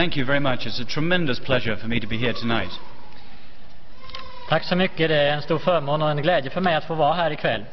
Thank 0.00 0.16
you 0.16 0.24
very 0.24 0.40
much. 0.40 0.60
It's 0.64 0.80
a 0.80 0.84
tremendous 0.86 1.38
pleasure 1.38 1.76
for 1.76 1.86
me 1.86 2.00
to 2.00 2.06
be 2.06 2.16
here 2.16 2.32
tonight. 2.32 2.70
Tack 4.48 4.64
så 4.64 4.76
mycket. 4.76 5.08
Det 5.08 5.16
är 5.16 5.34
en 5.34 5.42
stor 5.42 5.58
förmån 5.58 6.02
och 6.02 6.10
en 6.10 6.22
glädje 6.22 6.50
för 6.50 6.60
mig 6.60 6.74
att 6.74 6.84
få 6.84 6.94
vara 6.94 7.14
här 7.14 7.30
ikväll. 7.30 7.64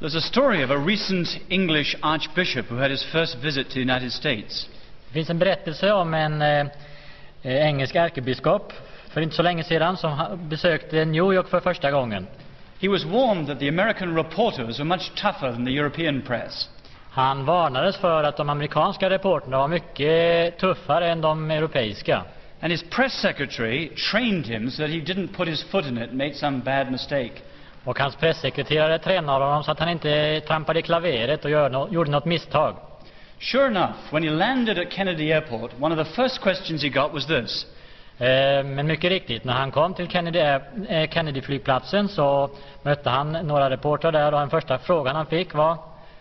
There's 0.00 0.16
a 0.16 0.20
story 0.20 0.64
of 0.64 0.70
a 0.70 0.76
recent 0.76 1.38
English 1.48 1.96
archbishop 2.02 2.70
who 2.70 2.76
had 2.76 2.90
his 2.90 3.04
first 3.04 3.44
visit 3.44 3.68
to 3.68 3.74
the 3.74 3.80
United 3.80 4.12
States. 4.12 4.68
Det 5.08 5.12
finns 5.12 5.30
en 5.30 5.38
berättelse 5.38 5.92
om 5.92 6.14
en 6.14 6.42
eh, 6.42 6.66
eh, 7.42 7.66
engelsk 7.66 7.94
ärkebiskop 7.94 8.72
för 9.08 9.20
inte 9.20 9.36
så 9.36 9.42
länge 9.42 9.64
sedan 9.64 9.96
som 9.96 10.38
besökte 10.48 11.04
New 11.04 11.32
York 11.32 11.48
för 11.48 11.60
första 11.60 11.90
gången. 11.90 12.26
He 12.80 12.88
was 12.88 13.04
warned 13.04 13.46
that 13.46 13.58
the 13.58 13.68
American 13.68 14.16
reporters 14.16 14.78
were 14.78 14.84
much 14.84 15.12
tougher 15.14 15.52
than 15.52 15.64
the 15.64 15.72
European 15.72 16.22
press. 16.22 16.68
Han 17.18 17.44
varnades 17.44 17.96
för 17.96 18.24
att 18.24 18.36
de 18.36 18.48
amerikanska 18.48 19.10
reporterna 19.10 19.58
var 19.58 19.68
mycket 19.68 20.58
tuffare 20.58 21.10
än 21.10 21.20
de 21.20 21.50
europeiska. 21.50 22.22
And 22.60 22.72
his 22.72 22.82
press 22.90 23.12
secretary 23.12 23.88
trained 23.88 24.46
him 24.46 24.70
so 24.70 24.82
that 24.82 24.90
he 24.90 24.96
didn't 24.96 25.36
put 25.36 25.48
his 25.48 25.64
foot 25.64 25.86
in 25.86 25.98
it 25.98 26.08
and 26.08 26.18
make 26.18 26.34
some 26.34 26.58
bad 26.58 26.90
mistake. 26.90 27.32
Och 27.84 27.98
hans 27.98 28.16
pressekreterare 28.16 28.98
tränade 28.98 29.44
honom 29.44 29.64
så 29.64 29.70
att 29.70 29.80
han 29.80 29.88
inte 29.88 30.40
trampade 30.40 30.78
i 30.78 30.82
klaveret 30.82 31.44
och 31.44 31.50
gjorde 31.90 32.10
något 32.10 32.24
misstag. 32.24 32.76
Sure 33.40 33.66
enough, 33.66 33.94
when 34.10 34.22
he 34.22 34.30
landed 34.30 34.78
at 34.78 34.92
Kennedy 34.92 35.32
Airport, 35.32 35.70
one 35.80 36.00
of 36.00 36.08
the 36.08 36.14
first 36.14 36.42
questions 36.42 36.82
he 36.82 36.88
got 36.88 37.12
was 37.12 37.26
this 37.26 37.66
Eh, 38.20 38.64
Men 38.64 38.86
mycket 38.86 39.10
riktigt, 39.10 39.44
när 39.44 39.52
han 39.52 39.70
kom 39.70 39.94
till 39.94 40.08
Kennedy, 40.08 40.38
eh, 40.38 41.08
Kennedy-flygplatsen 41.10 42.08
så 42.08 42.50
mötte 42.82 43.10
han 43.10 43.32
några 43.32 43.70
reportrar 43.70 44.12
där 44.12 44.34
och 44.34 44.40
den 44.40 44.50
första 44.50 44.78
frågan 44.78 45.16
han 45.16 45.26
fick 45.26 45.54
var 45.54 45.76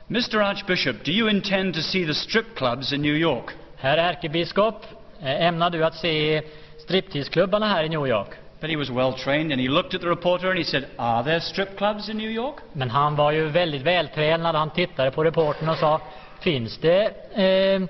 Mr. 0.10 0.42
Archbishop, 0.42 1.04
do 1.04 1.12
you 1.12 1.28
intend 1.28 1.74
to 1.74 1.82
see 1.82 2.06
the 2.06 2.14
strip 2.14 2.56
clubs 2.56 2.94
in 2.94 3.02
New 3.02 3.14
York? 3.14 3.54
Herr 3.76 3.98
ärkebiskop, 3.98 4.86
eh, 5.22 5.46
ämnar 5.46 5.70
du 5.70 5.84
att 5.84 5.96
se 5.96 6.42
stripteaseklubbarna 6.80 7.68
här 7.68 7.84
i 7.84 7.90
New 7.90 8.08
York? 8.08 8.28
But 8.62 8.70
he 8.70 8.76
was 8.78 8.90
well 8.90 9.14
trained 9.14 9.52
and 9.52 9.62
he 9.62 9.68
looked 9.68 9.96
at 9.96 10.02
the 10.02 10.08
reporter 10.08 10.50
and 10.50 10.58
he 10.58 10.64
said, 10.64 10.86
Are 10.98 11.24
there 11.24 11.42
strip 11.42 11.78
clubs 11.78 12.10
in 12.10 12.18
New 12.18 12.32
York? 12.32 12.56
Men 12.74 12.90
han 12.90 13.16
var 13.16 13.32
ju 13.32 13.46
väldigt 13.46 13.82
vältränad. 13.82 14.56
Han 14.56 14.70
tittade 14.70 15.12
på 15.12 15.24
reportern 15.24 15.70
och 15.70 15.78
sa 15.78 16.02
Finns 16.40 16.78
det 16.78 17.04
eh, 17.34 17.82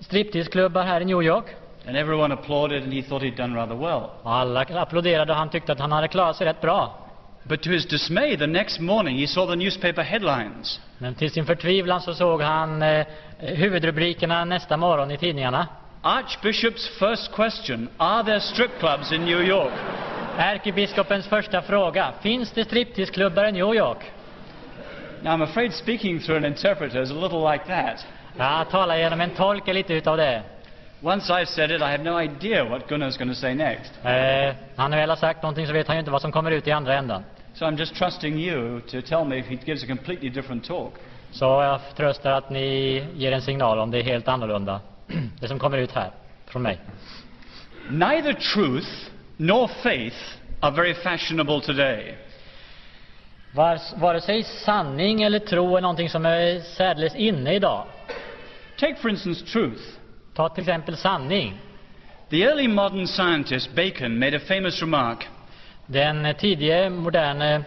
stripteaseklubbar 0.00 0.82
här 0.82 1.00
i 1.00 1.04
New 1.04 1.22
York? 1.22 1.44
And 1.88 1.96
everyone 1.96 2.34
applauded 2.34 2.82
and 2.82 2.92
he 2.92 3.02
thought 3.02 3.22
he'd 3.22 3.36
done 3.36 3.56
rather 3.56 3.76
well. 3.76 4.10
Alla 4.22 4.60
applåderade 4.60 5.32
och 5.32 5.38
han 5.38 5.50
tyckte 5.50 5.72
att 5.72 5.80
han 5.80 5.92
hade 5.92 6.08
klarat 6.08 6.36
sig 6.36 6.46
rätt 6.46 6.60
bra. 6.60 7.09
But 7.42 7.62
to 7.62 7.70
his 7.70 7.86
dismay, 7.86 8.36
the 8.36 8.46
next 8.46 8.80
morning 8.80 9.16
he 9.16 9.26
saw 9.26 9.46
the 9.46 9.56
newspaper 9.56 10.02
headlines. 10.02 10.80
Men 10.98 11.14
till 11.14 11.30
sin 11.30 11.46
förtvivlan 11.46 12.00
så 12.00 12.14
såg 12.14 12.42
han 12.42 12.82
eh, 12.82 13.06
huvudrubrikerna 13.38 14.44
nästa 14.44 14.76
morgon 14.76 15.10
i 15.10 15.18
tidningarna. 15.18 15.68
Archbishop's 16.02 16.98
first 16.98 17.32
question 17.32 17.88
Are 17.96 18.24
there 18.24 18.40
strip 18.40 18.78
clubs 18.78 19.12
in 19.12 19.24
New 19.24 19.42
York? 19.42 19.72
Ärkebiskopens 20.38 21.26
första 21.26 21.62
fråga. 21.62 22.12
Finns 22.22 22.52
det 22.52 22.64
stripteaseklubbar 22.64 23.48
i 23.48 23.52
New 23.52 23.74
York? 23.74 24.12
Now, 25.22 25.32
I'm 25.32 25.42
afraid 25.42 25.74
speaking 25.74 26.20
through 26.20 26.36
an 26.36 26.44
interpreter 26.44 27.02
is 27.02 27.10
a 27.10 27.14
little 27.14 27.52
like 27.52 27.64
that. 27.66 28.06
Ja, 28.38 28.64
tala 28.70 28.98
genom 28.98 29.20
en 29.20 29.30
tolk 29.30 29.68
är 29.68 29.74
lite 29.74 29.94
utav 29.94 30.16
det. 30.16 30.42
Once 31.02 31.30
I've 31.30 31.48
said 31.48 31.70
it, 31.70 31.80
I 31.80 31.90
have 31.90 32.02
no 32.02 32.18
idea 32.18 32.64
what 32.64 32.86
Gunnar's 32.88 33.16
going 33.16 33.28
to 33.28 33.34
say 33.34 33.54
next. 33.54 33.92
Eh, 34.04 34.54
han 34.76 34.92
har 34.92 35.06
väl 35.06 35.16
sagt 35.16 35.42
någonting 35.42 35.66
så 35.66 35.72
vet 35.72 35.86
han 35.86 35.96
ju 35.96 36.00
inte 36.00 36.10
vad 36.10 36.22
som 36.22 36.32
kommer 36.32 36.50
ut 36.50 36.68
i 36.68 36.70
andra 36.70 36.94
ändan. 36.94 37.24
So 37.54 37.64
I'm 37.64 37.78
just 37.78 37.94
trusting 37.94 38.38
you 38.38 38.80
to 38.80 39.02
tell 39.02 39.24
me 39.24 39.38
if 39.38 39.46
he 39.46 39.58
gives 39.64 39.84
a 39.84 39.86
completely 39.86 40.28
different 40.28 40.64
talk. 40.64 40.92
Så 41.30 41.44
jag 41.44 41.80
tröstar 41.96 42.30
att 42.30 42.50
ni 42.50 43.06
ger 43.14 43.32
en 43.32 43.42
signal 43.42 43.78
om 43.78 43.90
det 43.90 43.98
är 43.98 44.02
helt 44.02 44.28
annorlunda. 44.28 44.80
Det 45.40 45.48
som 45.48 45.58
kommer 45.58 45.78
ut 45.78 45.92
här, 45.92 46.10
från 46.46 46.62
mig. 46.62 46.78
Neither 47.90 48.32
truth 48.32 48.88
nor 49.36 49.68
faith 49.68 50.16
are 50.60 50.70
very 50.70 50.94
fashionable 50.94 51.60
today. 51.60 52.14
Vare 53.96 54.20
sig 54.20 54.42
sanning 54.42 55.22
eller 55.22 55.38
tro 55.38 55.76
är 55.76 55.80
någonting 55.80 56.10
som 56.10 56.26
är 56.26 56.60
särdeles 56.60 57.14
inne 57.14 57.54
idag. 57.54 57.84
Take, 58.78 58.94
for 58.94 59.10
instance, 59.10 59.46
truth. 59.46 59.99
Ta 60.40 60.48
till 60.48 60.62
exempel 60.62 60.96
sanning. 60.96 61.58
The 62.30 62.44
early 62.44 62.68
modern 62.68 63.06
scientist 63.06 63.74
Bacon 63.74 64.18
made 64.18 64.36
a 64.36 64.40
famous 64.40 64.80
remark 64.80 65.28
Den 65.86 66.34
tidige 66.34 66.90
moderne 66.90 67.64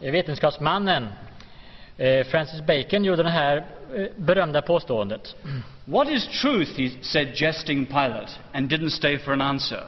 vetenskapsmannen 0.00 1.08
eh, 1.96 2.26
Francis 2.26 2.60
Bacon 2.60 3.04
gjorde 3.04 3.22
det 3.22 3.30
här 3.30 3.56
eh, 3.56 4.06
berömda 4.16 4.62
påståendet. 4.62 5.36
What 5.84 6.08
is 6.08 6.40
truth? 6.42 6.78
he 6.78 6.90
said, 7.02 7.28
jesting 7.34 7.86
Pilate, 7.86 8.32
and 8.52 8.70
didn't 8.70 8.90
stay 8.90 9.18
for 9.18 9.32
an 9.32 9.40
answer. 9.40 9.80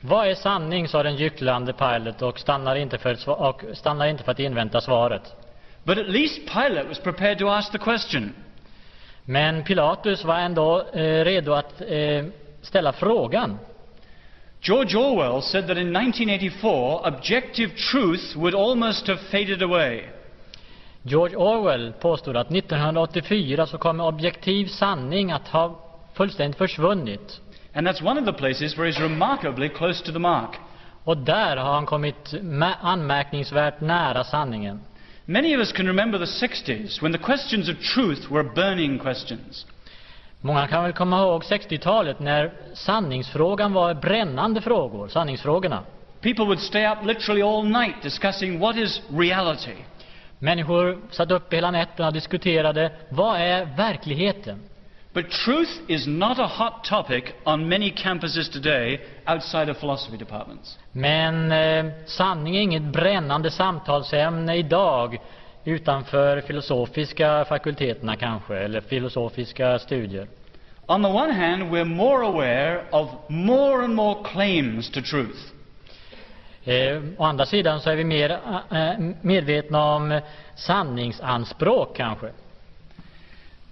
Vad 0.00 0.28
är 0.28 0.34
sanning, 0.34 0.88
sa 0.88 1.02
den 1.02 1.16
gycklande 1.16 1.72
Pilate 1.72 2.24
och 2.24 2.38
stannar 2.38 2.76
inte 2.76 2.98
för, 2.98 3.30
och 3.30 3.62
stannar 3.74 4.06
inte 4.06 4.24
för 4.24 4.32
att 4.32 4.40
invänta 4.40 4.80
svaret. 4.80 5.22
But 5.84 5.98
at 5.98 6.08
least 6.08 6.46
Pilate 6.52 6.88
was 6.88 6.98
prepared 6.98 7.38
to 7.38 7.48
ask 7.48 7.72
the 7.72 7.78
question. 7.78 8.34
Men 9.24 9.64
Pilatus 9.64 10.24
var 10.24 10.38
ändå 10.38 10.86
eh, 10.92 11.24
redo 11.24 11.52
att 11.52 11.80
eh, 11.80 12.24
ställa 12.62 12.92
frågan. 12.92 13.58
George 14.60 14.96
Orwell 14.96 15.42
said 15.42 15.66
that 15.66 15.76
in 15.76 15.96
1984, 15.96 17.00
objective 17.04 17.72
truth 17.92 18.36
would 18.36 18.54
almost 18.54 19.08
have 19.08 19.18
faded 19.18 19.62
away. 19.62 20.04
George 21.02 21.36
Orwell 21.36 21.92
påstod 21.92 22.36
att 22.36 22.50
1984 22.50 23.66
så 23.66 23.78
kommer 23.78 24.06
objektiv 24.06 24.66
sanning 24.66 25.32
att 25.32 25.48
ha 25.48 25.80
fullständigt 26.14 26.58
försvunnit. 26.58 27.40
And 27.74 27.88
that's 27.88 28.10
one 28.10 28.20
of 28.20 28.26
the 28.26 28.32
places 28.32 28.78
where 28.78 28.90
he's 28.90 29.02
remarkably 29.02 29.68
close 29.68 30.04
to 30.04 30.12
the 30.12 30.18
mark. 30.18 30.50
Och 31.04 31.16
där 31.16 31.56
har 31.56 31.72
han 31.72 31.86
kommit 31.86 32.34
anmärkningsvärt 32.80 33.80
nära 33.80 34.24
sanningen. 34.24 34.80
Many 35.32 35.54
of 35.54 35.60
us 35.60 35.72
can 35.72 35.86
remember 35.86 36.18
the 36.18 36.26
60s 36.26 37.00
when 37.02 37.12
the 37.12 37.18
questions 37.18 37.68
of 37.68 37.80
truth 37.80 38.30
were 38.30 38.42
burning 38.42 38.98
questions. 38.98 39.66
Många 40.40 40.66
kan 40.66 40.82
väl 40.82 40.92
komma 40.92 41.22
ihåg 41.22 41.42
60-talet 41.42 42.20
när 42.20 42.52
sanningsfrågan 42.74 43.72
var 43.72 43.94
brännande 43.94 44.60
frågor, 44.60 45.08
sanningsfrågorna. 45.08 45.84
People 46.20 46.44
would 46.44 46.58
stay 46.60 46.86
up 46.86 46.98
literally 47.04 47.42
all 47.42 47.64
night 47.64 48.02
discussing 48.02 48.58
what 48.58 48.76
is 48.76 49.02
reality. 49.10 49.74
Människor 50.38 50.98
satt 51.10 51.30
uppe 51.30 51.56
hela 51.56 51.70
nätterna 51.70 52.08
och 52.08 52.14
diskuterade 52.14 52.92
vad 53.08 53.40
är 53.40 53.76
verkligheten? 53.76 54.60
But 55.14 55.30
truth 55.30 55.80
is 55.88 56.06
not 56.06 56.38
a 56.38 56.46
hot 56.46 56.84
topic 56.84 57.34
on 57.44 57.68
many 57.68 57.90
campuses 57.90 58.52
today 58.52 59.00
outside 59.26 59.68
of 59.68 59.76
philosophy 59.76 60.16
departments. 60.16 60.78
Men 60.92 61.52
eh, 61.52 61.92
sanning 62.06 62.56
är 62.56 62.60
inget 62.60 62.82
brännande 62.82 63.50
samtalsämne 63.50 64.56
idag 64.56 65.18
utanför 65.64 66.40
filosofiska 66.40 67.44
fakulteterna 67.44 68.16
kanske, 68.16 68.56
eller 68.56 68.80
filosofiska 68.80 69.78
studier. 69.78 70.26
On 70.86 71.02
the 71.02 71.08
one 71.08 71.32
hand, 71.32 71.62
we're 71.62 71.84
more 71.84 72.24
aware 72.24 72.84
of 72.90 73.08
more 73.28 73.84
and 73.84 73.94
more 73.94 74.24
claims 74.24 74.90
to 74.90 75.00
truth. 75.00 75.52
Eh, 76.64 77.02
å 77.16 77.24
andra 77.24 77.46
sidan 77.46 77.80
så 77.80 77.90
är 77.90 77.96
vi 77.96 78.04
mer 78.04 78.30
eh, 78.70 78.98
medvetna 79.22 79.84
om 79.84 80.20
sanningsanspråk 80.54 81.96
kanske. 81.96 82.30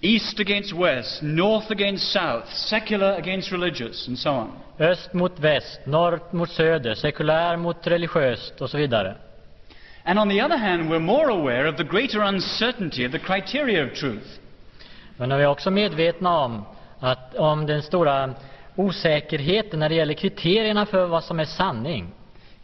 East 0.03 0.39
against 0.39 0.73
west, 0.73 1.21
north 1.21 1.71
against 1.71 2.11
south, 2.11 2.53
secular 2.53 3.15
against 3.17 3.51
religious, 3.51 4.07
and 4.07 4.17
so 4.17 4.29
on. 4.31 4.51
Öst 4.79 5.13
mot 5.13 5.39
väst, 5.39 5.79
norr 5.85 6.19
mot 6.31 6.49
söder, 6.49 6.95
sekulär 6.95 7.57
mot 7.57 7.87
religiöst 7.87 8.61
och 8.61 8.69
så 8.69 8.77
vidare. 8.77 9.15
And 10.03 10.19
on 10.19 10.29
the 10.29 10.41
other 10.41 10.57
hand, 10.57 10.89
we're 10.89 10.99
more 10.99 11.29
aware 11.31 11.69
of 11.69 11.77
the 11.77 11.83
greater 11.83 12.19
uncertainty 12.19 13.05
of 13.05 13.11
the 13.11 13.19
criteria 13.19 13.85
of 13.85 13.93
truth. 13.93 14.39
Men 15.17 15.37
vi 15.37 15.43
är 15.43 15.47
också 15.47 15.71
medvetna 15.71 16.39
om, 16.39 16.65
att, 16.99 17.35
om 17.35 17.65
den 17.65 17.81
stora 17.81 18.33
osäkerheten 18.75 19.79
när 19.79 19.89
det 19.89 19.95
gäller 19.95 20.13
kriterierna 20.13 20.85
för 20.85 21.05
vad 21.05 21.23
som 21.23 21.39
är 21.39 21.45
sanning. 21.45 22.11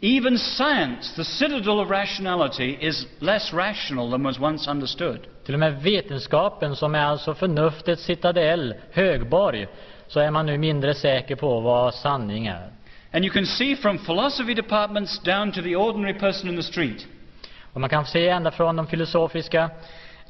Even 0.00 0.38
science, 0.38 1.12
the 1.16 1.24
citadel 1.24 1.80
of 1.80 1.90
rationality, 1.90 2.78
is 2.80 3.06
less 3.20 3.52
rational 3.52 4.10
than 4.10 4.22
was 4.22 4.38
once 4.38 4.70
understood. 4.70 5.26
Till 5.44 5.54
och 5.54 5.60
med 5.60 5.82
vetenskapen, 5.82 6.76
som 6.76 6.94
är 6.94 7.04
alltså 7.04 7.34
förnuftets 7.34 8.04
citadell, 8.04 8.74
högborg, 8.92 9.66
så 10.08 10.20
är 10.20 10.30
man 10.30 10.46
nu 10.46 10.58
mindre 10.58 10.94
säker 10.94 11.36
på 11.36 11.60
vad 11.60 11.94
sanning 11.94 12.46
är. 12.46 12.70
And 13.12 13.24
you 13.24 13.32
can 13.32 13.46
see 13.46 13.76
from 13.76 13.98
philosophy 13.98 14.54
departments 14.54 15.18
down 15.18 15.52
to 15.52 15.62
the 15.62 15.76
ordinary 15.76 16.14
person 16.14 16.50
in 16.50 16.56
the 16.56 16.62
street 16.62 17.06
Och 17.72 17.80
man 17.80 17.90
kan 17.90 18.06
se 18.06 18.28
ända 18.28 18.50
från 18.50 18.76
de 18.76 18.86
filosofiska 18.86 19.70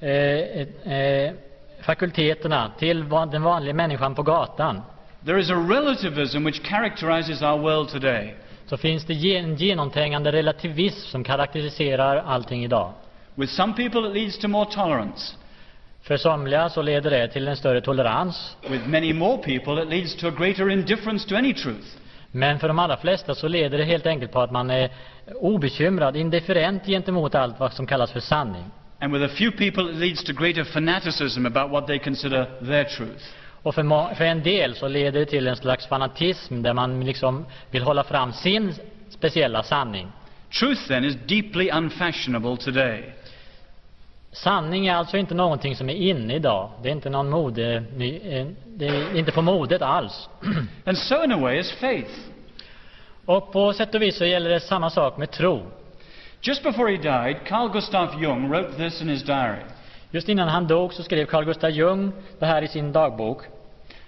eh, 0.00 0.92
eh, 0.92 1.32
fakulteterna 1.80 2.72
till 2.78 3.08
den 3.08 3.42
vanliga 3.42 3.74
människan 3.74 4.14
på 4.14 4.22
gatan. 4.22 4.82
There 5.26 5.40
is 5.40 5.50
a 5.50 5.54
relativism 5.54 6.44
which 6.44 6.62
characterizes 6.62 7.42
our 7.42 7.58
world 7.58 7.88
today. 7.88 8.34
Så 8.68 8.76
finns 8.76 9.04
det 9.04 9.36
en 9.36 9.56
genomträngande 9.56 10.32
relativism 10.32 11.10
som 11.10 11.24
karaktäriserar 11.24 12.16
allting 12.16 12.64
idag. 12.64 12.92
With 13.34 13.52
some 13.52 13.72
people, 13.74 14.08
it 14.08 14.14
leads 14.14 14.38
to 14.38 14.48
more 14.48 14.70
tolerance. 14.70 15.36
För 16.02 16.16
somliga 16.16 16.68
så 16.68 16.82
leder 16.82 17.10
det 17.10 17.28
till 17.28 17.48
en 17.48 17.56
större 17.56 17.80
tolerans. 17.80 18.56
With 18.70 18.88
many 18.88 19.12
more 19.12 19.36
people, 19.36 19.82
it 19.82 19.88
leads 19.88 20.16
to 20.16 20.28
a 20.28 20.32
greater 20.38 20.70
indifference 20.70 21.28
to 21.28 21.34
any 21.36 21.54
truth. 21.54 21.86
Men 22.30 22.58
för 22.58 22.68
de 22.68 22.78
allra 22.78 22.96
flesta 22.96 23.34
så 23.34 23.48
leder 23.48 23.78
det 23.78 23.84
helt 23.84 24.06
enkelt 24.06 24.32
på 24.32 24.40
att 24.40 24.50
man 24.50 24.70
är 24.70 24.90
obekymrad, 25.34 26.16
indifferent 26.16 26.86
gentemot 26.86 27.34
allt 27.34 27.60
vad 27.60 27.72
som 27.72 27.86
kallas 27.86 28.12
för 28.12 28.20
sanning. 28.20 28.64
And 29.00 29.12
with 29.12 29.24
a 29.24 29.36
few 29.36 29.50
people, 29.58 29.92
it 29.92 29.96
leads 29.96 30.24
to 30.24 30.32
greater 30.32 30.64
fanaticism 30.64 31.46
about 31.46 31.70
what 31.70 31.86
they 31.86 31.98
consider 31.98 32.44
their 32.60 32.84
truth. 32.84 33.24
Och 33.62 33.74
för, 33.74 34.14
för 34.14 34.24
en 34.24 34.42
del 34.42 34.74
så 34.74 34.88
leder 34.88 35.20
det 35.20 35.26
till 35.26 35.46
en 35.46 35.56
slags 35.56 35.86
fanatism 35.86 36.62
där 36.62 36.72
man 36.72 37.04
liksom 37.04 37.46
vill 37.70 37.82
hålla 37.82 38.04
fram 38.04 38.32
sin 38.32 38.74
speciella 39.08 39.62
sanning. 39.62 40.12
Truth, 40.60 40.88
then, 40.88 41.04
is 41.04 41.16
deeply 41.26 41.70
unfashionable 41.70 42.56
today. 42.56 43.12
Sanning 44.32 44.86
är 44.86 44.94
alltså 44.94 45.16
inte 45.16 45.34
någonting 45.34 45.76
som 45.76 45.90
är 45.90 45.94
inne 45.94 46.34
idag. 46.34 46.70
Det 46.82 46.88
är 46.88 46.92
inte 46.92 47.10
någon 47.10 47.30
mode, 47.30 47.74
eh, 47.74 48.46
det 48.66 48.86
är 48.86 49.16
inte 49.16 49.32
på 49.32 49.42
modet 49.42 49.82
alls. 49.82 50.28
And 50.84 50.98
so, 50.98 51.24
in 51.24 51.32
a 51.32 51.38
way, 51.38 51.58
is 51.58 51.72
faith. 51.72 52.10
Och 53.24 53.52
på 53.52 53.72
sätt 53.72 53.94
och 53.94 54.02
vis 54.02 54.18
så 54.18 54.24
gäller 54.24 54.50
det 54.50 54.60
samma 54.60 54.90
sak 54.90 55.16
med 55.16 55.30
tro. 55.30 55.62
Just 56.40 56.62
before 56.62 56.90
he 56.90 56.96
died, 56.96 57.36
Carl 57.46 57.68
Gustav 57.72 58.22
Jung 58.22 58.48
wrote 58.48 58.76
this 58.76 59.02
in 59.02 59.08
his 59.08 59.22
diary 59.22 59.62
Just 60.10 60.28
innan 60.28 60.48
han 60.48 60.66
dog 60.66 60.94
så 60.94 61.02
skrev 61.02 61.26
Carl 61.26 61.44
Gustaf 61.44 61.74
Jung 61.74 62.12
det 62.38 62.46
här 62.46 62.62
i 62.62 62.68
sin 62.68 62.92
dagbok. 62.92 63.42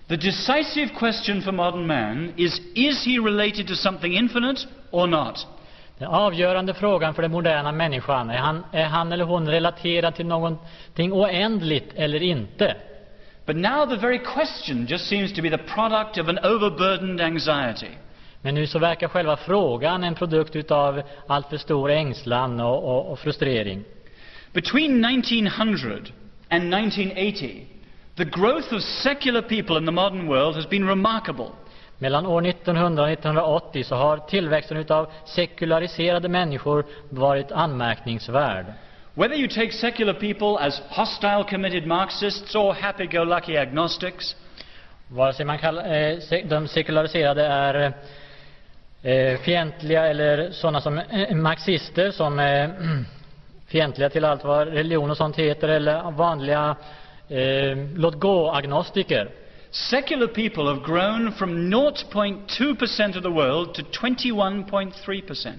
The 0.08 0.16
decisive 0.16 0.88
question 0.98 1.42
for 1.42 1.52
modern 1.52 1.86
man 1.86 2.32
is 2.36 2.60
is 2.74 3.06
he 3.06 3.18
related 3.18 3.68
to 3.68 3.74
something 3.74 4.14
infinite 4.14 4.66
or 4.90 5.06
not? 5.06 5.46
Den 5.98 6.08
avgörande 6.08 6.74
frågan 6.74 7.14
för 7.14 7.22
den 7.22 7.30
moderna 7.30 7.72
människan 7.72 8.30
är 8.30 8.38
han, 8.38 8.64
är 8.72 8.84
han 8.84 9.12
eller 9.12 9.24
hon 9.24 9.48
relaterad 9.48 10.14
till 10.14 10.26
någonting 10.26 11.12
oändligt 11.12 11.92
eller 11.94 12.22
inte? 12.22 12.76
But 13.46 13.56
now 13.56 13.86
the 13.86 13.96
very 13.96 14.18
question 14.18 14.86
just 14.86 15.06
seems 15.06 15.32
to 15.32 15.42
be 15.42 15.50
the 15.50 15.58
product 15.58 16.18
of 16.18 16.28
an 16.28 16.38
overburdened 16.38 17.20
anxiety. 17.20 17.90
Men 18.42 18.54
nu 18.54 18.66
så 18.66 18.78
verkar 18.78 19.08
själva 19.08 19.36
frågan 19.36 20.04
en 20.04 20.14
produkt 20.14 20.56
utav 20.56 21.02
alltför 21.26 21.56
stor 21.56 21.90
ängslan 21.90 22.60
och, 22.60 22.84
och, 22.84 23.12
och 23.12 23.18
frustrering. 23.18 23.84
Between 24.52 25.00
1900 25.00 26.12
and 26.50 26.72
1980, 26.72 27.68
the 28.16 28.24
growth 28.24 28.72
of 28.72 28.82
secular 28.82 29.42
people 29.42 29.76
in 29.76 29.84
the 29.84 29.92
modern 29.92 30.28
world 30.28 30.56
has 30.56 30.66
been 30.66 30.88
remarkable. 30.88 31.52
Mellan 31.98 32.26
år 32.26 32.46
1900 32.46 33.02
och 33.02 33.10
1980 33.10 33.84
så 33.84 33.94
har 33.94 34.16
tillväxten 34.16 34.76
utav 34.76 35.06
sekulariserade 35.24 36.28
människor 36.28 36.86
varit 37.10 37.52
anmärkningsvärd. 37.52 38.66
Whether 39.14 39.36
you 39.36 39.48
take 39.48 39.72
secular 39.72 40.14
people 40.14 40.66
as 40.66 40.82
hostile 40.88 41.44
committed 41.50 41.86
Marxists 41.86 42.54
or 42.54 42.72
happy-go-lucky 42.72 43.56
agnostics, 43.56 44.36
Vare 45.12 45.32
sig 45.32 45.44
man 45.44 45.58
kallar, 45.58 45.82
eh, 45.82 46.18
de 46.44 46.68
sekulariserade 46.68 47.46
är 47.46 47.92
eh, 49.02 49.38
fientliga 49.38 50.06
eller 50.06 50.50
sådana 50.50 50.80
som 50.80 50.98
eh, 50.98 51.36
marxister 51.36 52.10
som 52.10 52.38
är 52.38 52.70
fientliga 53.70 54.10
till 54.10 54.24
allt 54.24 54.44
vad 54.44 54.68
religion 54.68 55.10
och 55.10 55.16
sånt 55.16 55.36
heter 55.36 55.68
eller 55.68 56.10
vanliga 56.10 56.76
eh, 57.28 57.76
låt-gå-agnostiker. 57.94 59.30
secular 59.70 60.26
people 60.26 60.64
have 60.64 60.80
grown 60.86 61.32
from 61.32 61.70
0.2% 61.72 63.16
of 63.16 63.22
the 63.22 63.28
world 63.28 63.74
to 63.74 63.82
21.3%. 63.82 65.52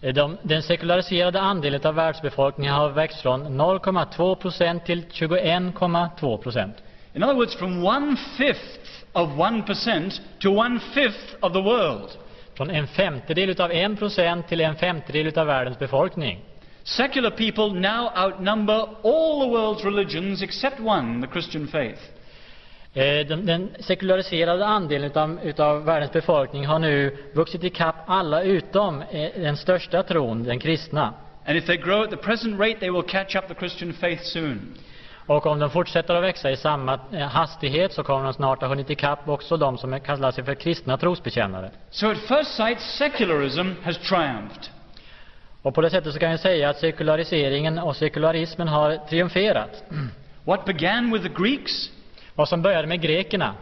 Eh, 0.00 0.14
De, 0.14 0.36
den 0.42 0.62
sekulariserade 0.62 1.40
andelen 1.40 1.80
av 1.84 1.94
världsbefolkningen 1.94 2.74
har 2.74 2.88
växt 2.90 3.20
från 3.20 3.60
0,2 3.60 4.34
procent 4.34 4.84
till 4.86 5.04
21,2 5.04 6.36
procent. 6.36 6.76
In 7.14 7.22
other 7.22 7.34
words, 7.34 7.56
from 7.56 7.84
one-fifth 7.84 9.04
of 9.12 9.28
1% 9.30 10.20
to 10.40 10.48
one-fifth 10.48 11.36
of 11.40 11.52
the 11.52 11.60
world. 11.60 12.10
Från 12.54 12.70
en 12.70 12.86
femtedel 12.86 13.50
utav 13.50 13.72
en 13.72 13.96
procent 13.96 14.48
till 14.48 14.60
en 14.60 14.76
femtedel 14.76 15.26
utav 15.26 15.46
världens 15.46 15.78
befolkning. 15.78 16.44
Secular 16.88 17.30
people 17.30 17.80
now 17.80 18.10
outnumber 18.16 18.88
all 19.02 19.40
the 19.40 19.48
world's 19.48 19.84
religions 19.84 20.42
except 20.42 20.80
one, 20.80 21.20
the 21.20 21.26
Christian 21.26 21.66
faith. 21.66 22.00
Eh, 22.94 23.26
Den, 23.26 23.46
den 23.46 23.68
sekulariserade 23.80 24.66
andelen 24.66 25.10
utav, 25.10 25.38
utav 25.42 25.84
världens 25.84 26.12
befolkning 26.12 26.66
har 26.66 26.78
nu 26.78 27.16
vuxit 27.34 27.64
ikapp 27.64 27.94
alla 28.06 28.42
utom 28.42 29.02
eh, 29.02 29.30
den 29.36 29.56
största 29.56 30.02
tron, 30.02 30.44
den 30.44 30.58
kristna. 30.58 31.14
And 31.46 31.56
if 31.58 31.66
they 31.66 31.76
grow 31.76 32.02
at 32.02 32.10
the 32.10 32.16
present 32.16 32.60
rate, 32.60 32.80
they 32.80 32.90
will 32.90 33.02
catch 33.02 33.36
up 33.36 33.48
the 33.48 33.54
Christian 33.54 33.92
faith 33.92 34.22
soon. 34.22 34.74
Och 35.26 35.46
om 35.46 35.58
de 35.58 35.70
fortsätter 35.70 36.14
att 36.14 36.22
växa 36.22 36.50
i 36.50 36.56
samma 36.56 37.00
eh, 37.12 37.18
hastighet 37.20 37.92
så 37.92 38.02
kommer 38.02 38.24
de 38.24 38.32
snart 38.32 38.60
ha 38.60 38.68
hunnit 38.68 38.90
ikapp 38.90 39.28
också 39.28 39.56
de 39.56 39.78
som 39.78 40.00
kallar 40.00 40.30
sig 40.30 40.44
för 40.44 40.54
kristna 40.54 40.96
trosbekännare. 40.96 41.70
So 41.90 42.10
at 42.10 42.18
first 42.18 42.56
sight, 42.56 42.80
secularism 42.80 43.72
has 43.82 43.98
triumphed. 43.98 44.77
Och 45.62 45.74
på 45.74 45.80
det 45.80 45.90
sättet 45.90 46.12
så 46.12 46.18
kan 46.18 46.30
vi 46.32 46.38
säga 46.38 46.68
att 46.70 46.78
sekulariseringen 46.78 47.78
och 47.78 47.96
sekularismen 47.96 48.68
har 48.68 48.96
triumferat. 48.96 49.84
What 50.44 50.64
began 50.64 51.12
with 51.12 51.24
the 51.24 51.42
Greeks, 51.42 51.90
Vad 52.34 52.48
som 52.48 52.62
började 52.62 52.88
med 52.88 53.00
grekerna, 53.00 53.54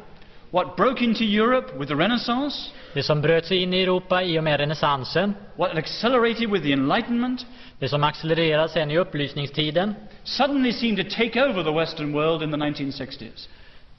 what 0.50 0.76
broke 0.76 1.04
into 1.04 1.25
Europe 1.25 1.78
with 1.78 1.88
the 1.93 1.94
Renaissance, 1.94 2.70
det 2.94 3.02
som 3.02 3.20
bröt 3.20 3.46
sig 3.46 3.62
in 3.62 3.75
i 3.75 3.82
Europa 3.82 4.22
i 4.22 4.38
och 4.38 4.44
med 4.44 4.60
renässansen, 4.60 5.34
what 5.56 5.76
accelerated 5.76 6.50
with 6.50 6.64
the 6.64 6.72
Enlightenment, 6.72 7.46
det 7.78 7.88
som 7.88 8.04
accelererade 8.04 8.69
sen 8.69 8.90
i 8.90 8.99
upplysningstiden, 8.99 9.94
suddenly 10.25 10.72
seemed 10.72 11.04
to 11.04 11.16
take 11.16 11.44
over 11.44 11.62
the 11.64 11.70
Western 11.70 12.12
world 12.12 12.42
in 12.42 12.50
the 12.50 12.56
1960s. 12.56 13.49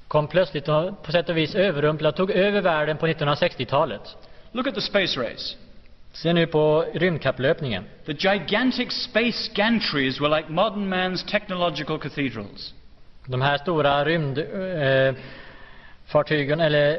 kom 0.08 0.28
plötsligt 0.28 0.70
och 0.70 1.04
på 1.04 1.12
sätt 1.12 1.30
och 1.30 1.38
vis 1.38 1.56
överrumpla 1.56 2.10
och 2.10 2.16
tog 2.16 2.32
över 2.32 2.62
världen 2.62 2.98
på 2.98 3.08
1960-talet. 3.08 4.18
Look 4.52 4.68
at 4.68 4.76
the 4.76 4.82
space 4.82 5.20
race. 5.20 5.56
Se 6.18 6.34
nu 6.34 6.48
på 6.48 6.86
rymdkapplöpningen. 6.94 7.84
The 8.06 8.14
gigantic 8.14 8.92
space 8.92 9.52
gantries 9.54 10.22
were 10.22 10.38
like 10.38 10.52
modern 10.52 10.90
man's 10.90 11.32
technological 11.32 12.00
cathedrals. 12.00 12.74
De 13.26 13.42
här 13.42 13.58
stora 13.58 14.06
rymdfartygen, 14.06 16.60
eh, 16.60 16.66
eller 16.66 16.90
eh, 16.90 16.96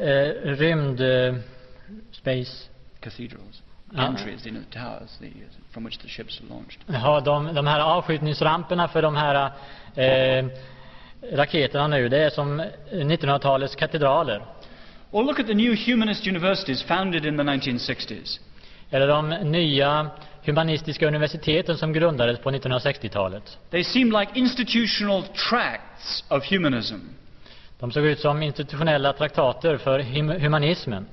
rymd... 0.56 1.00
Eh, 1.00 1.34
space... 2.12 2.68
Cathedrals. 3.00 3.62
Ah. 3.94 4.02
Gantries, 4.02 4.46
you 4.46 4.54
know, 4.54 4.64
towers 4.70 5.18
the, 5.20 5.32
from 5.70 5.84
which 5.84 5.98
the 5.98 6.08
ships 6.08 6.40
are 6.40 6.46
launched. 6.48 6.78
Ja, 6.86 7.20
de, 7.20 7.54
de 7.54 7.66
här 7.66 7.80
avskjutningsramperna 7.80 8.88
för 8.88 9.02
de 9.02 9.16
här 9.16 9.50
eh, 9.94 10.46
raketerna 11.32 11.86
nu, 11.86 12.08
det 12.08 12.18
är 12.18 12.30
som 12.30 12.62
1900-talets 12.92 13.74
katedraler. 13.74 14.42
Or 15.10 15.24
look 15.24 15.40
at 15.40 15.46
the 15.46 15.54
new 15.54 15.76
humanist 15.86 16.26
universities 16.26 16.82
founded 16.82 17.26
in 17.26 17.36
the 17.36 17.42
1960s. 17.42 18.40
Eller 18.90 19.08
de 19.08 19.28
nya 19.28 20.10
humanistiska 20.44 21.06
universiteten 21.06 21.76
som 21.78 21.92
grundades 21.92 22.38
på 22.38 22.50
1960-talet. 22.50 23.58
They 23.70 23.84
seem 23.84 24.10
like 24.20 24.32
institutional 24.34 25.22
tracts 25.22 26.24
of 26.30 26.50
humanism. 26.50 26.94
De 27.78 27.90
såg 27.92 28.04
ut 28.04 28.18
som 28.20 28.42
institutionella 28.42 29.12
traktater 29.12 29.76
för 29.76 30.00
hum- 30.00 30.40
humanismen. 30.40 31.06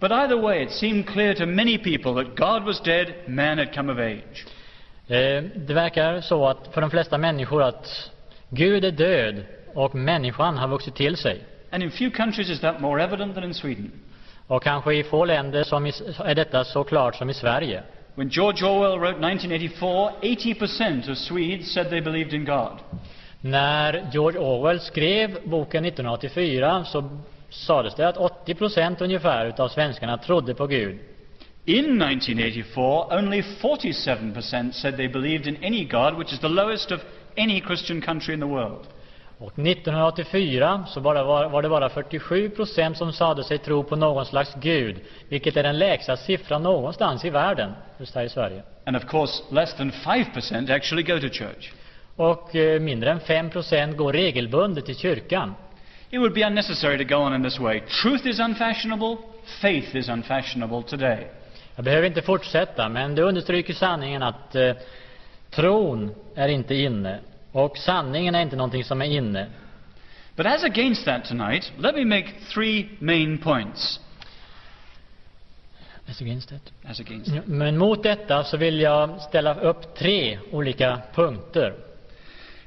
But 0.00 0.10
either 0.12 0.40
way, 0.42 0.62
it 0.62 0.70
seemed 0.72 1.06
clear 1.06 1.34
to 1.34 1.46
many 1.46 1.78
people 1.78 2.24
that 2.24 2.36
God 2.36 2.64
was 2.66 2.80
dead, 2.80 3.06
man 3.26 3.58
had 3.58 3.74
come 3.74 3.92
of 3.92 3.98
age. 3.98 4.46
Eh, 5.08 5.42
Det 5.54 5.74
verkar 5.74 6.20
så 6.20 6.46
att 6.48 6.68
för 6.74 6.80
de 6.80 6.90
flesta 6.90 7.18
människor 7.18 7.62
att 7.62 8.10
Gud 8.48 8.84
är 8.84 8.90
död 8.90 9.44
och 9.74 9.94
människan 9.94 10.56
har 10.58 10.68
vuxit 10.68 10.94
till 10.94 11.16
sig. 11.16 11.40
And 11.70 11.82
in 11.82 11.90
few 11.90 12.16
countries 12.16 12.50
is 12.50 12.60
that 12.60 12.80
more 12.80 13.02
evident 13.02 13.34
than 13.34 13.44
in 13.44 13.54
Sweden. 13.54 13.92
Och 14.48 14.62
kanske 14.62 14.94
i 14.94 15.02
få 15.02 15.24
länder 15.24 15.64
som 15.64 15.86
i, 15.86 15.92
är 16.24 16.34
detta 16.34 16.64
så 16.64 16.84
klart 16.84 17.16
som 17.16 17.30
i 17.30 17.34
Sverige. 17.34 17.82
When 18.14 18.28
George 18.28 18.66
Orwell 18.66 18.98
wrote 18.98 19.26
1984, 19.26 20.12
80% 20.22 21.10
of 21.10 21.18
Swedes 21.18 21.72
said 21.72 21.90
they 21.90 22.00
believed 22.00 22.34
in 22.34 22.44
God. 22.44 22.78
När 23.40 24.10
George 24.12 24.38
Orwell 24.38 24.80
skrev 24.80 25.38
boken 25.44 25.84
1984 25.84 26.84
så 26.84 27.08
sades 27.50 27.94
det 27.94 28.08
att 28.08 28.16
80 28.16 28.54
procent 28.54 29.00
ungefär 29.00 29.46
utav 29.46 29.68
svenskarna 29.68 30.18
trodde 30.18 30.54
på 30.54 30.66
Gud. 30.66 30.98
In 31.64 32.02
1984, 32.02 33.18
only 33.18 33.42
47% 33.42 34.72
said 34.72 34.96
they 34.96 35.08
believed 35.08 35.46
in 35.46 35.56
any 35.64 35.84
God, 35.84 36.18
which 36.18 36.32
is 36.32 36.38
the 36.38 36.48
lowest 36.48 36.92
of 36.92 37.00
any 37.36 37.60
Christian 37.60 38.00
country 38.00 38.34
in 38.34 38.40
the 38.40 38.46
world. 38.46 38.86
Och 39.38 39.58
1984 39.58 40.84
så 40.88 41.00
bara 41.00 41.24
var, 41.24 41.48
var 41.48 41.62
det 41.62 41.68
bara 41.68 41.88
47 41.88 42.50
procent 42.50 42.96
som 42.96 43.12
sade 43.12 43.44
sig 43.44 43.58
tro 43.58 43.84
på 43.84 43.96
någon 43.96 44.26
slags 44.26 44.54
Gud, 44.54 44.96
vilket 45.28 45.56
är 45.56 45.62
den 45.62 45.78
lägsta 45.78 46.16
siffran 46.16 46.62
någonstans 46.62 47.24
i 47.24 47.30
världen, 47.30 47.72
just 47.98 48.14
här 48.14 48.24
i 48.24 48.28
Sverige. 48.28 48.62
And 48.86 48.96
of 48.96 49.04
course, 49.04 49.42
less 49.50 49.74
than 49.74 49.92
5% 49.92 50.74
actually 50.74 51.02
go 51.02 51.20
to 51.20 51.28
church. 51.28 51.72
Och 52.16 52.56
eh, 52.56 52.80
mindre 52.80 53.10
än 53.10 53.20
5 53.20 53.50
procent 53.50 53.96
går 53.96 54.12
regelbundet 54.12 54.86
till 54.86 54.96
kyrkan. 54.96 55.54
It 56.10 56.20
would 56.20 56.34
be 56.34 56.46
unnecessary 56.46 56.98
to 56.98 57.16
go 57.16 57.16
on 57.16 57.34
in 57.34 57.42
this 57.42 57.60
way. 57.60 57.80
Truth 57.80 58.26
is 58.26 58.40
unfashionable, 58.40 59.16
faith 59.60 59.96
is 59.96 60.08
unfashionable 60.08 60.82
today. 60.82 61.26
Jag 61.76 61.84
behöver 61.84 62.06
inte 62.06 62.22
fortsätta, 62.22 62.88
men 62.88 63.14
det 63.14 63.22
understryker 63.22 63.74
sanningen 63.74 64.22
att 64.22 64.54
eh, 64.54 64.72
tron 65.50 66.14
är 66.34 66.48
inte 66.48 66.74
inne. 66.74 67.18
Och 67.52 67.78
sanningen 67.78 68.34
är 68.34 68.42
inte 68.42 68.56
någonting 68.56 68.84
som 68.84 69.02
är 69.02 69.06
inne. 69.06 69.46
But 70.36 70.46
as 70.46 70.64
against 70.64 71.04
that 71.04 71.24
tonight, 71.24 71.72
let 71.78 71.94
me 71.94 72.04
make 72.04 72.26
three 72.54 72.88
main 73.00 73.38
points. 73.38 74.00
As 76.08 76.20
against 76.20 76.52
it. 76.52 76.72
As 76.84 77.00
against. 77.00 77.34
Ja, 77.34 77.42
Men 77.46 77.78
mot 77.78 78.02
detta 78.02 78.44
så 78.44 78.56
vill 78.56 78.80
jag 78.80 79.20
ställa 79.20 79.54
upp 79.54 79.94
tre 79.94 80.38
olika 80.52 81.02
punkter. 81.14 81.74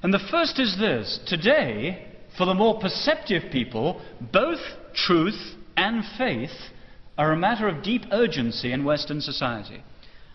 And 0.01 0.13
the 0.13 0.19
first 0.19 0.59
is 0.59 0.77
this 0.77 1.19
today, 1.25 2.07
for 2.37 2.45
the 2.45 2.53
more 2.53 2.79
perceptive 2.81 3.51
people, 3.51 4.01
both 4.19 4.61
truth 4.93 5.55
and 5.75 6.05
faith 6.17 6.71
are 7.15 7.31
a 7.31 7.35
matter 7.35 7.67
of 7.67 7.83
deep 7.83 8.01
urgency 8.11 8.71
in 8.71 8.83
Western 8.83 9.21
society. 9.21 9.81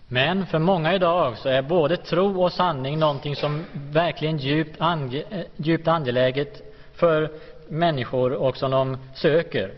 Men 0.08 0.46
för 0.46 0.58
många 0.58 0.94
idag 0.94 1.38
så 1.38 1.48
är 1.48 1.62
både 1.62 1.96
tro 1.96 2.42
och 2.42 2.52
sanning 2.52 2.98
någonting 2.98 3.36
som 3.36 3.64
verkligen 3.74 4.38
djupt, 4.38 4.80
ange, 4.80 5.24
djupt 5.56 5.88
angeläget 5.88 6.62
för 6.94 7.30
människor 7.68 8.32
och 8.32 8.56
som 8.56 8.70
de 8.70 8.98
söker. 9.14 9.72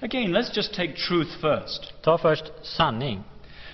Again, 0.00 0.36
let's 0.36 0.56
just 0.56 0.74
take 0.74 0.92
truth 0.92 1.30
first. 1.40 2.02
Ta 2.02 2.18
först 2.18 2.44
sanning. 2.62 3.24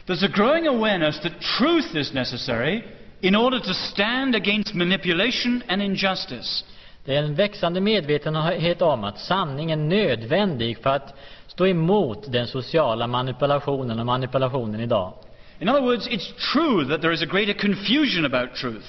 There's 0.07 0.25
a 0.25 0.31
growing 0.35 0.67
awareness 0.67 1.21
that 1.21 1.33
truth 1.59 1.97
is 1.97 2.13
necessary 2.13 2.83
in 3.21 3.37
order 3.37 3.59
to 3.59 3.75
stand 3.75 4.37
against 4.37 4.75
manipulation 4.75 5.63
and 5.69 5.83
injustice. 5.83 6.65
Det 7.05 7.17
är 7.17 7.23
en 7.23 7.35
växande 7.35 7.81
medvetenhet 7.81 8.83
om 8.83 9.05
att 9.05 9.19
sanning 9.19 9.71
är 9.71 9.77
nödvändig 9.77 10.79
för 10.79 10.91
att 10.91 11.15
stå 11.47 11.67
emot 11.67 12.33
den 12.33 12.47
sociala 12.47 13.07
manipulationen 13.07 14.01
och 14.01 14.07
manipulationen 14.07 14.81
idag. 14.81 15.13
In 15.61 15.69
other 15.69 15.83
words, 15.83 16.07
it's 16.07 16.33
true 16.53 16.85
that 16.85 17.01
there 17.01 17.13
is 17.13 17.23
a 17.23 17.27
greater 17.27 17.55
confusion 17.55 18.25
about 18.25 18.55
truth. 18.55 18.87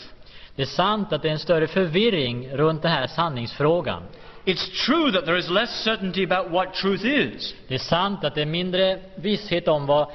Det 0.55 0.61
är 0.61 0.65
sant 0.65 1.13
att 1.13 1.21
det 1.21 1.27
är 1.27 1.31
en 1.33 1.39
större 1.39 1.67
förvirring 1.67 2.49
runt 2.49 2.81
den 2.81 2.91
här 2.91 3.07
sanningsfrågan. 3.07 4.03
It's 4.45 4.85
true 4.85 5.11
that 5.11 5.25
there 5.25 5.39
is 5.39 5.49
less 5.49 5.83
certainty 5.83 6.23
about 6.23 6.51
what 6.51 6.73
truth 6.73 7.05
is. 7.05 7.55
Det 7.67 7.75
är 7.75 7.79
sant 7.79 8.23
att 8.23 8.35
det 8.35 8.41
är 8.41 8.45
mindre 8.45 8.99
visshet 9.15 9.67
om 9.67 9.85
vad 9.85 10.07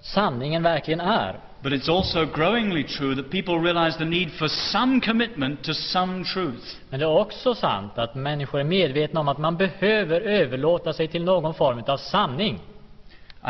sanningen 0.00 0.62
verkligen 0.62 1.00
är. 1.00 1.40
But 1.62 1.72
it's 1.72 1.88
also 1.88 2.26
growingly 2.26 2.84
true 2.84 3.14
that 3.14 3.30
people 3.30 3.54
realize 3.58 3.98
the 3.98 4.04
need 4.04 4.32
for 4.32 4.48
some 4.48 5.00
commitment 5.00 5.62
to 5.64 5.74
some 5.74 6.24
truth. 6.24 6.76
Men 6.90 7.00
det 7.00 7.06
är 7.06 7.18
också 7.18 7.54
sant 7.54 7.98
att 7.98 8.14
människor 8.14 8.60
är 8.60 8.64
medvetna 8.64 9.20
om 9.20 9.28
att 9.28 9.38
man 9.38 9.56
behöver 9.56 10.20
överlåta 10.20 10.92
sig 10.92 11.08
till 11.08 11.24
någon 11.24 11.54
form 11.54 11.82
av 11.86 11.96
sanning. 11.96 12.60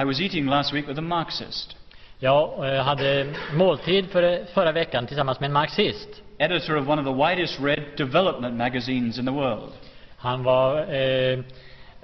I 0.03 0.05
was 0.05 0.21
eating 0.21 0.47
last 0.47 0.75
week 0.75 0.89
with 0.89 0.99
a 0.99 1.03
Marxist, 1.03 1.77
Jag 2.25 2.75
eh, 2.75 2.83
hade 2.83 3.26
måltid 3.55 4.11
för, 4.11 4.45
förra 4.55 4.73
veckan 4.73 5.07
tillsammans 5.07 5.41
med 5.41 5.47
en 5.47 5.52
marxist. 5.52 6.09
editor 6.38 6.76
of 6.76 6.88
one 6.88 7.02
of 7.02 7.07
the 7.07 7.29
widest 7.29 7.61
read 7.61 7.83
development 7.97 8.57
magazines 8.57 9.19
in 9.19 9.26
the 9.26 9.33
world. 9.33 9.73
Han 10.17 10.43
var 10.43 10.79
eh, 10.79 11.38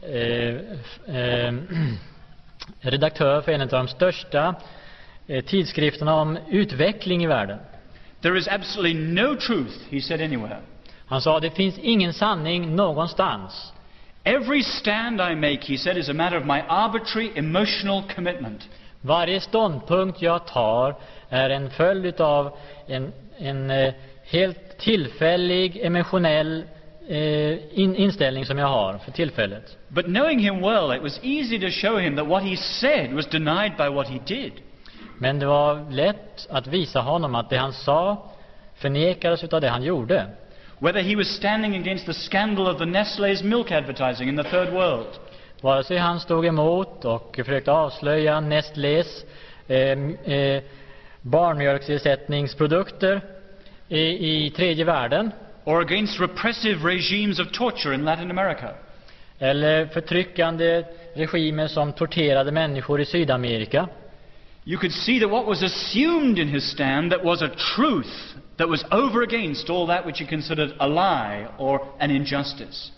eh, 0.03 0.57
eh, 1.07 1.55
redaktör 2.81 3.41
för 3.41 3.53
en 3.53 3.61
av 3.61 3.69
de 3.69 3.89
största 3.89 4.55
eh, 5.27 5.45
tidskrifterna 5.45 6.15
om 6.15 6.39
utveckling 6.49 7.25
i 7.25 7.27
världen. 7.27 7.59
There 8.21 8.39
is 8.39 8.49
absolutely 8.49 9.01
no 9.01 9.37
truth, 9.37 9.91
he 9.91 10.01
said 10.01 10.21
anywhere. 10.21 10.59
Han 11.07 11.21
sa 11.21 11.41
det 11.41 11.51
finns 11.51 11.79
ingen 11.79 12.13
sanning 12.13 12.77
någonstans. 12.77 13.73
Every 14.25 14.63
stand 14.63 15.21
I 15.21 15.35
make, 15.35 15.61
he 15.73 15.79
said, 15.79 15.97
is 15.97 16.09
a 16.09 16.15
matter 16.15 16.39
of 16.39 16.45
my 16.45 16.63
arbitrary 16.69 17.33
emotional 17.35 18.03
commitment. 18.15 18.69
Varje 19.01 19.41
ståndpunkt 19.41 20.23
jag 20.23 20.47
tar 20.47 20.95
är 21.29 21.51
en 21.51 21.71
följd 21.71 22.21
av 22.21 22.57
en, 22.87 23.13
en 23.39 23.71
eh, 23.71 23.95
helt 24.25 24.79
tillfällig 24.79 25.77
emotionell 25.77 26.65
eh, 27.09 27.79
in, 27.79 27.97
inställning 27.97 28.47
som 28.47 28.59
jag 28.59 28.67
har 28.67 28.99
för 28.99 29.11
tillfället. 29.11 29.77
But 29.89 30.05
knowing 30.05 30.39
him 30.39 30.61
well, 30.61 30.97
it 30.97 31.03
was 31.03 31.21
easy 31.23 31.59
to 31.59 31.71
show 31.71 31.99
him 31.99 32.17
that 32.17 32.27
what 32.27 32.43
he 32.43 32.57
said 32.57 33.13
was 33.15 33.27
denied 33.27 33.73
by 33.77 33.89
what 33.89 34.09
he 34.09 34.19
did. 34.27 34.53
Men 35.19 35.39
det 35.39 35.47
var 35.47 35.91
lätt 35.91 36.47
att 36.51 36.67
visa 36.67 37.01
honom 37.01 37.35
att 37.35 37.51
det 37.51 37.57
han 37.57 37.73
sa 37.73 38.31
förnekades 38.75 39.45
av 39.45 39.61
det 39.61 39.69
han 39.69 39.83
gjorde. 39.83 40.27
Whether 40.79 41.01
he 41.01 41.17
was 41.17 41.29
standing 41.29 41.77
against 41.77 42.07
the 42.07 42.15
scandal 42.15 42.67
of 42.67 42.79
the 42.79 42.85
Nestle's 42.85 43.43
milk 43.45 43.73
advertising 43.73 44.29
in 44.29 44.37
the 44.37 44.45
third 44.45 44.73
world, 44.73 45.07
Vare 45.61 45.85
sig 45.85 45.97
han 45.97 46.21
stod 46.21 46.47
emot 46.47 47.05
och 47.05 47.37
försökte 47.37 47.73
avslöja 47.73 48.41
Nestlés 48.41 49.25
eh, 49.67 49.77
eh, 50.35 50.63
barnmjölksersättningsprodukter 51.23 53.21
i, 53.89 54.01
i 54.47 54.51
tredje 54.51 54.85
världen. 54.85 55.31
Or 55.65 55.81
against 55.81 56.21
repressive 56.21 56.89
regimes 56.89 57.39
of 57.39 57.53
torture 57.53 57.95
in 57.95 58.05
Latin 58.05 58.31
America, 58.31 58.69
eller 59.39 59.87
förtryckande 59.87 60.85
regimer 61.15 61.67
som 61.67 61.93
torterade 61.93 62.53
människor 62.53 63.01
i 63.01 63.05
Sydamerika. 63.05 63.89
You 64.65 64.79
could 64.79 64.93
see 64.93 65.21
that 65.21 65.31
what 65.31 65.47
was 65.47 65.63
assumed 65.63 66.39
in 66.39 66.49
his 66.49 66.71
stand 66.71 67.13
that 67.13 67.25
was 67.25 67.43
a 67.43 67.49
truth 67.49 68.37
that 68.57 68.69
was 68.69 68.85
over 68.91 69.23
against 69.23 69.71
all 69.71 69.87
that 69.87 70.07
which 70.07 70.21
he 70.21 70.27
considered 70.27 70.73
a 70.79 70.87
lie 70.87 71.47
or 71.59 71.81
an 71.99 72.11
injustice. 72.11 72.93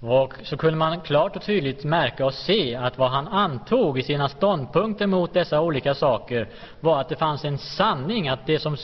Och 0.00 0.34
så 0.42 0.56
kunde 0.56 0.76
man 0.76 1.00
klart 1.00 1.36
och 1.36 1.42
tydligt 1.42 1.84
märka 1.84 2.26
och 2.26 2.34
se 2.34 2.74
att 2.74 2.98
vad 2.98 3.10
han 3.10 3.28
antog 3.28 3.98
i 3.98 4.02
sina 4.02 4.28
ståndpunkter 4.28 5.06
mot 5.06 5.34
dessa 5.34 5.60
olika 5.60 5.94
saker 5.94 6.48
var 6.80 7.00
att 7.00 7.08
det 7.08 7.16
fanns 7.16 7.44
en 7.44 7.58
sanning, 7.58 8.28
att 8.28 8.46
det 8.46 8.58
som 8.58 8.76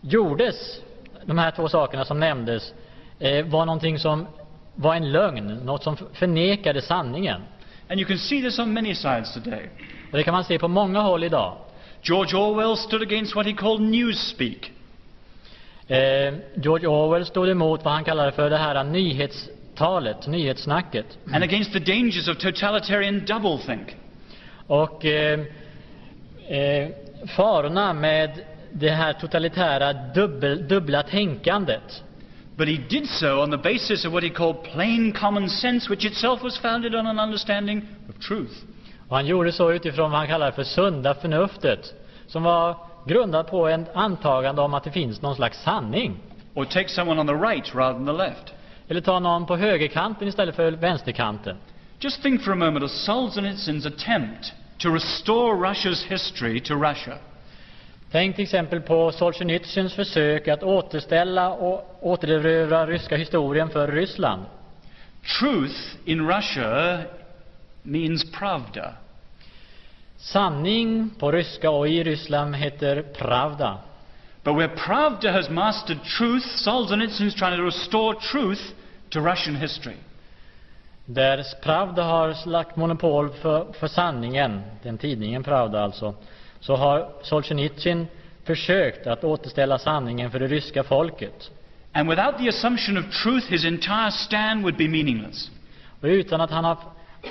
gjordes, 0.00 0.80
de 1.24 1.38
här 1.38 1.50
två 1.50 1.68
sakerna 1.68 2.04
som 2.04 2.20
nämndes, 2.20 2.74
eh, 3.18 3.46
var 3.46 3.66
någonting 3.66 3.98
som 3.98 4.26
var 4.74 4.94
en 4.94 5.12
lögn, 5.12 5.46
något 5.64 5.82
som 5.82 5.96
förnekade 6.12 6.82
sanningen. 6.82 7.42
And 7.90 8.00
you 8.00 8.08
can 8.08 8.18
see 8.18 8.42
this 8.42 8.58
on 8.58 8.72
many 8.72 8.94
sides 8.94 9.34
today. 9.34 9.70
Och 10.10 10.16
det 10.16 10.22
kan 10.22 10.34
man 10.34 10.44
se 10.44 10.58
på 10.58 10.68
många 10.68 11.00
håll 11.00 11.24
idag. 11.24 11.56
George 12.02 12.38
Orwell 12.38 12.76
stood 12.76 13.02
against 13.02 13.36
what 13.36 13.46
he 13.46 13.52
called 13.52 13.80
newspeak. 13.80 14.72
Eh, 15.88 16.34
George 16.54 16.86
Orwell 16.86 17.26
stod 17.26 17.48
emot 17.48 17.84
vad 17.84 17.94
han 17.94 18.04
kallade 18.04 18.32
för 18.32 18.50
det 18.50 18.56
här 18.56 18.84
nyhetstalet, 19.76 20.26
nyhetssnacket. 20.26 21.18
and 21.32 21.44
against 21.44 21.72
the 21.72 21.80
dangers 21.80 22.28
of 22.28 22.38
totalitarian 22.38 23.24
doublethink. 23.26 23.96
Och 24.66 25.04
eh, 25.04 25.40
eh, 26.48 26.88
farorna 27.36 27.92
med 27.92 28.30
det 28.72 28.90
här 28.90 29.12
totalitära 29.12 29.92
dubbel, 29.92 30.68
dubbla 30.68 31.02
tänkandet. 31.02 32.02
But 32.56 32.68
he 32.68 32.76
did 32.88 33.08
so 33.08 33.42
on 33.42 33.50
the 33.50 33.56
basis 33.56 34.04
of 34.04 34.12
what 34.12 34.22
he 34.22 34.30
called 34.30 34.62
plain 34.72 35.12
common 35.12 35.48
sense, 35.48 35.90
which 35.90 36.04
itself 36.04 36.42
was 36.42 36.58
founded 36.58 36.94
on 36.94 37.06
an 37.06 37.18
understanding 37.18 37.82
of 38.08 38.24
truth. 38.24 38.64
Och 39.08 39.16
han 39.16 39.26
gjorde 39.26 39.52
så 39.52 39.72
utifrån 39.72 40.10
vad 40.10 40.18
han 40.20 40.28
kallar 40.28 40.50
för 40.50 40.64
sunda 40.64 41.14
förnuftet, 41.14 41.94
som 42.26 42.42
var 42.42 42.76
grundad 43.06 43.46
på 43.46 43.68
en 43.68 43.86
antagande 43.94 44.62
om 44.62 44.74
att 44.74 44.84
det 44.84 44.90
finns 44.90 45.22
någon 45.22 45.36
slags 45.36 45.62
sanning. 45.62 46.16
Or 46.54 46.64
take 46.64 46.88
someone 46.88 47.20
on 47.20 47.26
the 47.26 47.34
right 47.34 47.74
rather 47.74 47.92
than 47.92 48.06
the 48.06 48.12
left. 48.12 48.55
Eller 48.88 49.00
ta 49.00 49.18
någon 49.18 49.46
på 49.46 49.56
högerkanten 49.56 50.28
istället 50.28 50.56
för 50.56 50.72
vänsterkanten. 50.72 51.56
Just 52.00 52.22
think 52.22 52.42
for 52.42 52.52
a 52.52 52.54
moment 52.54 52.84
of 52.84 52.90
Solzhenitsyn's 52.90 53.86
attempt 53.86 54.52
to 54.78 54.88
restore 54.88 55.70
Russia's 55.70 56.06
history 56.08 56.60
to 56.60 56.74
Russia. 56.74 57.18
Tänk 58.10 58.36
till 58.36 58.42
exempel 58.42 58.80
på 58.80 59.12
Solzhenitsyns 59.12 59.94
försök 59.94 60.48
att 60.48 60.62
återställa 60.62 61.50
och 61.50 61.98
återerövra 62.00 62.86
ryska 62.86 63.16
historien 63.16 63.70
för 63.70 63.88
Ryssland. 63.88 64.44
Truth 65.40 65.80
in 66.04 66.28
Russia 66.28 66.98
means 67.82 68.32
pravda. 68.32 68.92
Sanning 70.16 71.10
på 71.18 71.32
ryska 71.32 71.70
och 71.70 71.88
i 71.88 72.04
Ryssland 72.04 72.56
heter 72.56 73.02
pravda. 73.02 73.78
But 74.46 74.54
where 74.54 74.68
pravda 74.68 75.32
has 75.32 75.50
mastered 75.50 75.98
truth, 76.04 76.44
Solzhenitsyn's 76.44 77.34
trying 77.34 77.56
to 77.56 77.64
restore 77.64 78.14
truth 78.14 78.60
to 79.10 79.20
Russian 79.20 79.56
history. 79.56 79.96
Där 81.04 81.44
Pravda 81.62 82.02
har 82.02 82.48
lagt 82.48 82.76
monopol 82.76 83.30
för, 83.30 83.72
för 83.72 83.88
sanningen, 83.88 84.62
den 84.82 84.98
tidningen 84.98 85.42
Pravda 85.42 85.82
alltså, 85.82 86.14
så 86.60 86.76
har 86.76 87.08
Solzhenitsyn 87.22 88.06
försökt 88.44 89.06
att 89.06 89.24
återställa 89.24 89.78
sanningen 89.78 90.30
för 90.30 90.38
det 90.38 90.46
ryska 90.46 90.82
folket. 90.82 91.50
And 91.92 92.10
without 92.10 92.38
the 92.38 92.48
assumption 92.48 92.98
of 92.98 93.04
truth, 93.22 93.46
his 93.46 93.64
entire 93.64 94.10
stand 94.10 94.62
would 94.62 94.76
be 94.76 94.88
meaningless. 94.88 95.50
Och 96.00 96.06
utan 96.06 96.40
att 96.40 96.50
han 96.50 96.64
har 96.64 96.78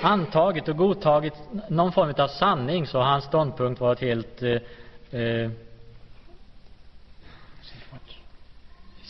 antagit 0.02 0.68
och 0.68 0.76
godtagit 0.76 1.34
någon 1.68 1.92
form 1.92 2.14
av 2.18 2.28
sanning 2.28 2.86
så 2.86 2.98
har 2.98 3.04
hans 3.04 3.24
ståndpunkt 3.24 3.80
varit 3.80 4.00
helt 4.00 4.42
eh, 4.42 5.20
eh, 5.20 5.50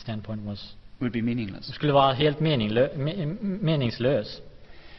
standpoint 0.06 0.46
was, 0.46 0.74
Would 1.00 1.12
be 1.12 1.22
meaningless. 1.22 1.74
skulle 1.74 1.92
vara 1.92 2.12
helt 2.12 2.40
meningslös. 2.40 4.40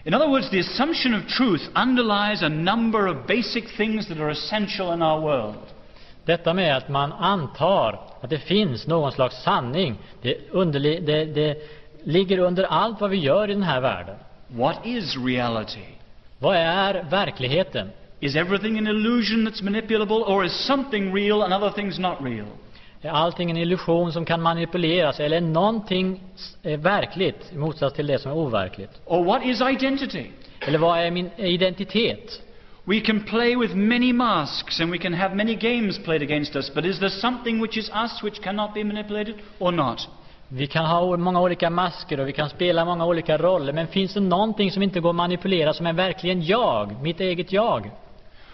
In 0.05 0.13
other 0.13 0.29
words, 0.29 0.49
the 0.49 0.59
assumption 0.59 1.13
of 1.13 1.27
truth 1.27 1.61
underlies 1.75 2.43
a 2.43 2.49
number 2.49 3.07
of 3.07 3.27
basic 3.27 3.63
things 3.77 4.07
that 4.07 4.17
are 4.17 4.31
essential 4.31 4.93
in 4.93 5.01
our 5.01 5.21
world. 5.21 5.63
Detta 6.25 6.53
med 6.53 6.77
att 6.77 6.89
man 6.89 7.13
antar 7.13 7.99
att 8.21 8.29
det 8.29 8.39
finns 8.39 8.87
någon 8.87 9.11
slags 9.11 9.43
sanning, 9.43 9.95
det, 10.21 10.37
underli, 10.51 10.99
det, 10.99 11.25
det 11.25 11.57
ligger 12.03 12.37
under 12.37 12.63
allt 12.63 13.01
vad 13.01 13.09
vi 13.09 13.17
gör 13.17 13.49
i 13.49 13.53
den 13.53 13.63
här 13.63 13.81
världen. 13.81 14.15
What 14.47 14.85
is 14.85 15.17
reality? 15.25 15.85
Vad 16.39 16.55
är 16.55 17.03
verkligheten? 17.09 17.89
Is 18.19 18.35
everything 18.35 18.77
an 18.77 18.87
illusion 18.87 19.47
that's 19.47 19.63
manipulable, 19.63 20.23
or 20.23 20.45
is 20.45 20.65
something 20.65 21.13
real 21.13 21.41
and 21.41 21.53
other 21.53 21.69
things 21.69 21.99
not 21.99 22.17
real? 22.21 22.47
Är 23.01 23.09
allting 23.09 23.51
en 23.51 23.57
illusion 23.57 24.13
som 24.13 24.25
kan 24.25 24.41
manipuleras 24.41 25.19
eller 25.19 25.37
är 25.37 25.41
någonting 25.41 26.21
verkligt 26.63 27.51
i 27.53 27.57
motsats 27.57 27.95
till 27.95 28.07
det 28.07 28.19
som 28.19 28.31
är 28.31 28.35
overkligt? 28.35 29.01
Or 29.05 29.23
what 29.23 29.45
is 29.45 29.61
identity? 29.61 30.25
Eller 30.67 30.79
vad 30.79 30.99
är 30.99 31.11
min 31.11 31.29
identitet? 31.37 32.41
We 32.83 32.99
can 32.99 33.23
play 33.23 33.55
with 33.55 33.75
many 33.75 34.13
masks 34.13 34.79
and 34.81 34.91
we 34.91 34.97
can 34.97 35.13
have 35.13 35.35
many 35.35 35.55
games 35.55 35.99
played 35.99 36.21
against 36.21 36.55
us, 36.55 36.73
but 36.73 36.85
is 36.85 36.99
there 36.99 37.09
something 37.09 37.61
which 37.61 37.77
is 37.77 37.89
us 37.89 38.23
which 38.23 38.41
cannot 38.41 38.73
be 38.73 38.83
manipulated 38.83 39.35
or 39.59 39.71
not? 39.71 40.07
Vi 40.47 40.67
kan 40.67 40.85
ha 40.85 41.17
många 41.17 41.41
olika 41.41 41.69
masker 41.69 42.19
och 42.19 42.27
vi 42.27 42.33
kan 42.33 42.49
spela 42.49 42.85
många 42.85 43.05
olika 43.05 43.37
roller, 43.37 43.73
men 43.73 43.87
finns 43.87 44.13
det 44.13 44.19
någonting 44.19 44.71
som 44.71 44.83
inte 44.83 44.99
går 44.99 45.09
att 45.09 45.15
manipulera 45.15 45.73
som 45.73 45.87
är 45.87 45.93
verkligen 45.93 46.41
jag, 46.45 47.01
mitt 47.01 47.19
eget 47.19 47.51
jag? 47.51 47.91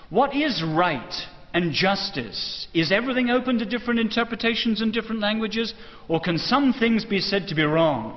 What 0.10 0.36
is 0.36 0.62
right 0.62 1.30
and 1.54 1.72
justice? 1.72 2.68
Is 2.74 2.92
everything 2.92 3.30
open 3.30 3.60
to 3.60 3.66
different 3.66 4.00
interpretations 4.00 4.82
in 4.82 4.92
different 4.92 5.22
languages, 5.22 5.74
or 6.08 6.20
can 6.20 6.38
some 6.38 6.74
things 6.74 7.06
be 7.06 7.22
said 7.22 7.48
to 7.48 7.56
be 7.56 7.66
wrong? 7.66 8.14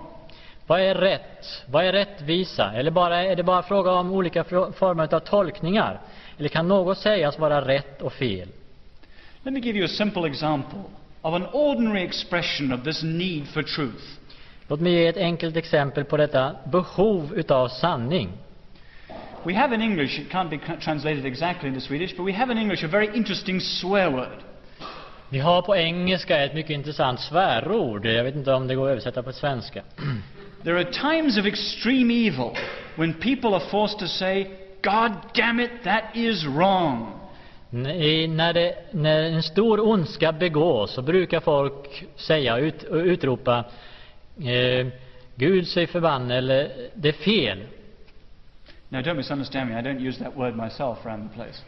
Vad 0.66 0.80
är 0.80 0.94
rätt? 0.94 1.62
Vad 1.70 1.84
är 1.84 1.92
rättvisa? 1.92 2.72
Eller 2.72 2.90
bara, 2.90 3.24
är 3.24 3.36
det 3.36 3.42
bara 3.42 3.62
fråga 3.62 3.92
om 3.92 4.12
olika 4.12 4.44
former 4.44 5.14
av 5.14 5.20
tolkningar? 5.20 6.00
Eller 6.38 6.48
kan 6.48 6.68
något 6.68 6.98
sägas 6.98 7.38
vara 7.38 7.68
rätt 7.68 8.02
och 8.02 8.12
fel? 8.12 8.48
Let 9.42 9.54
me 9.54 9.60
give 9.60 9.78
you 9.78 9.84
a 9.84 9.88
simple 9.88 10.26
example 10.26 10.80
of 11.22 11.34
an 11.34 11.46
ordinary 11.52 12.02
expression 12.02 12.72
of 12.72 12.84
this 12.84 13.02
need 13.02 13.48
for 13.48 13.62
truth. 13.62 14.04
Låt 14.68 14.80
mig 14.80 14.92
ge 14.92 15.06
ett 15.06 15.16
enkelt 15.16 15.56
exempel 15.56 16.04
på 16.04 16.16
detta 16.16 16.56
behov 16.64 17.34
utav 17.34 17.68
sanning. 17.68 18.28
We 19.46 19.54
have 19.54 19.74
in 19.74 19.82
English, 19.82 20.18
it 20.18 20.28
can't 20.30 20.50
be 20.50 20.58
translated 20.80 21.24
exactly 21.24 21.68
into 21.68 21.80
Swedish, 21.80 22.16
but 22.16 22.24
we 22.26 22.32
have 22.32 22.50
in 22.52 22.58
English 22.58 22.84
a 22.84 22.88
very 22.88 23.06
interesting 23.16 23.60
swear 23.60 24.10
word. 24.10 24.42
Vi 25.28 25.38
har 25.38 25.62
på 25.62 25.76
engelska 25.76 26.38
ett 26.44 26.54
mycket 26.54 26.70
intressant 26.70 27.20
svärord. 27.20 28.06
Jag 28.06 28.24
vet 28.24 28.34
inte 28.36 28.52
om 28.52 28.66
det 28.66 28.74
går 28.74 28.86
att 28.86 28.90
översätta 28.90 29.22
på 29.22 29.32
svenska. 29.32 29.82
There 30.64 30.76
are 30.76 30.84
times 30.84 31.38
of 31.38 31.46
extreme 31.46 32.26
evil 32.26 32.50
when 32.96 33.14
people 33.14 33.48
are 33.54 33.60
forced 33.70 33.98
to 33.98 34.06
say, 34.08 34.44
God 34.82 35.12
damn 35.34 35.60
it, 35.60 35.70
that 35.84 36.04
is 36.14 36.44
wrong. 36.44 37.12
I- 37.72 38.26
När, 38.28 38.52
det, 38.52 38.74
när 38.90 39.22
en 39.22 39.42
stor 39.42 39.80
ondska 39.88 40.32
begås 40.32 40.94
så 40.94 41.02
brukar 41.02 41.40
folk 41.40 42.04
säga 42.16 42.58
ut, 42.58 42.84
utropa 42.84 43.64
eh, 44.38 44.86
Gud 45.34 45.68
sig 45.68 45.86
förbanne 45.86 46.36
eller 46.36 46.70
det 46.94 47.08
är 47.08 47.12
fel. 47.12 47.58
Now, 48.96 49.02
don't 49.02 49.18
misunderstand 49.18 49.68
me, 49.68 49.76
I 49.76 49.82
don't 49.82 50.00
use 50.00 50.18
that 50.20 50.34
word 50.34 50.56
myself 50.56 51.04
around 51.04 51.28
the 51.28 51.34
place. 51.34 51.62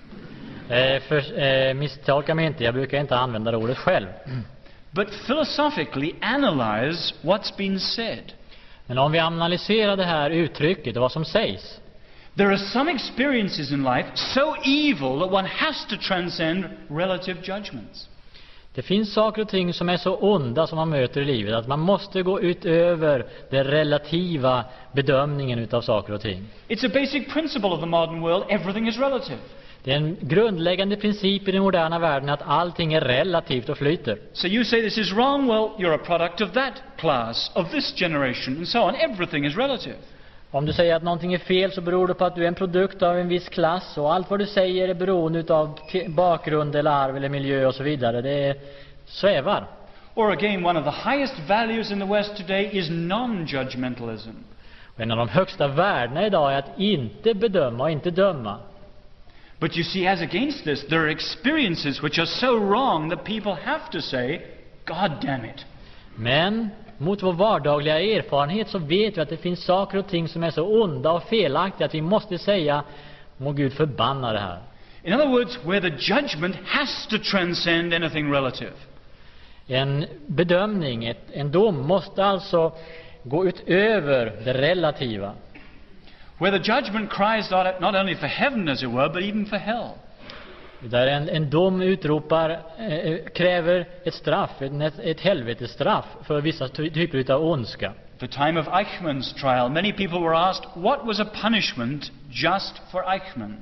Eh, 0.70 1.02
för, 1.02 1.38
eh, 1.38 1.75
misstolka 1.75 2.35
mig 2.35 2.47
inte, 2.47 2.64
jag 2.64 2.75
brukar 2.75 3.00
inte 3.00 3.16
använda 3.16 3.50
det 3.50 3.56
ordet 3.56 3.78
själv. 3.78 4.06
But 4.90 5.08
philosophically 5.26 6.14
analyze 6.23 7.14
what's 7.23 7.56
been 7.56 7.80
said. 7.80 8.32
Men 8.87 8.99
om 8.99 9.12
vi 9.12 9.18
analyserar 9.18 9.97
det 9.97 10.04
här 10.04 10.30
uttrycket 10.30 10.97
och 10.97 11.02
vad 11.02 11.12
som 11.12 11.25
sägs 11.25 11.80
There 12.37 12.49
are 12.49 12.58
some 12.58 12.92
experiences 12.92 13.73
in 13.73 13.85
life 13.85 14.08
so 14.14 14.54
evil 14.64 15.20
that 15.20 15.32
one 15.32 15.49
has 15.49 15.87
to 15.90 15.97
transcend 15.97 16.64
relative 16.88 17.42
judgments. 17.42 18.08
Det 18.78 18.82
finns 18.82 19.12
saker 19.12 19.42
och 19.42 19.49
ting 19.49 19.75
som 19.75 19.88
är 19.88 19.97
så 19.97 20.16
onda 20.16 20.66
som 20.66 20.76
man 20.76 20.88
möter 20.88 21.20
i 21.20 21.25
livet 21.25 21.54
att 21.54 21.68
man 21.68 21.80
måste 21.80 22.23
gå 22.23 22.40
utöver 22.40 23.26
den 23.50 23.64
relativa 23.64 24.64
bedömningen 24.92 25.58
utav 25.58 25.80
saker 25.80 26.12
och 26.12 26.20
ting. 26.20 26.44
It's 26.68 26.87
a 26.87 26.90
basic 26.94 27.32
principle 27.32 27.68
of 27.70 27.80
the 27.80 27.87
modern 27.87 28.20
world 28.20 28.44
everything 28.49 28.88
is 28.88 28.99
relative. 28.99 29.38
Det 29.85 29.92
är 29.92 29.97
en 29.97 30.16
grundläggande 30.20 30.97
princip 30.97 31.49
i 31.49 31.52
den 31.52 31.62
moderna 31.62 31.99
världen 31.99 32.28
att 32.28 32.42
allting 32.42 32.92
är 32.92 33.00
relativt 33.00 33.68
och 33.68 33.79
flyter. 33.79 34.18
So 34.33 34.46
you 34.46 34.64
say 34.64 34.83
this 34.83 34.98
is 34.98 35.12
wrong, 35.12 35.48
well, 35.48 35.70
you're 35.79 35.94
a 35.94 36.05
product 36.07 36.40
of 36.40 36.53
that 36.53 36.83
class, 36.98 37.50
of 37.55 37.70
this 37.70 37.94
generation, 37.96 38.57
and 38.57 38.68
so 38.68 38.79
on. 38.79 38.94
Everything 38.94 39.46
is 39.46 39.57
relative. 39.57 39.96
Om 40.50 40.66
du 40.66 40.72
säger 40.72 40.94
att 40.94 41.02
någonting 41.02 41.34
är 41.34 41.38
fel 41.38 41.72
så 41.72 41.80
beror 41.80 42.06
det 42.08 42.14
på 42.14 42.24
att 42.24 42.34
du 42.34 42.44
är 42.44 42.48
en 42.48 42.54
produkt 42.54 43.02
av 43.02 43.18
en 43.18 43.28
viss 43.28 43.48
klass 43.48 43.98
och 43.98 44.14
allt 44.14 44.30
vad 44.30 44.38
du 44.38 44.46
säger 44.46 44.88
är 44.88 44.94
beroende 44.94 45.42
te- 45.92 46.08
bakgrund 46.08 46.76
eller 46.76 46.90
arv 46.90 47.16
eller 47.16 47.28
miljö 47.28 47.66
och 47.66 47.74
så 47.74 47.82
vidare. 47.82 48.22
Det 48.22 48.30
är 48.30 48.56
svävar. 49.06 49.66
Or 50.14 50.32
again, 50.32 50.66
one 50.66 50.80
of 50.80 50.84
the 50.84 51.11
highest 51.11 51.34
values 51.48 51.90
in 51.90 52.00
the 52.00 52.06
West 52.06 52.37
today 52.37 52.70
is 52.72 52.90
non-judgmentalism. 52.90 54.30
En 54.96 55.11
av 55.11 55.16
de 55.16 55.28
högsta 55.28 55.68
värdena 55.68 56.26
idag 56.26 56.52
är 56.52 56.58
att 56.58 56.78
inte 56.78 57.34
bedöma 57.34 57.84
och 57.84 57.90
inte 57.90 58.11
döma. 58.11 58.58
But 59.58 59.76
you 59.76 59.84
see, 59.84 60.06
as 60.08 60.20
against 60.20 60.64
this, 60.64 60.87
there 60.87 61.00
are 61.00 61.11
experiences 61.11 62.02
which 62.02 62.18
are 62.18 62.26
so 62.26 62.58
wrong 62.58 63.11
that 63.11 63.24
people 63.24 63.54
have 63.64 63.80
to 63.92 64.00
say, 64.00 64.40
God 64.84 65.11
damn 65.20 65.44
it. 65.44 65.66
Men 66.16 66.68
mot 66.98 67.22
vår 67.22 67.32
vardagliga 67.32 68.00
erfarenhet 68.00 68.68
så 68.68 68.78
vet 68.78 69.16
vi 69.16 69.20
att 69.20 69.28
det 69.28 69.37
finns 69.37 69.64
saker 69.64 69.98
och 69.98 70.06
ting 70.08 70.28
som 70.28 70.42
är 70.42 70.50
så 70.50 70.82
onda 70.82 71.12
och 71.12 71.22
felaktiga 71.22 71.87
att 71.87 71.94
vi 71.94 72.02
måste 72.02 72.38
säga 72.38 72.84
Må 73.37 73.52
Gud 73.52 73.72
förbanna 73.72 74.32
det 74.32 74.38
här. 74.38 74.58
In 75.02 75.14
other 75.14 75.28
words, 75.28 75.58
where 75.64 75.80
the 75.80 75.96
judgment 75.98 76.56
has 76.66 77.06
to 77.06 77.18
transcend 77.18 77.94
anything 77.94 78.32
relative. 78.32 78.72
En 79.66 80.06
bedömning, 80.26 81.04
ett, 81.04 81.30
en 81.32 81.52
dom, 81.52 81.87
måste 81.87 82.24
alltså 82.24 82.72
gå 83.22 83.46
utöver 83.46 84.32
det 84.44 84.52
relativa. 84.52 85.32
Where 86.38 86.58
the 86.58 86.72
judgment 86.72 87.11
cries 87.11 87.52
out 87.52 87.80
not 87.80 87.94
only 87.94 88.14
for 88.14 88.26
heaven, 88.26 88.68
as 88.68 88.82
it 88.82 88.90
were, 88.90 89.08
but 89.08 89.22
even 89.22 89.46
for 89.46 89.56
hell. 89.56 89.94
Där 90.81 91.07
en, 91.07 91.29
en 91.29 91.51
dom 91.51 91.83
utropar, 91.83 92.51
eh, 92.79 93.17
kräver 93.35 93.87
ett 94.05 94.14
straff, 94.14 94.62
ett, 94.62 94.99
ett 94.99 95.21
helvetesstraff 95.21 96.05
för 96.23 96.41
vissa 96.41 96.69
ty- 96.69 96.91
typer 96.91 97.31
av 97.33 97.43
ondska. 97.45 97.93
The 98.19 98.29
time 98.29 98.61
of 98.61 98.69
Eichmann's 98.69 99.35
trial, 99.35 99.71
many 99.71 99.93
people 99.93 100.19
were 100.19 100.37
asked, 100.37 100.64
what 100.75 101.07
was 101.07 101.21
a 101.21 101.27
punishment 101.43 102.11
just 102.31 102.75
for 102.91 103.03
Eichmann? 103.03 103.57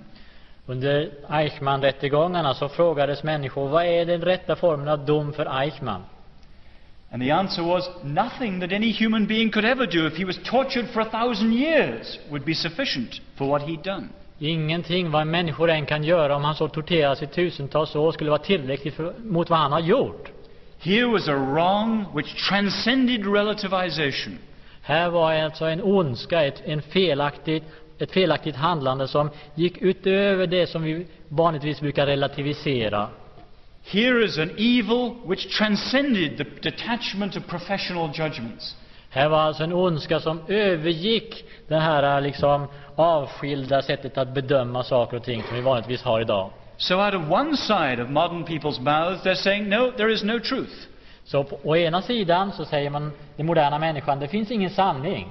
Under 0.66 1.10
Eichmann-rättegångarna 1.28 2.54
så 2.54 2.68
frågades 2.68 3.22
människor 3.22 3.68
vad 3.68 3.84
är 3.84 4.06
den 4.06 4.20
rätta 4.20 4.56
formen 4.56 4.88
av 4.88 5.06
dom 5.06 5.32
för 5.32 5.60
Eichmann? 5.62 6.02
And 7.12 7.22
the 7.22 7.30
answer 7.30 7.62
was, 7.62 7.90
nothing 8.02 8.60
that 8.60 8.72
any 8.72 8.92
human 8.92 9.26
being 9.26 9.50
could 9.50 9.64
ever 9.64 9.86
do 9.86 10.06
if 10.06 10.16
he 10.18 10.24
was 10.24 10.38
tortured 10.44 10.88
for 10.90 11.00
a 11.00 11.04
thousand 11.04 11.52
years 11.52 12.18
would 12.30 12.44
be 12.44 12.54
sufficient 12.54 13.20
for 13.36 13.46
what 13.46 13.62
he'd 13.62 13.82
done. 13.82 14.08
Ingenting 14.38 15.10
vad 15.10 15.22
en 15.22 15.30
människa 15.30 15.68
än 15.68 15.86
kan 15.86 16.04
göra 16.04 16.36
om 16.36 16.44
han 16.44 16.54
så 16.54 16.68
torteras 16.68 17.22
i 17.22 17.26
tusentals 17.26 17.96
år 17.96 18.12
skulle 18.12 18.30
vara 18.30 18.42
tillräckligt 18.42 18.94
för, 18.94 19.14
mot 19.24 19.50
vad 19.50 19.58
han 19.58 19.72
har 19.72 19.80
gjort. 19.80 20.32
Here 20.78 21.06
was 21.06 21.28
a 21.28 21.34
wrong 21.34 22.04
which 22.14 22.48
transcended 22.48 23.34
relativization. 23.34 24.38
Här 24.82 25.10
var 25.10 25.32
alltså 25.32 25.64
en 25.64 25.82
ondska, 25.82 26.44
ett, 26.44 26.62
en 26.64 26.82
felaktigt, 26.82 27.64
ett 27.98 28.12
felaktigt 28.12 28.56
handlande 28.56 29.08
som 29.08 29.30
gick 29.54 29.82
utöver 29.82 30.46
det 30.46 30.66
som 30.66 30.82
vi 30.82 31.06
vanligtvis 31.28 31.80
brukar 31.80 32.06
relativisera. 32.06 33.08
Here 33.84 34.24
is 34.24 34.38
an 34.38 34.50
evil 34.50 35.14
which 35.26 35.58
transcended 35.58 36.36
the 36.36 36.70
detachment 36.70 37.36
of 37.36 37.46
professional 37.46 38.10
judgments. 38.14 38.76
Här 39.10 39.28
var 39.28 39.38
alltså 39.38 39.64
en 39.64 39.72
ondska 39.72 40.20
som 40.20 40.40
övergick 40.48 41.44
det 41.68 41.78
här 41.78 42.20
liksom 42.20 42.66
avskilda 42.96 43.82
sättet 43.82 44.18
att 44.18 44.34
bedöma 44.34 44.82
saker 44.82 45.16
och 45.16 45.24
ting 45.24 45.42
som 45.42 45.56
vi 45.56 45.62
vanligtvis 45.62 46.02
har 46.02 46.20
idag. 46.20 46.50
So 46.76 46.94
out 46.94 47.14
of 47.14 47.30
one 47.30 47.56
side 47.56 48.00
of 48.00 48.10
modern 48.10 48.44
people's 48.44 48.80
mouths, 48.80 49.22
they're 49.22 49.34
saying, 49.34 49.68
no, 49.68 49.90
there 49.90 50.12
is 50.12 50.22
no 50.22 50.38
truth. 50.38 50.88
Så 51.24 51.44
på 51.44 51.58
å 51.64 51.76
ena 51.76 52.02
sidan 52.02 52.52
så 52.52 52.64
säger 52.64 52.90
man, 52.90 53.12
den 53.36 53.46
moderna 53.46 53.78
människan, 53.78 54.20
det 54.20 54.28
finns 54.28 54.50
ingen 54.50 54.70
sanning. 54.70 55.28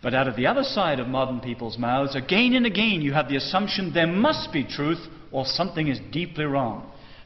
But 0.00 0.14
out 0.14 0.28
of 0.28 0.36
the 0.36 0.46
other 0.46 0.62
side 0.62 1.00
of 1.00 1.08
modern 1.08 1.40
people's 1.40 1.78
mouths, 1.78 2.14
again 2.14 2.56
and 2.56 2.66
again, 2.66 3.02
you 3.02 3.14
have 3.14 3.28
the 3.28 3.36
assumption 3.36 3.92
there 3.92 4.06
must 4.06 4.52
be 4.52 4.64
truth 4.64 5.08
or 5.32 5.44
something 5.44 5.88
is 5.88 6.00
deeply 6.12 6.44
wrong. 6.44 6.82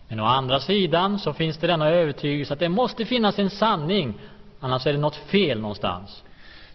Men 0.09 0.21
å 0.21 0.25
andra 0.25 0.61
sidan 0.61 1.19
så 1.19 1.33
finns 1.33 1.57
det 1.59 1.67
denna 1.67 1.89
övertygelse 1.89 2.53
att 2.53 2.59
det 2.59 2.69
måste 2.69 3.05
finnas 3.05 3.39
en 3.39 3.51
sanning, 3.51 4.15
annars 4.61 4.87
är 4.87 4.93
det 4.93 4.99
något 4.99 5.17
fel 5.17 5.61
någonstans. 5.61 6.23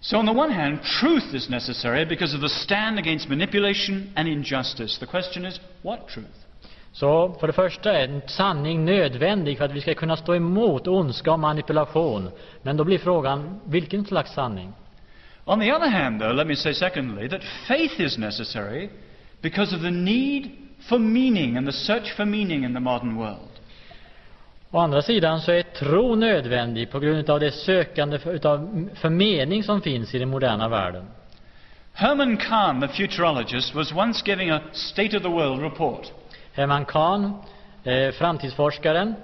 So, 0.02 0.18
on 0.18 0.26
the 0.26 0.34
one 0.34 0.52
hand, 0.52 0.80
truth 0.84 1.34
is 1.34 1.50
necessary 1.50 2.06
because 2.06 2.36
of 2.36 2.42
the 2.42 2.50
stand 2.50 3.00
against 3.00 3.30
manipulation 3.30 4.12
and 4.16 4.28
injustice. 4.28 5.00
The 5.00 5.08
question 5.08 5.46
is, 5.46 5.60
what 5.82 6.08
truth? 6.08 6.48
Så 6.92 7.34
för 7.40 7.48
det 7.48 7.54
första 7.54 7.94
är 7.94 8.08
en 8.08 8.22
sanning 8.28 8.86
nödvändig 8.86 9.58
för 9.58 9.66
att 9.66 9.72
vi 9.72 9.82
ska 9.82 9.94
kunna 9.94 10.18
stå 10.18 10.36
emot 10.36 10.88
ondska 10.88 11.32
och 11.32 11.40
manipulation. 11.40 12.30
Men 12.62 12.78
då 12.78 12.84
blir 12.84 12.98
frågan, 12.98 13.60
vilken 13.66 14.06
slags 14.06 14.34
sanning? 14.34 14.74
On 15.46 15.60
the 15.60 15.74
other 15.74 15.90
hand, 15.90 16.22
though, 16.22 16.36
let 16.36 16.48
me 16.48 16.56
say 16.56 16.74
secondly, 16.74 17.30
that 17.30 17.42
faith 17.68 18.02
is 18.02 18.18
necessary 18.18 18.90
because 19.42 19.76
of 19.76 19.82
the 19.82 19.92
need 19.92 20.52
for 20.80 21.00
meaning 21.00 21.58
and 21.58 21.68
the 21.68 21.74
search 21.74 22.16
for 22.16 22.26
meaning 22.26 22.64
in 22.64 22.74
the 22.74 22.80
modern 22.80 23.18
world. 23.18 23.57
Å 24.72 24.80
andra 24.80 25.02
sidan 25.02 25.42
så 25.42 25.52
är 25.52 25.62
tro 25.62 26.16
nödvändig 26.16 26.92
på 26.92 27.00
grund 27.00 27.30
av 27.30 27.40
det 27.40 27.52
sökande 27.52 28.20
för, 28.20 28.34
utav, 28.34 28.90
för 28.94 29.10
mening 29.10 29.64
som 29.64 29.82
finns 29.82 30.16
i 30.16 30.20
den 30.20 30.30
moderna 30.30 30.70
världen. 30.70 31.06
Herman 31.94 32.38
Kahn, 32.38 32.82
the 32.82 32.88
futurologist, 32.88 33.76
was 33.76 33.94
once 33.94 34.24
giving 34.26 34.50
a 34.50 34.62
state 34.74 35.18
of 35.18 35.24
the 35.24 35.30
world 35.30 35.62
report. 35.62 36.12
Herman 36.54 36.86
Kahn, 36.86 37.34
eh, 37.84 38.12
framtidsforskaren, 38.12 39.16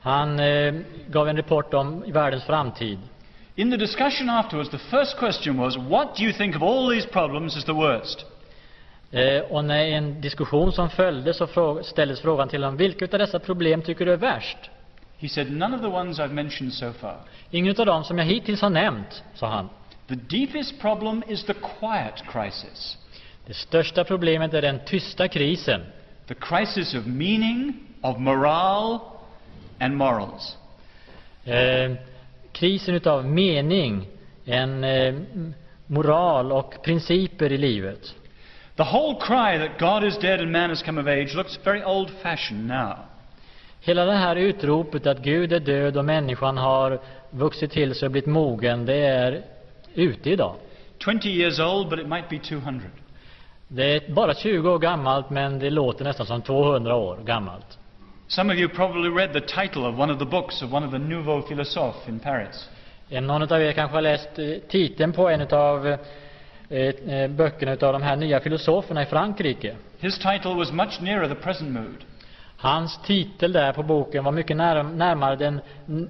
han 0.00 0.40
eh, 0.40 0.74
gav 1.06 1.28
en 1.28 1.36
rapport 1.36 1.74
om 1.74 2.04
världens 2.12 2.44
framtid. 2.44 2.98
In 3.54 3.70
the 3.70 3.76
discussion 3.76 4.30
afterwards, 4.30 4.70
the 4.70 4.78
first 4.78 5.18
question 5.18 5.58
was, 5.58 5.76
What 5.76 6.16
do 6.16 6.22
you 6.22 6.32
think 6.32 6.56
of 6.56 6.62
all 6.62 6.90
these 6.90 7.08
problems 7.08 7.56
is 7.56 7.64
the 7.64 7.72
worst? 7.72 8.26
Eh, 9.10 9.40
och 9.50 9.64
när 9.64 9.84
en 9.84 10.20
diskussion 10.20 10.72
som 10.72 10.90
följde 10.90 11.34
så 11.34 11.46
frå 11.46 11.82
ställdes 11.82 12.20
frågan 12.20 12.48
till 12.48 12.62
honom, 12.62 12.76
vilka 12.76 13.04
av 13.04 13.18
dessa 13.18 13.38
problem 13.38 13.82
tycker 13.82 14.06
du 14.06 14.12
är 14.12 14.16
värst? 14.16 14.70
He 15.20 15.28
said, 15.28 15.50
None 15.52 15.74
of 15.74 15.82
the 15.82 15.88
ones 15.88 16.18
I've 16.18 16.32
mentioned 16.34 16.72
so 16.72 16.92
far. 16.92 17.16
Ingen 17.50 17.74
av 17.80 17.86
dem 17.86 18.04
som 18.04 18.18
jag 18.18 18.24
hittills 18.24 18.60
har 18.60 18.70
nämnt, 18.70 19.22
sa 19.34 19.46
han. 19.48 19.68
The 20.08 20.14
deepest 20.14 20.80
problem 20.80 21.22
is 21.28 21.44
the 21.44 21.54
quiet 21.54 22.22
crisis, 22.32 22.98
Det 23.46 23.54
största 23.54 24.04
problemet 24.04 24.54
är 24.54 24.62
den 24.62 24.78
tysta 24.86 25.28
krisen. 25.28 25.80
the 26.26 26.34
crisis 26.34 26.94
of 26.94 27.06
meaning, 27.06 27.74
of 28.02 28.18
morale, 28.18 29.00
and 29.80 29.96
morals. 29.96 30.56
Eh, 31.44 31.92
krisen 32.52 32.94
utav 32.94 33.26
mening, 33.26 34.06
en 34.44 34.84
eh, 34.84 35.14
moral 35.86 36.52
och 36.52 36.82
principer 36.82 37.52
i 37.52 37.58
livet. 37.58 38.14
The 38.76 38.84
whole 38.84 39.14
cry 39.20 39.58
that 39.58 39.78
God 39.78 40.04
is 40.04 40.18
dead 40.18 40.40
and 40.40 40.52
man 40.52 40.70
has 40.70 40.82
come 40.82 41.00
of 41.00 41.06
age 41.06 41.34
looks 41.34 41.58
very 41.64 41.82
old 41.82 42.10
fashioned 42.22 42.66
now. 42.68 42.94
Hela 43.80 44.04
det 44.04 44.12
här 44.12 44.36
utropet 44.36 45.06
att 45.06 45.18
Gud 45.18 45.52
är 45.52 45.60
död 45.60 45.96
och 45.96 46.04
människan 46.04 46.58
har 46.58 47.00
vuxit 47.30 47.70
till 47.70 47.94
sig 47.94 48.06
och 48.06 48.12
blivit 48.12 48.28
mogen, 48.28 48.86
det 48.86 49.06
är 49.06 49.42
ute 49.94 50.30
idag. 50.30 50.54
20 50.98 51.28
years 51.28 51.60
old, 51.60 51.88
but 51.88 51.98
it 51.98 52.08
might 52.08 52.28
be 52.28 52.38
200. 52.38 52.86
Det 53.68 53.84
är 53.84 54.12
bara 54.12 54.34
20 54.34 54.70
år 54.70 54.78
gammalt, 54.78 55.30
men 55.30 55.58
det 55.58 55.70
låter 55.70 56.04
nästan 56.04 56.26
som 56.26 56.42
200 56.42 56.94
år 56.94 57.18
gammalt. 57.24 57.78
Some 58.28 58.52
of 58.52 58.58
you 58.58 58.68
probably 58.68 59.10
read 59.10 59.32
the 59.32 59.40
title 59.40 59.82
of 59.82 59.98
one 59.98 60.12
of 60.12 60.18
the 60.18 60.24
books 60.24 60.62
of 60.62 60.72
one 60.72 60.86
of 60.86 60.92
the 60.92 60.98
nouveaux 60.98 61.48
philosophes 61.48 62.08
in 62.08 62.18
Paris. 62.18 62.68
Någon 63.08 63.42
av 63.42 63.62
er 63.62 63.72
kanske 63.72 63.96
har 63.96 64.02
läst 64.02 64.38
eh, 64.38 64.46
titeln 64.68 65.12
på 65.12 65.28
en 65.28 65.40
av 65.50 65.86
eh, 65.86 65.98
eh, 66.78 67.30
böckerna 67.30 67.72
utav 67.72 67.92
de 67.92 68.02
här 68.02 68.16
nya 68.16 68.40
filosoferna 68.40 69.02
i 69.02 69.06
Frankrike. 69.06 69.76
His 69.98 70.18
title 70.18 70.54
was 70.54 70.72
much 70.72 71.00
nearer 71.00 71.28
the 71.28 71.34
present 71.34 71.70
mood. 71.70 72.04
Hans 72.60 72.98
titel 73.06 73.52
där 73.52 73.72
på 73.72 73.82
boken 73.82 74.24
var 74.24 74.32
mycket 74.32 74.56
när, 74.56 74.82
närmare 74.82 75.36
den 75.36 75.60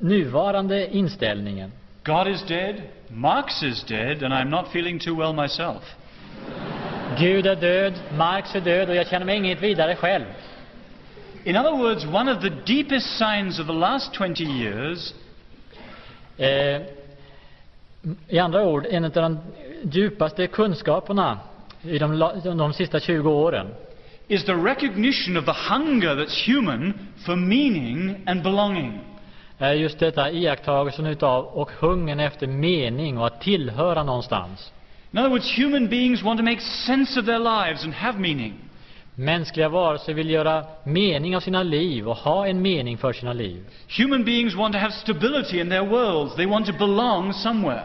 nuvarande 0.00 0.96
inställningen. 0.96 1.72
God 2.04 2.28
is 2.28 2.42
dead, 2.46 2.74
Marx 3.08 3.62
is 3.62 3.84
dead, 3.84 4.22
and 4.22 4.34
I'm 4.34 4.48
not 4.50 4.66
feeling 4.68 4.98
too 4.98 5.16
well 5.18 5.32
myself. 5.34 5.96
Gud 7.18 7.46
är 7.46 7.56
död, 7.56 7.92
Marx 8.16 8.54
är 8.54 8.60
död 8.60 8.88
och 8.88 8.94
jag 8.94 9.06
känner 9.06 9.26
mig 9.26 9.36
inget 9.36 9.62
vidare 9.62 9.96
själv. 9.96 10.24
In 11.44 11.56
other 11.56 11.72
words, 11.72 12.04
one 12.04 12.32
of 12.32 12.40
the 12.42 12.50
deepest 12.74 13.18
signs 13.18 13.58
of 13.60 13.66
the 13.66 13.72
last 13.72 14.14
20 14.14 14.42
years 14.44 15.14
Eh, 16.36 16.82
I 18.28 18.38
andra 18.38 18.62
ord, 18.62 18.86
en 18.90 19.04
av 19.04 19.10
de 19.10 19.38
djupaste 19.82 20.46
kunskaperna 20.46 21.38
i 21.82 21.98
de, 21.98 22.12
la- 22.12 22.32
de 22.34 22.72
sista 22.72 23.00
20 23.00 23.30
åren 23.30 23.66
is 24.30 24.44
the 24.44 24.54
recognition 24.54 25.36
of 25.36 25.44
the 25.44 25.52
hunger 25.52 26.14
that's 26.14 26.46
human 26.46 26.94
for 27.26 27.36
meaning 27.36 28.22
and 28.26 28.42
belonging. 28.42 29.00
just 29.58 29.98
detta 29.98 30.30
iakttagelsen 30.30 31.06
utav 31.06 31.44
och 31.44 31.70
hungern 31.70 32.20
efter 32.20 32.46
mening 32.46 33.18
och 33.18 33.26
att 33.26 33.40
tillhöra 33.40 34.02
någonstans. 34.02 34.72
In 35.12 35.18
other 35.18 35.30
words, 35.30 35.58
human 35.58 35.88
beings 35.88 36.22
want 36.22 36.38
to 36.38 36.44
make 36.44 36.60
sense 36.60 37.20
of 37.20 37.26
their 37.26 37.38
lives 37.38 37.84
and 37.84 37.94
have 37.94 38.18
meaning. 38.18 38.54
Mänskliga 39.14 39.68
varelser 39.68 40.14
vill 40.14 40.30
göra 40.30 40.64
mening 40.84 41.36
av 41.36 41.40
sina 41.40 41.62
liv 41.62 42.08
och 42.08 42.16
ha 42.16 42.46
en 42.46 42.62
mening 42.62 42.98
för 42.98 43.12
sina 43.12 43.32
liv. 43.32 43.64
Human 43.98 44.24
beings 44.24 44.54
want 44.54 44.74
to 44.74 44.78
have 44.78 44.92
stability 44.92 45.60
in 45.60 45.68
their 45.68 45.86
worlds. 45.86 46.36
They 46.36 46.46
want 46.46 46.66
to 46.66 46.72
belong 46.72 47.32
somewhere. 47.32 47.84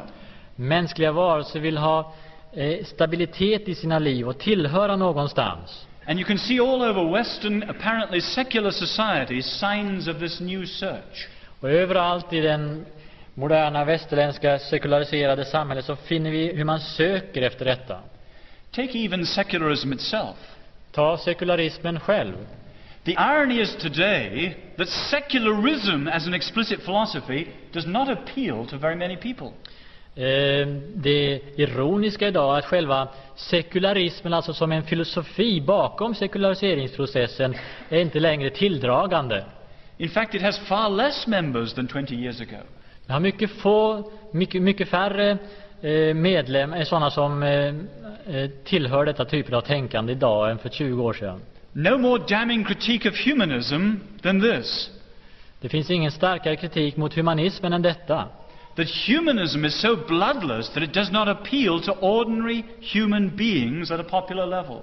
Mänskliga 0.55 1.11
varelser 1.11 1.59
vill 1.59 1.77
ha 1.77 2.13
eh, 2.53 2.85
stabilitet 2.85 3.67
i 3.67 3.75
sina 3.75 3.99
liv 3.99 4.27
och 4.27 4.39
tillhöra 4.39 4.95
någonstans. 4.95 5.87
And 6.07 6.19
you 6.19 6.25
can 6.25 6.37
see 6.37 6.59
all 6.59 6.83
over 6.83 7.03
Western, 7.03 7.63
apparently 7.63 8.19
secular 8.19 8.71
societies, 8.71 9.45
signs 9.45 10.07
of 10.07 10.19
this 10.19 10.39
new 10.39 10.65
search. 10.65 11.27
Och 11.59 11.69
överallt 11.69 12.33
i 12.33 12.41
den 12.41 12.85
moderna 13.33 13.85
västerländska 13.85 14.59
sekulariserade 14.59 15.45
samhället 15.45 15.85
så 15.85 15.95
finner 15.95 16.31
vi 16.31 16.53
hur 16.53 16.63
man 16.63 16.79
söker 16.79 17.41
efter 17.41 17.65
detta. 17.65 17.99
Take 18.71 18.99
even 18.99 19.25
secularism 19.25 19.93
itself. 19.93 20.35
Ta 20.91 21.17
sekularismen 21.17 21.99
själv. 21.99 22.35
The 23.03 23.11
irony 23.11 23.61
is 23.61 23.75
today 23.75 24.55
that 24.77 24.89
secularism 24.89 26.07
as 26.07 26.27
an 26.27 26.33
explicit 26.33 26.81
philosophy 26.81 27.47
does 27.71 27.85
not 27.85 28.09
appeal 28.09 28.65
to 28.65 28.77
very 28.77 28.95
many 28.95 29.17
people. 29.17 29.53
Eh, 30.17 30.67
det 30.95 31.41
ironiska 31.55 32.27
idag 32.27 32.57
att 32.57 32.65
själva 32.65 33.07
sekularismen, 33.35 34.33
alltså 34.33 34.53
som 34.53 34.71
en 34.71 34.83
filosofi 34.83 35.61
bakom 35.61 36.15
sekulariseringsprocessen, 36.15 37.55
är 37.89 37.99
inte 37.99 38.19
längre 38.19 38.49
tilldragande. 38.49 39.43
In 39.97 40.09
fact, 40.09 40.35
it 40.35 40.41
has 40.41 40.59
far 40.59 40.89
less 40.89 41.27
members 41.27 41.73
than 41.73 41.87
20 41.87 42.15
years 42.15 42.41
ago. 42.41 42.61
Det 43.05 43.13
har 43.13 43.19
mycket 43.19 43.51
få, 43.51 44.11
mycket, 44.31 44.61
mycket 44.61 44.89
färre 44.89 45.37
eh, 45.81 46.15
medlemmar, 46.15 46.83
sådana 46.83 47.11
som 47.11 47.43
eh, 47.43 47.67
eh, 48.35 48.49
tillhör 48.63 49.05
detta 49.05 49.25
typ 49.25 49.53
av 49.53 49.61
tänkande 49.61 50.11
idag 50.13 50.51
än 50.51 50.57
för 50.57 50.69
20 50.69 51.03
år 51.03 51.13
sedan. 51.13 51.41
No 51.71 51.97
more 51.97 52.23
damning 52.29 52.63
critique 52.63 53.09
of 53.09 53.25
humanism 53.25 53.91
than 54.23 54.41
this 54.41 54.91
Det 55.61 55.69
finns 55.69 55.89
ingen 55.89 56.11
starkare 56.11 56.55
kritik 56.55 56.97
mot 56.97 57.13
humanismen 57.13 57.73
än 57.73 57.81
detta. 57.81 58.27
That 58.75 58.87
humanism 58.87 59.65
is 59.65 59.81
so 59.81 59.95
bloodless 59.95 60.69
that 60.73 60.83
it 60.83 60.93
does 60.93 61.11
not 61.11 61.27
appeal 61.27 61.81
to 61.81 61.91
ordinary 61.91 62.65
human 62.79 63.35
beings 63.35 63.91
at 63.91 63.99
a 63.99 64.03
popular 64.03 64.45
level. 64.45 64.81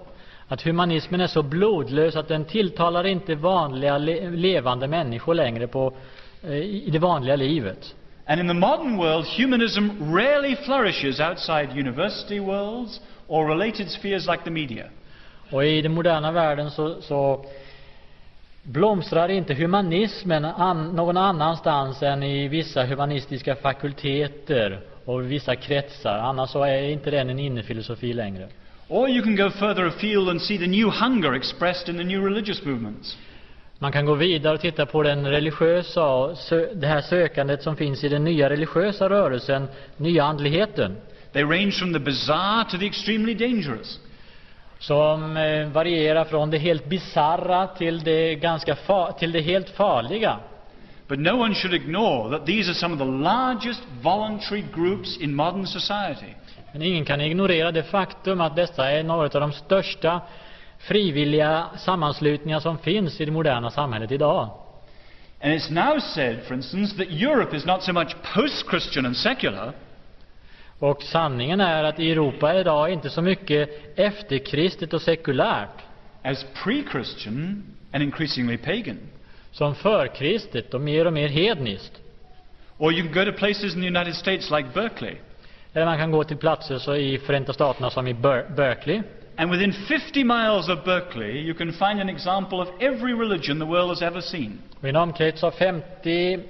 Att 0.49 0.63
humanismen 0.63 1.21
är 1.21 1.27
så 1.27 1.43
blodlös 1.43 2.17
att 2.17 2.29
den 2.29 2.45
tilltalar 2.45 3.07
inte 3.07 3.35
vanliga 3.35 3.99
le 3.99 4.31
levande 4.31 4.89
människor 4.89 5.35
längre 5.35 5.67
på, 5.67 5.93
eh, 6.43 6.53
i 6.53 6.91
det 6.93 6.99
vanliga 6.99 7.37
livet. 7.37 7.95
And 8.27 8.41
in 8.41 8.49
the 8.49 8.55
modern 8.55 8.97
world, 8.97 9.27
humanism 9.27 9.89
rarely 10.15 10.57
flourishes 10.57 11.21
outside 11.21 11.71
university 11.73 12.41
worlds 12.41 13.01
or 13.27 13.49
related 13.49 13.91
spheres 13.91 14.27
like 14.27 14.45
the 14.45 14.51
media. 14.51 14.85
Och 15.51 15.65
i 15.65 15.83
den 15.83 15.93
moderna 15.93 16.33
världen 16.33 16.71
så, 16.71 17.01
så 17.03 17.45
blomstrar 18.63 19.29
inte 19.29 19.55
humanismen 19.55 20.45
an, 20.45 20.97
någon 20.97 21.17
annanstans 21.17 22.03
än 22.03 22.23
i 22.23 22.49
vissa 22.49 22.85
humanistiska 22.85 23.57
fakulteter 23.57 24.81
och 25.05 25.31
vissa 25.31 25.57
kretsar. 25.57 26.19
Annars 26.19 26.51
så 26.51 26.65
är 26.65 26.83
inte 26.83 27.11
den 27.11 27.31
en 27.31 27.39
innefilosofi 27.39 28.13
längre. 28.13 28.49
Or 28.89 29.09
you 29.09 29.23
can 29.23 29.37
go 29.37 29.51
further 29.51 29.87
afield 29.87 30.29
and 30.29 30.43
see 30.43 30.59
the 30.59 30.67
new 30.67 30.91
hunger 30.91 31.35
expressed 31.35 31.89
in 31.89 31.97
the 31.97 32.05
new 32.05 32.25
religious 32.25 32.65
movements. 32.65 33.19
Man 33.79 33.93
kan 33.93 34.07
gå 34.07 34.15
vidare 34.15 34.55
och 34.55 34.61
titta 34.61 34.87
på 34.87 35.03
den 35.03 35.27
religiösa, 35.27 36.27
det 36.75 36.87
här 36.87 37.01
sökandet 37.01 37.63
som 37.63 37.77
finns 37.77 38.05
i 38.05 38.09
den 38.09 38.25
nya 38.25 38.51
religiösa 38.51 39.09
rörelsen, 39.09 39.69
nya 39.97 40.25
andligheten. 40.25 40.97
They 41.33 41.43
range 41.43 41.71
from 41.73 41.93
the 41.93 41.99
bizarre 41.99 42.65
to 42.71 42.79
the 42.79 42.87
extremely 42.87 43.35
dangerous. 43.35 44.01
Som 44.83 45.37
eh, 45.37 45.69
varierar 45.69 46.25
från 46.25 46.51
det 46.51 46.59
helt 46.59 46.89
bizarra 46.89 47.67
till 47.67 48.01
det, 48.05 48.35
ganska 48.35 48.77
till 49.19 49.33
det 49.33 49.41
helt 49.41 49.71
farliga. 49.71 50.39
But 51.09 51.19
no 51.19 51.41
one 51.41 51.55
should 51.55 51.75
ignore 51.75 52.39
that 52.39 52.47
these 52.47 52.71
are 52.71 52.75
some 52.75 52.95
of 52.95 52.99
the 52.99 53.05
largest 53.05 53.83
voluntary 54.03 54.65
groups 54.75 55.19
in 55.19 55.35
modern 55.35 55.67
society. 55.67 56.35
Men 56.73 56.83
ingen 56.83 57.05
kan 57.05 57.21
ignorera 57.21 57.73
det 57.73 57.83
faktum 57.83 58.41
att 58.41 58.57
dessa 58.57 58.91
är 58.91 59.03
några 59.03 59.25
av 59.25 59.41
de 59.41 59.53
största 59.53 60.21
frivilliga 60.79 61.67
sammanslutningar 61.79 62.61
som 62.61 62.79
finns 62.79 63.21
i 63.21 63.25
det 63.25 63.33
moderna 63.33 63.71
samhället 63.71 64.13
idag. 64.13 64.51
And 65.43 65.53
it's 65.53 65.71
now 65.71 66.01
said, 66.01 66.43
for 66.49 66.55
instance, 66.55 66.97
that 66.97 67.09
Europe 67.11 67.57
is 67.57 67.67
not 67.67 67.83
so 67.83 67.93
much 67.93 68.17
post 68.35 68.65
Christian 68.71 69.07
and 69.07 69.17
secular, 69.17 69.73
Och 70.83 71.03
sanningen 71.03 71.61
är 71.61 71.85
att 71.85 72.01
i 72.01 72.11
Europa 72.13 72.55
idag 72.55 72.89
är 72.89 72.93
inte 72.93 73.11
så 73.11 73.23
mycket 73.23 73.71
efterkristet 73.99 74.93
och 74.95 75.03
sekulärt 75.03 75.83
as 76.23 76.47
pre 76.65 76.83
Christian 76.93 77.63
and 77.93 78.03
increasingly 78.03 78.57
pagan. 78.59 78.99
som 79.53 79.75
förkristet 79.75 80.75
och 80.75 80.81
mer 80.81 81.07
och 81.07 81.13
mer 81.13 81.29
hedniskt. 81.29 81.93
Or 82.79 82.93
you 82.93 83.03
can 83.09 83.25
go 83.25 83.33
to 83.33 83.39
places 83.39 83.75
in 83.75 83.81
the 83.81 83.87
United 83.87 84.15
States 84.15 84.51
like 84.51 84.69
Berkeley, 84.75 85.15
Eller 85.73 85.87
man 85.87 85.99
kan 85.99 86.11
gå 86.11 86.25
till 86.25 86.37
platser 86.37 86.79
så 86.79 86.97
i 86.97 87.19
Förenta 87.19 87.53
Staterna 87.53 87.91
som 87.91 88.07
i 88.07 88.15
Ber- 88.15 88.55
Berkeley, 88.57 89.03
And 89.37 89.51
within 89.51 89.73
50 89.73 90.25
miles 90.25 90.69
of 90.69 90.85
Berkeley, 90.85 91.39
you 91.47 91.55
can 91.55 91.73
find 91.73 92.01
an 92.01 92.09
example 92.09 92.59
of 92.59 92.69
every 92.81 93.13
religion 93.13 93.59
the 93.59 93.67
world 93.67 93.89
has 93.89 94.03
ever 94.03 94.21
seen. 94.21 94.59
I 94.85 94.89
en 94.89 94.97
omkrets 94.97 95.45
av 95.45 95.51
50 95.51 96.35
eh, 96.35 96.41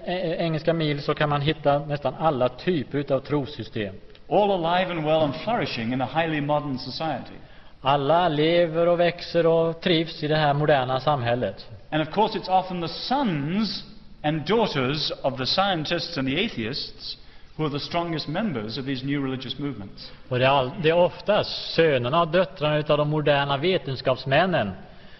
engelska 0.47 0.73
mil 0.73 1.03
så 1.03 1.15
kan 1.15 1.29
man 1.29 1.41
hitta 1.41 1.79
nästan 1.79 2.15
alla 2.19 2.49
typer 2.49 3.13
av 3.13 3.21
trossystem. 3.21 3.95
All 4.33 4.51
alive 4.51 4.91
and 4.91 5.05
well 5.05 5.21
and 5.25 5.35
flourishing 5.45 5.93
in 5.93 6.01
a 6.01 6.07
highly 6.07 6.41
modern 6.41 6.79
society. 6.79 7.35
Alla 7.81 8.29
lever 8.29 8.89
och 8.89 9.01
växer 9.01 9.47
och 9.47 9.81
trivs 9.81 10.23
i 10.23 10.29
det 10.29 10.37
här 10.37 10.55
moderna 10.55 11.01
samhället. 11.01 11.67
And 11.91 12.03
of 12.03 12.15
course, 12.15 12.39
it's 12.39 12.49
often 12.49 12.81
the 12.81 12.89
sons 12.89 13.85
and 14.23 14.47
daughters 14.47 15.13
of 15.23 15.39
the 15.39 15.47
scientists 15.47 16.19
and 16.19 16.29
the 16.29 16.45
atheists 16.45 17.19
who 17.57 17.65
are 17.65 17.71
the 17.71 17.81
strongest 17.81 18.29
members 18.29 18.79
of 18.79 18.87
these 18.87 19.07
new 19.07 19.25
religious 19.25 19.59
movements. 19.59 20.13
Och 20.29 20.39
det 20.39 20.45
är, 20.45 20.49
all, 20.49 20.71
det 20.83 20.89
är 20.89 20.97
oftast 20.97 21.75
sönerna 21.75 22.21
och 22.21 22.29
döttrarna 22.29 22.79
utav 22.79 22.99
de 22.99 23.09
moderna 23.09 23.57
vetenskapsmännen 23.57 24.71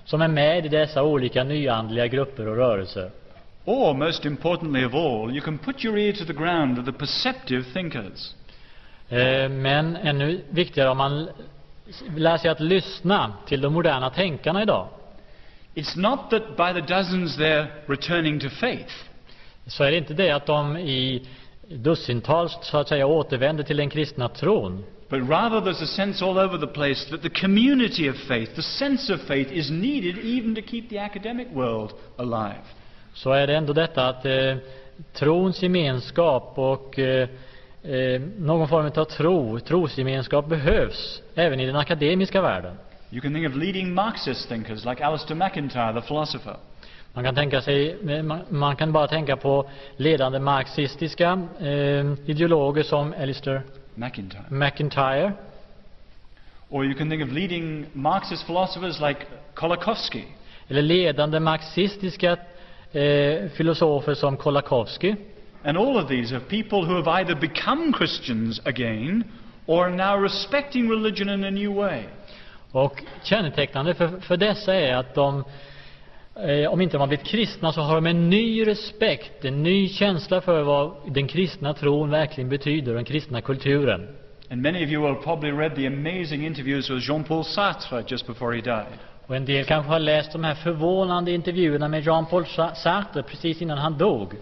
som 0.05 0.23
är 0.23 0.29
med 0.29 0.67
i 0.67 0.69
dessa 0.69 1.03
olika 1.03 1.45
nyandliga 1.45 2.07
grupper 2.07 2.49
och 2.49 2.57
rörelser. 2.57 3.11
Or, 3.65 3.95
most 3.95 4.25
importantly 4.25 4.85
of 4.85 4.95
all, 4.95 5.31
you 5.31 5.41
can 5.41 5.59
put 5.59 5.85
your 5.85 5.99
ear 5.99 6.13
to 6.13 6.25
the 6.25 6.33
ground 6.33 6.79
of 6.79 6.85
the 6.85 6.93
perceptive 6.93 7.65
thinkers. 7.73 8.35
Eh, 9.13 9.49
Men 9.49 9.97
ännu 9.97 10.41
viktigare 10.51 10.91
om 10.91 10.99
man 10.99 11.29
lär 12.17 12.37
sig 12.37 12.51
att 12.51 12.61
lyssna 12.61 13.33
till 13.47 13.61
de 13.61 13.73
moderna 13.73 14.11
tänkarna 14.11 14.63
idag. 14.63 14.89
It's 15.75 15.99
not 15.99 16.31
that 16.31 16.57
by 16.57 16.81
the 16.81 16.95
dozens 16.95 17.39
they're 17.39 17.67
returning 17.87 18.41
to 18.41 18.49
faith. 18.49 18.95
Så 19.67 19.85
är 19.85 19.91
det 19.91 19.97
inte 19.97 20.15
det 20.15 20.31
att 20.31 20.47
de 20.47 20.77
i 20.77 21.23
dussintals 21.69 22.59
så 22.63 22.79
att 22.79 22.89
säga 22.89 23.07
återvänder 23.07 23.65
till 23.65 23.77
den 23.77 23.91
kristna 23.91 24.29
tron. 24.29 24.85
But 25.09 25.29
rather, 25.29 25.61
there's 25.61 25.83
a 25.83 25.87
sense 25.87 26.25
all 26.25 26.39
over 26.39 26.59
the 26.59 26.67
place 26.67 27.11
that 27.11 27.23
the 27.23 27.41
community 27.41 28.11
of 28.11 28.17
faith, 28.17 28.55
the 28.55 28.63
sense 28.63 29.15
of 29.15 29.21
faith, 29.21 29.53
is 29.53 29.71
needed 29.71 30.19
even 30.19 30.55
to 30.55 30.63
keep 30.63 30.83
the 30.89 30.99
academic 30.99 31.49
world 31.53 31.91
alive. 32.17 32.63
Så 33.15 33.33
är 33.33 33.47
det 33.47 33.57
ändå 33.57 33.73
detta 33.73 34.09
att 34.09 34.27
eh, 34.27 34.57
trons 35.13 35.63
gemenskap 35.63 36.53
och 36.57 36.99
eh, 36.99 37.29
eh, 37.83 38.21
någon 38.39 38.69
form 38.69 38.87
av 38.87 39.05
tro, 39.05 39.61
trosgemenskap 39.61 40.47
behövs 40.47 41.23
även 41.35 41.61
i 41.61 41.67
den 41.67 41.77
akademiska 41.77 42.43
världen. 42.43 42.75
You 43.11 43.21
can 43.21 43.35
think 43.35 43.49
of 43.49 43.55
leading 43.55 43.95
Marxist 43.95 44.49
thinkers 44.49 44.85
like 44.85 45.05
Alistair 45.05 45.37
McIntyre, 45.37 46.01
the 46.01 46.07
philosopher, 46.07 46.57
Man 47.15 47.25
kan, 47.25 47.35
tänka 47.35 47.61
sig, 47.61 47.97
man, 48.23 48.41
man 48.49 48.77
kan 48.77 48.93
bara 48.93 49.09
tänka 49.09 49.37
på 49.37 49.69
ledande 49.97 50.39
marxistiska 50.39 51.49
eh, 51.61 52.13
ideologer 52.27 52.83
som 52.83 53.15
Alistair 53.21 53.63
McIntyre. 53.95 54.45
McIntyre. 54.49 55.33
Or 56.71 56.85
you 56.85 56.95
can 56.95 57.11
think 57.11 57.23
of 57.23 57.33
leading 57.33 57.87
Marxist 57.93 58.47
philosophers 58.47 59.01
like 59.01 59.21
Kolakowski, 59.55 60.25
Eller 60.69 60.83
ledande 60.83 61.41
marxistiska 61.41 62.37
eh, 62.93 63.51
filosofer 63.51 64.15
som 64.15 64.37
Kolakowski. 64.37 65.17
And 65.65 65.79
all 65.79 65.97
of 65.99 66.09
these 66.09 66.33
are 66.37 66.41
people 66.41 66.85
who 66.85 66.97
have 67.03 67.21
either 67.21 67.35
become 67.35 67.93
Christians 67.93 68.61
again 68.65 69.25
or 69.67 69.85
are 69.85 69.91
now 69.91 70.23
respecting 70.23 70.91
religion 70.91 71.29
in 71.29 71.45
a 71.45 71.51
new 71.51 71.75
way. 71.75 72.05
Och 72.73 73.03
kännetecknande 73.23 73.95
för, 73.95 74.09
för 74.21 74.37
dessa 74.37 74.75
är 74.75 74.95
att 74.95 75.15
de, 75.15 75.45
eh, 76.37 76.73
om 76.73 76.81
inte 76.81 76.97
de 76.97 77.01
har 77.01 77.07
blivit 77.07 77.27
kristna, 77.27 77.73
så 77.73 77.81
har 77.81 77.95
de 77.95 78.07
en 78.07 78.31
ny 78.31 78.67
respekt, 78.67 79.45
en 79.45 79.63
ny 79.63 79.89
känsla 79.89 80.41
för 80.41 80.63
vad 80.63 80.93
den 81.09 81.29
kristna 81.29 81.75
tron 81.75 82.11
verkligen 82.11 82.51
betyder, 82.51 82.95
den 82.95 83.05
kristna 83.05 83.41
kulturen. 83.41 84.09
And 84.51 84.63
many 84.63 84.85
of 84.85 84.91
you 84.91 85.03
will 85.03 85.13
have 85.15 85.23
probably 85.23 85.51
read 85.51 85.75
the 85.77 85.87
amazing 85.87 86.47
interviews 86.47 86.91
with 86.91 87.09
Jean 87.09 87.25
Paul 87.25 87.45
Sartre 87.45 88.05
just 88.09 88.27
before 88.27 88.57
he 88.57 88.61
died. 88.61 88.99
Och 89.27 89.37
en 89.37 89.45
del 89.45 89.65
kanske 89.65 89.91
har 89.93 89.99
läst 89.99 90.33
de 90.33 90.45
här 90.45 90.55
förvånande 90.55 91.31
intervjuerna 91.33 91.89
med 91.89 92.03
Jean-Paul 92.03 92.47
Sa- 92.47 92.75
Sartre 92.75 93.23
precis 93.23 93.63
innan 93.63 93.79
han 93.79 93.99
dog. 93.99 94.33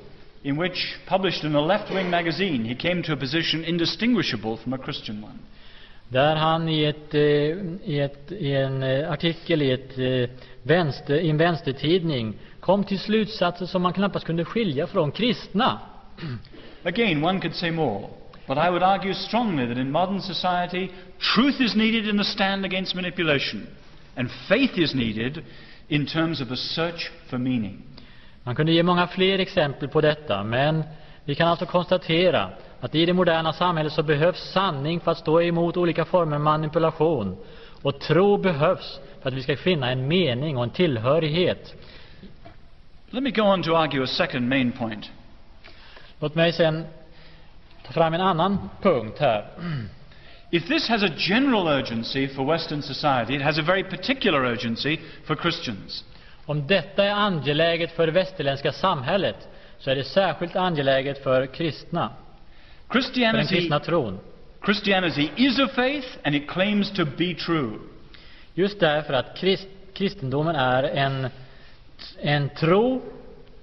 In 0.42 0.56
which, 0.56 0.96
published 1.06 1.44
in 1.44 1.54
a 1.54 1.60
left 1.60 1.92
wing 1.92 2.10
magazine, 2.10 2.64
he 2.64 2.74
came 2.74 3.02
to 3.02 3.12
a 3.12 3.16
position 3.16 3.64
indistinguishable 3.64 4.56
from 4.56 4.72
a 4.72 4.78
Christian 4.78 5.22
one. 5.22 5.38
Där 6.08 6.36
han 6.36 6.68
i, 6.68 6.84
ett, 6.84 7.14
eh, 7.14 7.20
i, 7.84 8.00
ett, 8.00 8.32
i 8.32 8.52
en 8.52 8.82
eh, 8.82 9.12
artikel 9.12 9.62
i, 9.62 9.70
ett, 9.70 9.98
eh, 9.98 10.36
vänster, 10.62 11.14
i 11.14 11.30
en 11.30 11.36
vänstertidning 11.36 12.34
kom 12.60 12.84
till 12.84 12.98
slutsatser 12.98 13.66
som 13.66 13.82
man 13.82 13.92
knappast 13.92 14.26
kunde 14.26 14.44
skilja 14.44 14.86
från 14.86 15.12
kristna. 15.12 15.78
Again, 16.84 17.24
one 17.24 17.40
could 17.40 17.54
say 17.54 17.70
more, 17.70 18.08
but 18.46 18.58
I 18.58 18.70
would 18.70 18.82
argue 18.82 19.14
strongly 19.14 19.66
that 19.66 19.78
in 19.78 19.90
modern 19.90 20.20
society, 20.20 20.90
truth 21.18 21.60
is 21.60 21.76
needed 21.76 22.08
in 22.08 22.18
the 22.18 22.24
stand 22.24 22.64
against 22.64 22.94
manipulation, 22.94 23.66
and 24.16 24.30
faith 24.48 24.78
is 24.78 24.94
needed 24.94 25.44
in 25.88 26.06
terms 26.06 26.40
of 26.40 26.50
a 26.50 26.56
search 26.56 27.10
for 27.28 27.38
meaning. 27.38 27.82
Man 28.44 28.54
kunde 28.54 28.72
ge 28.72 28.82
många 28.82 29.06
fler 29.06 29.38
exempel 29.38 29.88
på 29.88 30.00
detta, 30.00 30.44
men 30.44 30.82
vi 31.24 31.34
kan 31.34 31.48
alltså 31.48 31.66
konstatera 31.66 32.50
att 32.80 32.94
i 32.94 33.06
det 33.06 33.12
moderna 33.12 33.52
samhället 33.52 33.92
så 33.92 34.02
behövs 34.02 34.52
sanning 34.52 35.00
för 35.00 35.10
att 35.10 35.18
stå 35.18 35.42
emot 35.42 35.76
olika 35.76 36.04
former 36.04 36.36
av 36.36 36.42
manipulation. 36.42 37.36
Och 37.82 38.00
tro 38.00 38.36
behövs 38.36 39.00
för 39.22 39.28
att 39.28 39.34
vi 39.34 39.42
ska 39.42 39.56
finna 39.56 39.90
en 39.90 40.08
mening 40.08 40.56
och 40.56 40.64
en 40.64 40.70
tillhörighet. 40.70 41.74
Let 43.10 43.22
me 43.22 43.30
go 43.30 43.42
on 43.42 43.62
to 43.62 43.74
argue 43.74 44.02
a 44.02 44.06
second 44.06 44.48
main 44.48 44.72
point. 44.72 45.10
Låt 46.20 46.34
mig 46.34 46.52
sen 46.52 46.84
ta 47.86 47.92
fram 47.92 48.14
en 48.14 48.20
annan 48.20 48.70
punkt 48.82 49.18
här. 49.18 49.46
If 50.50 50.68
this 50.68 50.88
has 50.88 51.02
a 51.02 51.10
general 51.16 51.68
urgency 51.68 52.28
for 52.28 52.44
Western 52.44 52.82
society, 52.82 53.36
it 53.36 53.42
has 53.42 53.58
a 53.58 53.62
very 53.62 53.84
particular 53.84 54.44
urgency 54.44 54.98
for 55.24 55.36
Christians. 55.36 56.04
Om 56.50 56.66
detta 56.66 57.04
är 57.04 57.10
angeläget 57.10 57.92
för 57.92 58.06
det 58.06 58.12
västerländska 58.12 58.72
samhället 58.72 59.48
så 59.78 59.90
är 59.90 59.96
det 59.96 60.04
särskilt 60.04 60.56
angeläget 60.56 61.22
för 61.22 61.46
kristna, 61.46 62.10
för 62.88 62.94
den 62.94 63.02
Christianity, 63.02 63.54
kristna 63.54 63.80
tron. 63.80 64.18
Christianity 64.64 65.30
is 65.36 65.58
a 65.58 65.68
faith 65.74 66.08
and 66.24 66.34
it 66.34 66.48
claims 66.48 66.90
to 66.90 67.04
be 67.04 67.34
true. 67.34 67.70
Just 68.54 68.80
därför 68.80 69.12
att 69.12 69.36
krist, 69.36 69.68
kristendomen 69.94 70.56
är 70.56 70.82
en, 70.82 71.28
en 72.20 72.48
tro 72.48 73.02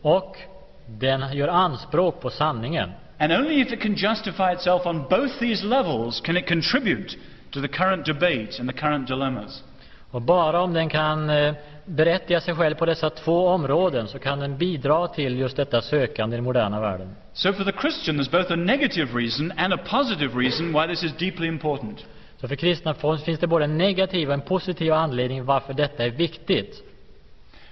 och 0.02 0.38
den 0.86 1.34
gör 1.34 1.47
anspråk 1.47 2.21
på 2.21 2.30
sanningen. 2.30 2.91
And 3.17 3.32
only 3.32 3.62
if 3.62 3.73
it 3.73 3.82
can 3.82 3.95
justify 3.95 4.54
itself 4.54 4.86
on 4.86 5.04
both 5.10 5.39
these 5.39 5.65
levels 5.65 6.21
can 6.21 6.38
it 6.38 6.47
contribute 6.47 7.17
to 7.52 7.62
the 7.62 7.67
current 7.67 8.06
debate 8.06 8.60
and 8.60 8.69
the 8.69 8.78
current 8.78 9.08
dilemmas. 9.08 9.63
Och 10.12 10.21
bara 10.21 10.62
om 10.62 10.73
den 10.73 10.89
kan 10.89 11.30
eh, 11.30 11.54
berättiga 11.88 12.41
sig 12.41 12.56
själv 12.56 12.76
på 12.76 12.86
dessa 12.86 13.10
två 13.10 13.47
områden 13.47 14.08
så 14.08 14.19
kan 14.19 14.39
den 14.39 14.58
bidra 14.58 15.08
till 15.08 15.39
just 15.39 15.58
detta 15.58 15.82
sökande 15.82 16.36
i 16.36 16.38
den 16.38 16.43
moderna 16.43 16.82
världen. 16.82 17.15
So 17.34 17.54
for 17.54 17.63
the 17.63 17.71
Christian, 17.71 18.19
there's 18.19 18.32
both 18.32 18.52
a 18.52 18.56
negative 18.56 19.19
reason 19.19 19.54
and 19.58 19.73
a 19.73 19.78
positive 19.78 20.39
reason 20.39 20.73
why 20.73 20.88
this 20.88 21.04
is 21.04 21.12
deeply 21.13 21.47
important. 21.47 22.06
Så 22.41 22.47
för 22.47 22.56
kristna 22.56 22.95
finns 23.26 23.39
det 23.39 23.47
både 23.47 23.65
en 23.65 23.78
negativ 23.78 24.28
och 24.28 24.34
en 24.34 24.41
positiv 24.41 24.93
anledning 24.93 25.45
varför 25.45 25.73
detta 25.73 26.04
är 26.04 26.10
viktigt. 26.10 26.84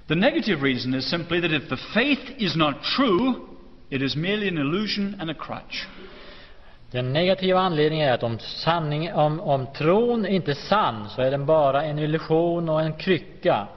The 0.08 0.16
negative 0.16 0.68
reason 0.68 0.94
is 0.94 1.10
simply 1.10 1.42
that 1.42 1.52
if 1.52 1.70
the 1.70 1.78
faith 1.78 2.32
is 2.38 2.56
not 2.56 2.76
true, 2.98 3.34
it 3.90 4.02
is 4.02 4.16
merely 4.16 4.48
an 4.48 4.58
illusion 4.58 5.16
and 5.22 5.30
a 5.30 5.34
crutch. 5.34 5.86
Den 6.92 7.14
negativa 7.14 7.60
anledningen 7.60 8.10
är 8.10 8.14
att 8.14 8.24
om, 8.24 8.40
sanning, 8.40 9.14
om, 9.14 9.40
om 9.40 9.68
tron 9.78 10.26
inte 10.26 10.52
är 10.52 10.56
sann 10.56 11.10
så 11.10 11.22
är 11.22 11.32
den 11.32 11.46
bara 11.46 11.84
en 11.84 12.00
illusion 12.00 12.70
och 12.70 12.82
en 12.82 12.94
krycka. 12.94 13.68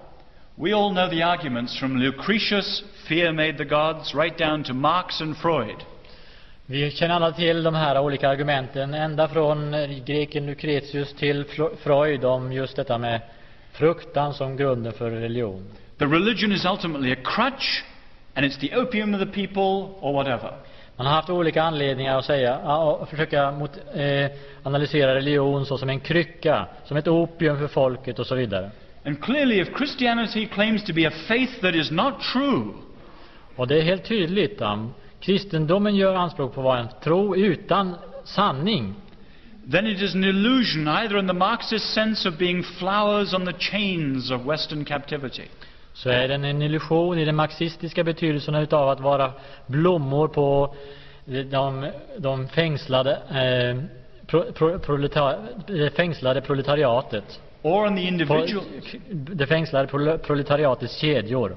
We 0.61 0.73
all 0.73 0.91
know 0.91 1.09
the 1.09 1.23
arguments 1.23 1.79
from 1.79 1.97
Lucretius, 1.97 2.83
fear 3.09 3.33
made 3.33 3.59
the 3.59 3.65
gods, 3.65 4.13
right 4.13 4.39
down 4.39 4.65
to 4.65 4.75
Marx 4.75 5.21
and 5.21 5.37
Freud. 5.37 5.77
Vi 6.67 6.91
känner 6.91 7.15
alla 7.15 7.33
till 7.33 7.63
de 7.63 7.75
här 7.75 7.99
olika 7.99 8.29
argumenten, 8.29 8.95
ända 8.95 9.29
från 9.29 9.71
greken 10.05 10.47
Lucretius 10.47 11.15
till 11.15 11.45
Freud 11.83 12.25
om 12.25 12.53
just 12.53 12.77
detta 12.77 12.99
med 12.99 13.21
fruktan 13.73 14.35
som 14.35 14.57
grunden 14.57 14.93
för 14.93 15.11
religion. 15.11 15.65
The 15.99 16.07
religion 16.07 16.53
is 16.53 16.65
ultimately 16.65 17.13
a 17.13 17.17
crutch, 17.25 17.83
and 18.35 18.47
it's 18.47 18.61
the 18.61 18.77
opium 18.77 19.15
of 19.15 19.21
the 19.21 19.47
people, 19.47 19.95
or 20.01 20.13
whatever. 20.13 20.53
Man 20.97 21.07
har 21.07 21.15
haft 21.15 21.31
olika 21.31 21.63
anledningar 21.63 22.19
att 22.19 22.25
säga, 22.25 22.59
och 22.59 23.09
försöka 23.09 23.51
mot, 23.51 23.71
eh, 23.95 24.31
analysera 24.63 25.15
religion 25.15 25.67
så 25.67 25.79
som 25.79 25.89
en 25.89 26.01
krycka, 26.01 26.67
som 26.85 26.97
ett 26.97 27.09
opium 27.09 27.59
för 27.59 27.69
folket 27.69 28.19
och 28.19 28.27
så 28.27 28.35
vidare. 28.35 28.71
And 29.05 29.23
clearly, 29.23 29.61
if 29.61 29.73
Christianity 29.73 30.47
claims 30.47 30.85
to 30.85 30.93
be 30.93 31.07
a 31.07 31.11
faith 31.29 31.61
that 31.61 31.75
is 31.75 31.91
not 31.91 32.15
true, 32.33 32.75
Och 33.57 33.69
det 33.69 33.79
är 33.79 33.83
helt 33.83 34.05
tydligt, 34.05 34.61
um, 34.61 34.95
kristendomen 35.21 35.97
gör 35.97 36.15
anspråk 36.15 36.55
på 36.55 36.61
att 36.61 36.65
vara 36.65 36.79
en 36.79 36.89
tro 37.03 37.37
utan 37.37 37.95
sanning. 38.25 38.95
then 39.73 39.87
it 39.87 40.03
is 40.03 40.15
an 40.15 40.25
illusion, 40.25 40.89
either 40.89 41.19
in 41.19 41.27
the 41.27 41.33
Marxist 41.35 41.93
sense 41.95 42.29
of 42.29 42.39
being 42.39 42.63
flowers 42.63 43.35
on 43.35 43.47
the 43.47 43.53
chains 43.53 44.31
of 44.31 44.47
Western 44.47 44.85
captivity, 44.85 45.43
Så 45.93 46.11
är 46.11 46.29
den 46.29 46.45
en 46.45 46.63
illusion 46.63 47.19
i 47.19 47.25
den 47.25 47.37
marxistiska 47.37 48.05
betydelsen 48.05 48.55
utav 48.55 48.89
att 48.89 49.01
vara 49.01 49.33
blommor 49.67 50.29
på 50.29 50.75
de, 51.51 51.91
de 52.19 52.49
fängslade, 52.49 53.13
eh, 53.13 53.83
pro, 54.27 54.53
pro, 54.53 54.79
proletar, 54.79 55.39
fängslade 55.91 56.41
proletariatet. 56.41 57.41
Or 57.63 57.87
on 57.87 57.97
the 57.97 58.03
individual, 58.03 58.65
det 59.11 59.47
fängslade 59.47 59.89
prol- 59.89 60.19
proletariatets 60.19 61.01
kedjor. 61.01 61.57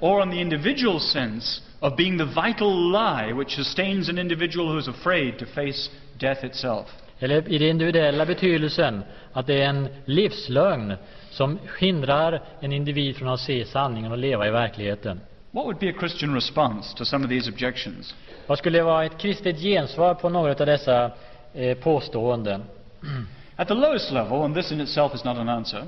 or 0.00 0.20
on 0.20 0.30
the 0.30 0.40
individual 0.40 1.00
sense 1.00 1.62
of 1.80 1.96
being 1.96 2.18
the 2.18 2.24
vital 2.24 2.90
lie 2.92 3.32
which 3.32 3.56
sustains 3.56 4.08
an 4.08 4.18
individual 4.18 4.68
who 4.68 4.78
is 4.78 4.88
afraid 4.88 5.38
to 5.38 5.46
face 5.46 5.90
death 6.18 6.44
itself. 6.44 6.86
Eller 7.18 7.48
i 7.48 7.58
den 7.58 7.68
individuella 7.68 8.26
betydelsen 8.26 9.02
att 9.32 9.46
det 9.46 9.62
är 9.62 9.68
en 9.68 9.88
livslögn 10.04 10.94
som 11.30 11.58
hindrar 11.78 12.42
en 12.60 12.72
individ 12.72 13.16
från 13.16 13.28
att 13.28 13.40
se 13.40 13.64
sanningen 13.64 14.12
och 14.12 14.18
leva 14.18 14.46
i 14.46 14.50
verkligheten. 14.50 15.20
What 15.50 15.64
would 15.64 15.78
be 15.78 15.90
a 15.90 15.94
Christian 15.98 16.34
response 16.34 16.96
to 16.96 17.04
some 17.04 17.24
of 17.24 17.30
these 17.30 17.50
objections? 17.50 18.14
Vad 18.46 18.58
skulle 18.58 18.82
vara 18.82 19.04
ett 19.04 19.18
kristet 19.18 19.60
gensvar 19.60 20.14
på 20.14 20.28
några 20.28 20.50
av 20.50 20.66
dessa 20.66 21.10
eh, 21.54 21.78
påståenden? 21.78 22.62
At 23.56 23.68
the 23.68 23.74
lowest 23.74 24.10
level, 24.12 24.44
and 24.44 24.54
this 24.54 24.72
in 24.72 24.80
itself 24.80 25.14
is 25.14 25.24
not 25.24 25.36
an 25.38 25.48
answer, 25.48 25.82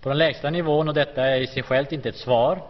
På 0.00 0.08
den 0.08 0.18
lägsta 0.18 0.50
nivån, 0.50 0.88
och 0.88 0.94
detta 0.94 1.24
är 1.26 1.40
i 1.40 1.46
sig 1.46 1.62
självt 1.62 1.92
inte 1.92 2.08
ett 2.08 2.16
svar, 2.16 2.62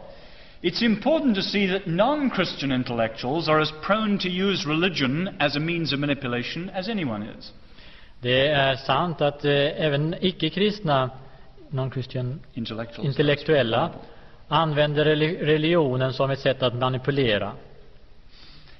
it's 0.63 0.83
important 0.85 1.37
to 1.37 1.43
see 1.43 1.69
that 1.73 1.87
non 1.87 2.31
Christian 2.31 2.73
intellectuals 2.73 3.49
are 3.49 3.63
as 3.63 3.73
prone 3.83 4.19
to 4.19 4.29
use 4.29 4.69
religion 4.69 5.29
as 5.39 5.57
a 5.57 5.61
means 5.61 5.93
of 5.93 5.99
manipulation 5.99 6.71
as 6.75 6.89
anyone 6.89 7.27
is. 7.39 7.53
det 8.21 8.49
är 8.49 8.77
sant 8.77 9.21
att 9.21 9.45
eh, 9.45 9.53
även 9.85 10.15
icke-kristna, 10.21 11.11
non-christian 11.71 12.41
intellektuella, 13.03 13.91
använder 14.49 15.05
reli- 15.05 15.45
religionen 15.45 16.13
som 16.13 16.31
ett 16.31 16.39
sätt 16.41 16.63
att 16.63 16.75
manipulera. 16.75 17.53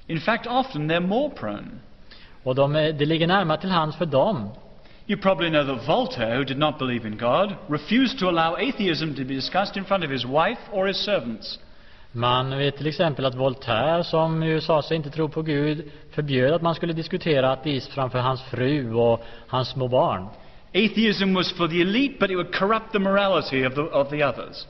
In 0.07 0.19
fact, 0.19 0.47
often 0.47 0.91
they're 0.91 0.99
more 1.07 1.29
prone. 1.29 1.67
Och 2.43 2.55
de, 2.55 2.75
är- 2.75 2.91
det 2.93 3.05
ligger 3.05 3.27
närmare 3.27 3.61
till 3.61 3.69
hands 3.69 3.95
för 3.95 4.05
dem. 4.05 4.49
You 5.09 5.17
probably 5.17 5.49
know 5.49 5.65
that 5.65 5.87
Voltaire, 5.87 6.35
who 6.37 6.45
did 6.45 6.59
not 6.59 6.77
believe 6.77 7.03
in 7.03 7.17
God, 7.17 7.57
refused 7.67 8.19
to 8.19 8.29
allow 8.29 8.57
atheism 8.57 9.15
to 9.15 9.25
be 9.25 9.33
discussed 9.33 9.75
in 9.75 9.83
front 9.83 10.03
of 10.03 10.11
his 10.11 10.23
wife 10.23 10.59
or 10.71 10.85
his 10.85 10.97
servants. 10.97 11.57
Man 12.13 12.51
vet 12.57 12.77
till 12.77 12.87
exempel 12.87 13.25
att 13.25 13.35
Voltaire, 13.35 14.03
som 14.03 14.43
ju 14.43 14.61
sa 14.61 14.81
sig 14.81 14.97
inte 14.97 15.09
tro 15.09 15.29
på 15.29 15.41
Gud, 15.41 15.91
förbjöd 16.11 16.53
att 16.53 16.61
man 16.61 16.75
skulle 16.75 16.93
diskutera 16.93 17.51
ateism 17.51 17.91
framför 17.91 18.19
hans 18.19 18.41
fru 18.41 18.93
och 18.93 19.23
hans 19.47 19.69
små 19.69 19.87
barn. 19.87 20.27
Atheism 20.75 21.33
was 21.33 21.51
for 21.51 21.67
the 21.67 21.81
elite, 21.81 22.19
but 22.19 22.29
it 22.29 22.35
would 22.35 22.53
corrupt 22.53 22.91
the 22.91 22.99
morality 22.99 23.67
of 23.67 23.75
the, 23.75 23.81
of 23.81 24.09
the 24.09 24.23
others. 24.23 24.67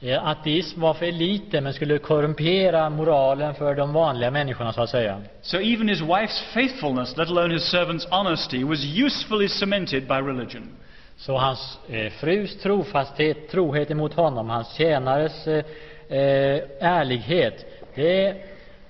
Eh, 0.00 0.26
Ateism 0.26 0.80
var 0.80 0.94
för 0.94 1.06
eliten 1.06 1.64
men 1.64 1.74
skulle 1.74 1.98
korrumpera 1.98 2.90
moralen 2.90 3.54
för 3.54 3.74
de 3.74 3.92
vanliga 3.92 4.30
människorna 4.30 4.72
så 4.72 4.82
att 4.82 4.90
säga. 4.90 5.22
So 5.42 5.60
even 5.60 5.88
his 5.88 6.00
wife's 6.00 6.42
faithfulness, 6.54 7.16
let 7.16 7.28
alone 7.28 7.54
his 7.54 7.74
servant's 7.74 8.06
honesty, 8.10 8.64
was 8.64 8.84
usefully 8.84 9.48
cemented 9.48 10.06
by 10.08 10.14
religion. 10.14 10.68
Så 11.16 11.36
hans 11.36 11.78
eh, 11.88 12.12
frus 12.12 12.58
trofasthet, 12.62 13.50
trohet 13.50 13.90
emot 13.90 14.14
honom, 14.14 14.50
hans 14.50 14.74
tjänares 14.74 15.46
eh, 15.46 15.64
eh, 16.08 16.60
ärlighet, 16.80 17.66
det 17.94 18.36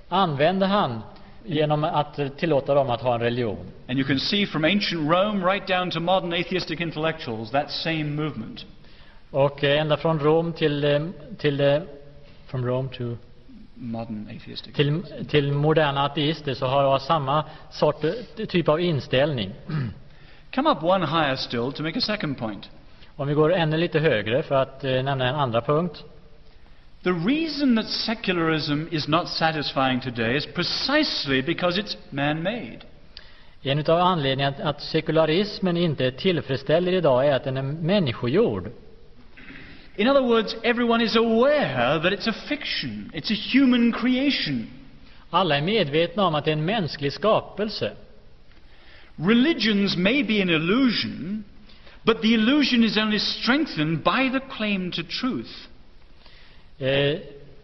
använde 0.09 0.66
han 0.66 1.01
genom 1.44 1.85
att 1.85 2.38
tillåta 2.38 2.75
dem 2.75 2.90
att 2.90 3.01
ha 3.01 3.14
en 3.14 3.21
religion. 3.21 3.66
And 3.88 3.99
you 3.99 4.07
can 4.09 4.18
see 4.18 4.47
from 4.47 4.64
ancient 4.64 5.11
Rome 5.11 5.53
right 5.53 5.66
down 5.66 5.90
to 5.90 6.01
modern 6.01 6.33
atheistic 6.33 6.81
intellectuals 6.81 7.51
that 7.51 7.71
same 7.71 8.05
movement. 8.05 8.64
Och 9.31 9.64
ända 9.64 9.97
från 9.97 10.19
Rom 10.21 10.53
till, 10.53 10.85
eh, 10.85 11.07
till 11.38 11.61
eh, 11.61 11.81
from 12.47 12.67
Rome 12.67 12.88
to, 12.88 13.17
Modern 13.75 14.27
atheistic. 14.37 14.75
till, 14.75 15.03
till 15.29 15.53
moderna 15.53 16.05
ateister 16.05 16.55
så 16.55 16.67
har 16.67 16.83
jag 16.83 17.03
samma 17.03 17.45
sort, 17.71 18.05
eh, 18.05 18.12
typ 18.49 18.69
av 18.69 18.81
inställning. 18.81 19.53
Come 20.55 20.71
up 20.71 20.83
one 20.83 21.07
higher 21.07 21.37
still 21.37 21.73
to 21.73 21.83
make 21.83 21.99
a 21.99 22.01
second 22.01 22.38
point. 22.38 22.71
Om 23.17 23.29
vi 23.29 23.35
går 23.35 23.53
ännu 23.55 23.77
lite 23.77 23.99
högre 24.01 24.43
för 24.43 24.55
att 24.55 24.85
eh, 24.85 25.03
nämna 25.03 25.29
en 25.29 25.35
andra 25.35 25.61
punkt. 25.61 26.05
The 27.05 27.11
reason 27.11 27.77
that 27.77 27.87
secularism 27.88 28.85
is 28.91 29.09
not 29.09 29.29
satisfying 29.29 30.01
today 30.01 30.37
is 30.37 30.47
precisely 30.47 31.43
because 31.43 31.81
it's 31.81 31.97
man 32.11 32.43
made. 32.43 32.79
En 33.62 33.79
av 33.79 34.01
anledningarna 34.01 34.57
att- 34.57 34.62
att 34.77 34.83
sekularismen 34.83 35.77
inte 35.77 36.11
tillfredsställer 36.11 36.93
idag 36.93 37.27
är 37.27 37.35
att 37.35 37.45
den 37.45 37.57
är 37.57 37.62
människogjord. 37.62 38.71
In 39.99 40.07
other 40.07 40.23
words, 40.23 40.55
everyone 40.63 41.05
is 41.05 41.17
aware 41.17 41.99
that 42.03 42.13
it's 42.13 42.29
a 42.29 42.33
fiction, 42.49 43.11
it's 43.15 43.31
a 43.33 43.35
human 43.35 43.93
creation. 43.93 44.71
Alla 45.31 45.57
är 45.57 45.63
medvetna 45.63 46.25
om 46.25 46.35
att 46.35 46.45
det 46.45 46.51
är 46.51 46.57
en 46.57 46.65
mänsklig 46.65 47.13
skapelse. 47.13 47.93
Religions 49.17 49.97
may 49.97 50.23
be 50.23 50.43
an 50.43 50.51
illusion, 50.51 51.45
but 52.05 52.23
the 52.23 52.35
illusion 52.35 52.85
is 52.85 52.97
only 52.97 53.19
strengthened 53.19 54.05
by 54.05 54.31
the 54.33 54.41
claim 54.57 54.91
to 54.93 55.03
truth. 55.03 55.69
Eh, 56.79 57.19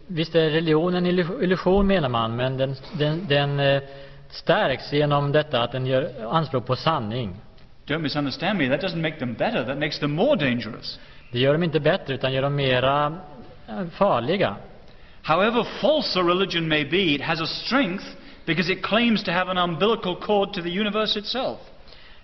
visst 0.07 0.35
är 0.35 0.49
religion 0.49 0.95
en 0.95 1.05
illu- 1.07 1.43
illusion 1.43 1.87
menar 1.87 2.09
man, 2.09 2.35
men 2.35 2.57
den, 2.57 2.75
den, 2.97 3.27
den 3.27 3.59
eh, 3.59 3.81
stärks 4.29 4.93
genom 4.93 5.31
detta 5.31 5.63
att 5.63 5.71
den 5.71 5.85
gör 5.85 6.11
anspråk 6.31 6.65
på 6.65 6.75
sanning. 6.75 7.35
Don't 7.87 7.99
misunderstand 7.99 8.59
me, 8.59 8.69
that 8.69 8.81
doesn't 8.83 9.01
make 9.01 9.19
them 9.19 9.33
better, 9.33 9.65
that 9.65 9.77
makes 9.77 9.99
them 9.99 10.11
more 10.11 10.35
dangerous. 10.35 10.99
Det 11.35 11.41
gör 11.41 11.53
dem 11.53 11.63
inte 11.63 11.79
bättre 11.79 12.13
utan 12.13 12.33
gör 12.33 12.41
dem 12.41 12.55
mera 12.55 13.17
eh, 13.67 13.87
farliga. 13.87 14.55
However 15.23 15.63
false 15.63 16.19
a 16.19 16.23
religion 16.23 16.67
may 16.67 16.85
be, 16.85 16.97
it 16.97 17.21
has 17.21 17.41
a 17.41 17.45
strength 17.45 18.05
because 18.45 18.73
it 18.73 18.83
claims 18.83 19.23
to 19.23 19.31
have 19.31 19.51
an 19.51 19.57
umbilical 19.57 20.15
cord 20.15 20.53
to 20.53 20.61
the 20.61 20.79
universe 20.79 21.19
itself. 21.19 21.57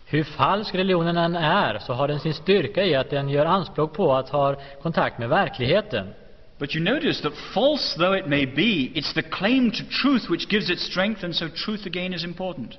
Hur 0.05 0.23
falsk 0.23 0.75
religionen 0.75 1.17
än 1.17 1.35
är 1.35 1.79
så 1.79 1.93
har 1.93 2.07
den 2.07 2.19
sin 2.19 2.33
styrka 2.33 2.83
i 2.83 2.95
att 2.95 3.09
den 3.09 3.29
gör 3.29 3.45
anspråk 3.45 3.93
på 3.93 4.13
att 4.13 4.29
ha 4.29 4.55
kontakt 4.81 5.19
med 5.19 5.29
verkligheten. 5.29 6.13
But 6.57 6.75
you 6.75 6.83
notice 6.93 7.21
that 7.21 7.33
false 7.53 7.97
though 7.99 8.17
it 8.17 8.27
may 8.27 8.45
be, 8.45 8.99
it's 8.99 9.13
the 9.13 9.21
claim 9.21 9.71
to 9.71 9.83
truth 10.03 10.31
which 10.31 10.53
gives 10.53 10.69
it 10.69 10.79
strength, 10.79 11.25
and 11.25 11.35
so 11.35 11.49
truth 11.49 11.87
again 11.87 12.13
is 12.13 12.23
important. 12.23 12.77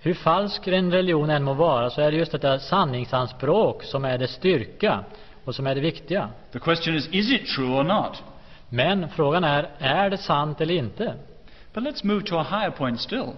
Hur 0.00 0.14
falsk 0.14 0.68
en 0.68 0.92
religion 0.92 1.30
än 1.30 1.42
må 1.42 1.54
vara 1.54 1.90
så 1.90 2.00
är 2.00 2.10
det 2.10 2.16
just 2.16 2.32
detta 2.32 2.58
sanningsanspråk 2.58 3.82
som 3.82 4.04
är 4.04 4.18
dess 4.18 4.30
styrka 4.30 5.04
och 5.46 5.54
som 5.54 5.66
är 5.66 5.74
det 5.74 5.80
viktiga. 5.80 6.28
The 6.52 6.58
question 6.58 6.94
is, 6.94 7.08
is 7.12 7.32
it 7.32 7.46
true 7.46 7.68
or 7.68 7.84
not? 7.84 8.22
Men 8.68 9.08
frågan 9.08 9.44
är, 9.44 9.68
är 9.78 10.10
det 10.10 10.18
sant 10.18 10.60
eller 10.60 10.74
inte? 10.74 11.14
But 11.74 11.84
let's 11.84 12.06
move 12.06 12.22
to 12.22 12.36
a 12.36 12.46
higher 12.50 12.70
point 12.70 13.00
still. 13.00 13.28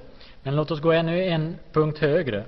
Men 0.42 0.56
låt 0.56 0.70
oss 0.70 0.80
gå 0.80 0.92
ännu 0.92 1.24
en 1.24 1.56
punkt 1.72 1.98
högre. 1.98 2.44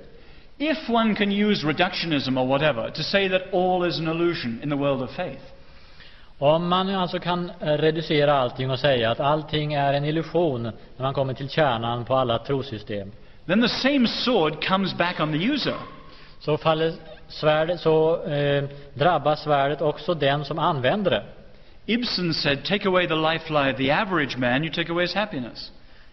If 0.57 0.89
one 0.89 1.15
can 1.15 1.31
use 1.31 1.67
reductionism 1.67 2.37
or 2.37 2.45
whatever 2.45 2.89
to 2.89 3.03
say 3.03 3.29
that 3.29 3.53
all 3.53 3.87
is 3.87 3.99
an 3.99 4.07
illusion 4.07 4.59
in 4.63 4.69
the 4.69 4.75
world 4.75 5.01
of 5.01 5.09
faith, 5.15 5.41
Om 6.37 6.67
man 6.67 6.95
alltså 6.95 7.19
kan 7.19 7.51
reducera 7.59 8.33
allting 8.33 8.71
och 8.71 8.79
säga 8.79 9.11
att 9.11 9.19
allting 9.19 9.73
är 9.73 9.93
en 9.93 10.05
illusion 10.05 10.63
när 10.63 10.71
man 10.97 11.13
kommer 11.13 11.33
till 11.33 11.49
kärnan 11.49 12.05
på 12.05 12.15
alla 12.15 12.37
trosystem, 12.37 13.11
then 13.45 13.61
the 13.61 13.69
same 13.69 14.07
sword 14.07 14.67
comes 14.67 14.97
back 14.97 15.19
on 15.19 15.31
the 15.31 15.45
user. 15.45 15.75
så, 16.39 16.57
faller 16.57 16.93
svärdet, 17.31 17.79
så 17.79 18.23
eh, 18.25 18.63
drabbas 18.93 19.43
svärdet 19.43 19.81
också 19.81 20.13
den 20.13 20.45
som 20.45 20.59
använder 20.59 21.11
det. 21.11 21.23
Ibsen 21.85 22.33
said, 22.33 22.63
Take 22.63 22.87
away 22.87 23.07
the 23.07 23.15
life 23.15 23.53
lie 23.53 23.71
of 23.71 23.77
the 23.77 23.91
average 23.91 24.37
man, 24.37 24.63
you 24.63 24.73
take 24.73 24.91
away 24.91 25.03
his 25.03 25.15
happiness. 25.15 25.71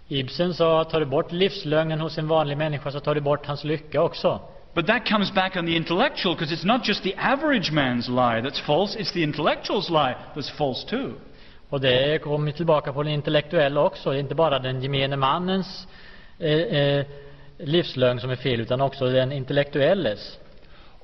Ibsen 0.09 0.55
sa, 0.55 0.85
tar 0.85 1.01
du 1.01 1.07
bort 1.07 1.33
livslögnen 1.33 2.01
hos 2.01 2.19
en 2.19 2.29
vanlig 2.29 2.59
människa 2.59 2.91
så 2.91 3.01
tar 3.01 3.15
du 3.15 3.21
bort 3.21 3.47
hans 3.47 3.65
lycka 3.65 4.03
också. 4.03 4.41
But 4.75 4.87
that 4.87 5.09
comes 5.09 5.35
back 5.35 5.57
on 5.57 5.67
the 5.67 5.77
intellectual 5.77 6.35
because 6.35 6.55
it's 6.55 6.67
not 6.67 6.89
just 6.89 7.03
the 7.03 7.15
average 7.19 7.73
man's 7.73 8.09
lie 8.09 8.41
that's 8.41 8.61
false, 8.61 8.99
it's 8.99 9.13
the 9.13 9.23
intellectual's 9.23 9.91
lie 9.91 10.17
that's 10.35 10.51
false 10.57 10.87
too. 10.87 11.13
Och 11.69 11.81
det 11.81 12.23
kommer 12.23 12.53
tillbaka 12.53 12.93
på 12.93 13.03
den 13.03 13.13
intellektuella 13.13 13.81
också. 13.81 14.11
Det 14.11 14.17
är 14.17 14.21
inte 14.21 14.35
bara 14.35 14.59
den 14.59 14.83
gemene 14.83 15.17
mannens 15.17 15.89
eh, 16.39 16.53
eh, 16.53 17.07
livslögn 17.59 18.21
som 18.21 18.31
är 18.31 18.37
fel, 18.37 18.61
utan 18.61 18.81
också 18.81 19.07
den 19.07 19.33
intellektuelles. 19.33 20.39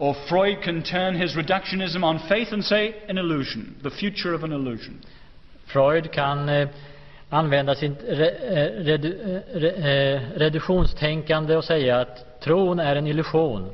Or 0.05 0.15
Freud 0.29 0.61
can 0.63 0.83
turn 0.83 1.15
his 1.15 1.35
reductionism 1.35 2.05
on 2.05 2.19
faith 2.29 2.49
and 2.53 2.63
say, 2.63 2.95
an 3.09 3.17
illusion, 3.17 3.77
the 3.83 3.91
future 3.91 4.35
of 4.35 4.45
an 4.45 4.53
illusion. 4.53 5.01
Freud 5.73 6.13
kan 6.13 6.49
eh, 6.49 6.69
använda 7.31 7.75
sitt 7.75 8.03
eh, 8.09 8.17
redu, 8.85 9.09
eh, 9.09 9.59
re, 9.61 9.71
eh, 9.71 10.21
reduktionstänkande 10.37 11.57
och 11.57 11.65
säga 11.65 12.01
att 12.01 12.41
tron 12.41 12.79
är 12.79 12.97
en 12.97 13.07
illusion. 13.07 13.71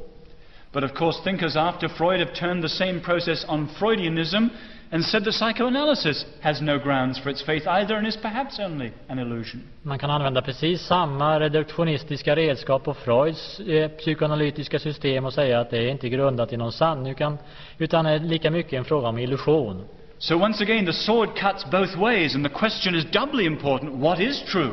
But 0.72 0.84
of 0.84 0.94
course, 0.94 1.22
thinkers 1.24 1.57
after 1.57 1.88
Freud 1.88 2.20
have 2.20 2.34
turned 2.34 2.62
the 2.62 2.68
same 2.68 3.00
process 3.00 3.44
on 3.48 3.68
Freudianism 3.68 4.48
and 4.93 5.05
said 5.05 5.24
that 5.24 5.34
psychoanalysis 5.34 6.24
has 6.41 6.61
no 6.61 6.78
grounds 6.78 7.18
for 7.18 7.30
its 7.30 7.43
faith 7.43 7.66
either 7.66 7.97
and 7.97 8.07
is 8.07 8.16
perhaps 8.16 8.59
only 8.59 8.93
an 9.09 9.18
illusion. 9.18 9.62
Man 9.82 9.99
kan 9.99 10.11
använda 10.11 10.43
precis 10.43 10.82
samma 10.82 11.41
reduktionistiska 11.41 12.36
redskap 12.36 12.84
på 12.84 12.95
Freuds 12.95 13.61
eh, 13.61 13.88
psykoanalytiska 13.88 14.78
system 14.78 15.24
och 15.24 15.32
säga 15.32 15.61
att 15.61 15.70
det 15.70 15.78
är 15.78 15.88
inte 15.88 16.09
grundat 16.09 16.53
i 16.53 16.57
någon 16.57 16.72
sanning 16.72 17.12
utan, 17.12 17.38
utan 17.78 18.07
är 18.07 18.18
lika 18.18 18.51
mycket 18.51 18.72
en 18.72 18.84
fråga 18.84 19.09
om 19.09 19.18
illusion. 19.18 19.84
So 20.18 20.34
once 20.34 20.64
again, 20.64 20.86
the 20.86 20.93
sword 20.93 21.28
cuts 21.36 21.70
both 21.70 21.99
ways, 21.99 22.34
and 22.34 22.45
the 22.45 22.55
question 22.59 22.95
is 22.95 23.05
doubly 23.05 23.45
important 23.45 24.03
what 24.03 24.20
is 24.20 24.43
true? 24.43 24.72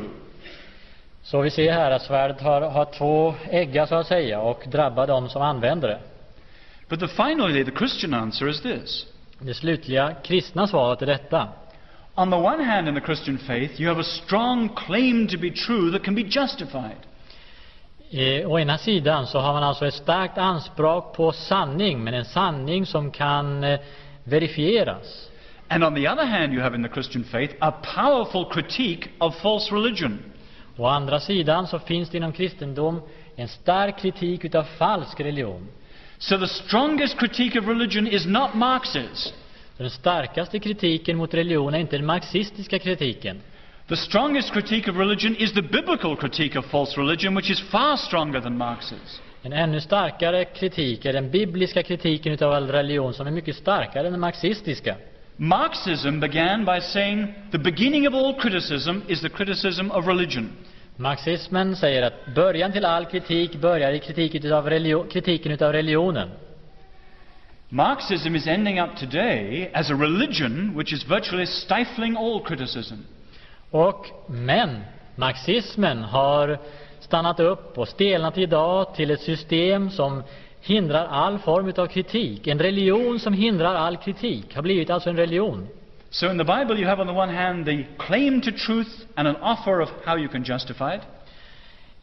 Så 1.22 1.40
vi 1.40 1.50
ser 1.50 1.72
här 1.72 1.90
att 1.90 2.02
svärdet 2.02 2.40
har, 2.40 2.60
har 2.60 2.84
två 2.84 3.34
äggar 3.50 3.86
så 3.86 3.94
att 3.94 4.06
säga 4.06 4.40
och 4.40 4.64
drabbar 4.66 5.06
de 5.06 5.28
som 5.28 5.42
använder 5.42 5.88
det. 5.88 6.00
But 6.88 7.00
the 7.00 7.08
finally, 7.08 7.64
the 7.64 7.78
Christian 7.78 8.14
answer 8.14 8.48
is 8.48 8.60
this. 8.60 9.06
Det 9.40 9.54
slutliga 9.54 10.14
kristna 10.24 10.66
svaret 10.66 11.02
är 11.02 11.06
detta. 11.06 11.48
On 12.14 12.30
the 12.30 12.36
one 12.36 12.64
hand, 12.64 12.88
in 12.88 12.94
the 12.94 13.00
Christian 13.00 13.38
faith, 13.38 13.80
you 13.80 13.88
have 13.88 14.00
a 14.00 14.04
strong 14.04 14.68
claim 14.68 15.28
to 15.28 15.38
be 15.38 15.50
true 15.50 15.90
that 15.90 16.04
can 16.04 16.14
be 16.14 16.22
justified. 16.22 16.96
Eh, 18.10 18.50
å 18.50 18.58
ena 18.58 18.78
sidan 18.78 19.26
så 19.26 19.38
har 19.38 19.52
man 19.52 19.62
alltså 19.62 19.86
ett 19.86 19.94
starkt 19.94 20.38
anspråk 20.38 21.16
på 21.16 21.32
sanning, 21.32 22.04
men 22.04 22.14
en 22.14 22.24
sanning 22.24 22.86
som 22.86 23.10
kan 23.10 23.64
eh, 23.64 23.80
verifieras. 24.24 25.30
And 25.68 25.84
on 25.84 25.94
the 25.94 26.08
other 26.08 26.24
hand, 26.24 26.52
you 26.52 26.62
have 26.62 26.74
in 26.74 26.82
the 26.82 26.88
Christian 26.88 27.24
faith 27.24 27.54
a 27.60 27.72
powerful 27.94 28.44
critique 28.44 29.10
of 29.18 29.36
false 29.42 29.74
religion. 29.74 30.18
Å 30.76 30.86
andra 30.86 31.20
sidan 31.20 31.66
så 31.66 31.78
finns 31.78 32.10
det 32.10 32.16
inom 32.16 32.32
kristendom 32.32 33.00
en 33.36 33.48
stark 33.48 33.98
kritik 33.98 34.44
utav 34.44 34.64
falsk 34.78 35.20
religion. 35.20 35.68
So 36.18 36.38
the 36.38 36.46
strongest 36.46 37.16
critique 37.16 37.58
of 37.60 37.66
religion 37.66 38.06
is 38.06 38.26
not 38.26 38.56
Marx's. 38.56 39.32
Så 39.76 39.82
den 39.82 39.90
starkaste 39.90 40.58
kritiken 40.58 41.16
mot 41.16 41.34
religion 41.34 41.74
är 41.74 41.78
inte 41.78 41.96
den 41.96 42.06
marxistiska 42.06 42.78
kritiken. 42.78 43.40
The 43.88 43.96
strongest 43.96 44.52
critique 44.52 44.90
of 44.90 44.96
religion 44.96 45.36
is 45.36 45.52
the 45.52 45.62
biblical 45.62 46.16
critique 46.16 46.58
of 46.58 46.66
false 46.66 47.00
religion, 47.00 47.34
which 47.34 47.50
is 47.50 47.60
far 47.60 47.96
stronger 47.96 48.40
than 48.40 48.58
Marx's. 48.58 49.20
En 49.42 49.52
ännu 49.52 49.80
starkare 49.80 50.44
kritik 50.44 51.04
är 51.04 51.12
den 51.12 51.30
bibliska 51.30 51.82
kritiken 51.82 52.32
utav 52.32 52.52
all 52.52 52.66
religion 52.66 53.14
som 53.14 53.26
är 53.26 53.30
mycket 53.30 53.56
starkare 53.56 54.06
än 54.06 54.12
den 54.12 54.20
marxistiska. 54.20 54.96
Marxism 55.36 56.20
began 56.20 56.64
by 56.64 56.80
saying 56.80 57.34
the 57.52 57.58
beginning 57.58 58.08
of 58.08 58.14
all 58.14 58.34
criticism 58.40 58.98
is 59.08 59.20
the 59.20 59.28
criticism 59.28 59.90
of 59.90 60.06
religion. 60.06 60.52
Marxismen 61.00 61.76
säger 61.76 62.02
att 62.02 62.34
början 62.34 62.72
till 62.72 62.84
all 62.84 63.04
kritik 63.04 63.56
börjar 63.56 63.92
i 63.92 63.98
kritiken 63.98 64.44
utav, 64.46 64.70
relio- 64.70 65.08
kritiken 65.08 65.52
utav 65.52 65.72
religionen. 65.72 66.30
Marxism 67.68 68.34
is 68.34 68.46
ending 68.46 68.80
up 68.80 68.96
today 68.96 69.70
as 69.74 69.90
a 69.90 69.94
religion 69.94 70.78
which 70.78 70.92
is 70.92 71.10
virtually 71.10 71.46
stifling 71.46 72.16
all 72.16 72.44
criticism. 72.44 72.94
Och, 73.70 74.06
men 74.26 74.84
marxismen 75.16 76.02
har 76.02 76.58
stannat 77.00 77.40
upp 77.40 77.78
och 77.78 77.88
stelnat 77.88 78.38
idag 78.38 78.94
till 78.94 79.10
ett 79.10 79.20
system 79.20 79.90
som 79.90 80.22
hindrar 80.60 81.06
all 81.06 81.38
form 81.38 81.72
av 81.76 81.86
kritik. 81.86 82.46
En 82.46 82.58
religion 82.58 83.20
som 83.20 83.32
hindrar 83.32 83.74
all 83.74 83.96
kritik 83.96 84.54
har 84.54 84.62
blivit 84.62 84.90
alltså 84.90 85.10
en 85.10 85.16
religion. 85.16 85.68
So 86.10 86.30
in 86.30 86.38
the 86.38 86.44
Bible, 86.44 86.78
you 86.78 86.86
have 86.86 87.00
on 87.00 87.06
the 87.06 87.12
one 87.12 87.28
hand 87.28 87.66
the 87.66 87.86
claim 87.98 88.40
to 88.40 88.52
truth 88.52 89.06
and 89.16 89.28
an 89.28 89.36
offer 89.36 89.80
of 89.80 89.88
how 90.04 90.16
you 90.16 90.28
can 90.28 90.44
justify 90.44 90.94
it. 90.94 91.02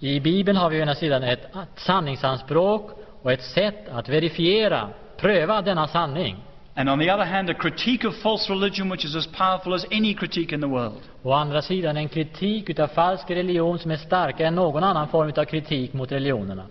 I 0.01 0.19
Bibeln 0.19 0.57
har 0.57 0.69
vi 0.69 0.79
å 0.79 0.81
ena 0.81 0.95
sidan 0.95 1.23
ett 1.23 1.47
sanningsanspråk 1.75 2.91
och 3.21 3.31
ett 3.31 3.43
sätt 3.43 3.89
att 3.89 4.09
verifiera, 4.09 4.89
pröva 5.17 5.61
denna 5.61 5.87
sanning. 5.87 6.35
And 6.75 6.89
on 6.89 6.99
the 6.99 7.09
other 7.09 7.25
hand, 7.25 7.49
a 7.49 7.53
critique 7.53 8.07
of 8.07 8.15
false 8.15 8.49
religion 8.49 8.89
which 8.89 9.05
is 9.05 9.15
as 9.15 9.27
powerful 9.27 9.73
as 9.73 9.85
any 9.91 10.13
critique 10.13 10.55
in 10.55 10.61
the 10.61 10.67
world. 10.67 11.01
Å 11.23 11.31
andra 11.31 11.61
sidan 11.61 11.97
en 11.97 12.09
kritik 12.09 12.69
utav 12.69 12.87
falsk 12.87 13.29
religion 13.29 13.79
som 13.79 13.91
är 13.91 13.97
starkare 13.97 14.47
än 14.47 14.55
någon 14.55 14.83
annan 14.83 15.07
form 15.07 15.31
av 15.37 15.45
kritik 15.45 15.93
mot 15.93 16.11
religionerna. 16.11 16.65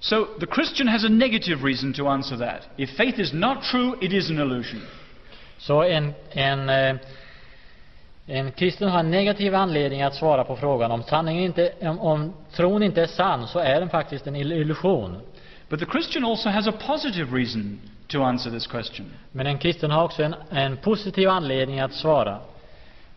So 0.00 0.26
the 0.40 0.46
Christian 0.46 0.88
has 0.88 1.04
a 1.04 1.08
negative 1.08 1.64
reason 1.64 1.92
to 1.92 2.08
answer 2.08 2.36
that. 2.36 2.68
If 2.76 2.90
faith 2.96 3.18
is 3.18 3.32
not 3.32 3.62
true, 3.62 3.96
it 4.00 4.12
is 4.12 4.30
an 4.30 4.38
illusion. 4.38 4.82
Så 5.66 5.82
en, 5.82 6.14
en, 6.30 6.68
eh, 6.68 6.96
en 8.26 8.52
kristen 8.52 8.88
har 8.88 9.00
en 9.00 9.10
negativ 9.10 9.54
anledning 9.54 10.02
att 10.02 10.14
svara 10.14 10.44
på 10.44 10.56
frågan 10.56 10.90
om 10.90 11.02
sanningen 11.02 11.44
inte, 11.44 11.72
om, 11.80 11.98
om 12.00 12.32
tron 12.52 12.82
inte 12.82 13.02
är 13.02 13.06
sann 13.06 13.46
så 13.48 13.58
är 13.58 13.80
den 13.80 13.88
faktiskt 13.88 14.26
en 14.26 14.36
ill- 14.36 14.52
illusion. 14.52 15.16
But 15.68 15.80
the 15.80 15.86
Christian 15.86 16.24
also 16.24 16.48
has 16.48 16.66
a 16.66 16.72
positive 16.86 17.36
reason 17.38 17.80
to 18.08 18.22
answer 18.22 18.50
this 18.50 18.66
question. 18.66 19.06
Men 19.32 19.46
en 19.46 19.58
kristen 19.58 19.90
har 19.90 20.04
också 20.04 20.22
en, 20.22 20.34
en 20.50 20.76
positiv 20.76 21.28
anledning 21.28 21.80
att 21.80 21.92
svara. 21.92 22.38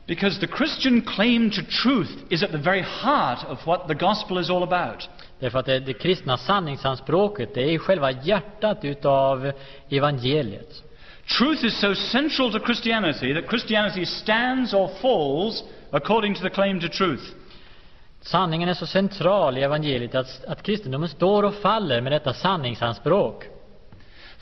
Because 0.06 0.40
the 0.40 0.58
Christian 0.58 1.02
claim 1.02 1.52
to 1.52 1.62
truth 1.84 2.12
is 2.30 2.44
at 2.44 2.52
the 2.52 2.58
very 2.58 2.82
heart 2.82 3.40
of 3.50 3.68
what 3.68 3.88
the 3.88 3.94
gospel 3.94 4.40
is 4.40 4.50
all 4.50 4.64
about. 4.64 5.10
Därför 5.40 5.60
att 5.60 5.66
det, 5.66 5.80
det 5.80 5.94
kristna 5.94 6.38
sanningsanspråket 6.38 7.54
det 7.54 7.74
är 7.74 7.78
själva 7.78 8.12
hjärtat 8.12 8.86
utav 8.86 9.52
evangeliet. 9.90 10.84
Truth 11.28 11.64
is 11.64 11.80
so 11.82 11.94
central 11.96 12.52
to 12.52 12.60
Christianity 12.60 13.34
that 13.34 13.48
Christianity 13.50 14.06
stands 14.06 14.74
or 14.74 14.88
falls 15.02 15.64
according 15.92 16.36
to 16.36 16.42
the 16.42 16.50
claim 16.50 16.80
to 16.80 16.88
truth. 16.90 17.34
Sanningen 18.22 18.70
är 18.70 18.74
så 18.74 18.86
central 18.86 19.58
i 19.58 19.62
evangeliet 19.62 20.16
att, 20.16 20.46
att 20.48 20.64
kristendomen 20.64 21.10
står 21.10 21.44
och 21.44 21.54
faller 21.56 22.02
med 22.02 22.12
detta 22.12 22.34
sanningsanspråk. 22.34 23.44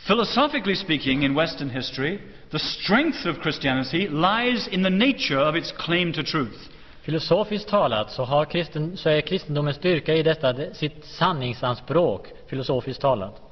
Philosophically 0.07 0.75
speaking, 0.75 1.23
in 1.23 1.35
Western 1.35 1.69
history, 1.69 2.19
the 2.51 2.59
strength 2.59 3.27
of 3.27 3.41
Christianity 3.43 4.07
lies 4.07 4.67
in 4.67 4.83
the 4.83 4.89
nature 4.89 5.49
of 5.49 5.55
its 5.55 5.71
claim 5.71 6.13
to 6.13 6.23
truth. 6.23 6.69
Filosofiskt 7.01 7.69
talat 7.69 8.11
så, 8.11 8.23
har 8.23 8.45
kristen, 8.45 8.97
så 8.97 9.09
är 9.09 9.21
kristendomens 9.21 9.77
styrka 9.77 10.13
i 10.13 10.23
detta 10.23 10.53
det- 10.53 10.73
sitt 10.77 11.05
sanningsanspråk, 11.05 12.27
filosofiskt 12.49 13.01
talat. 13.01 13.41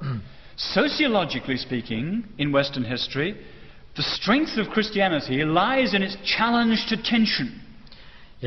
Sociologically 0.56 1.56
speaking, 1.56 2.24
in 2.38 2.52
Western 2.52 2.84
history, 2.84 3.36
the 3.96 4.02
strength 4.02 4.56
of 4.56 4.68
Christianity 4.68 5.44
lies 5.44 5.94
in 5.94 6.02
its 6.02 6.16
challenge 6.24 6.86
to 6.88 6.96
tension. 6.96 7.60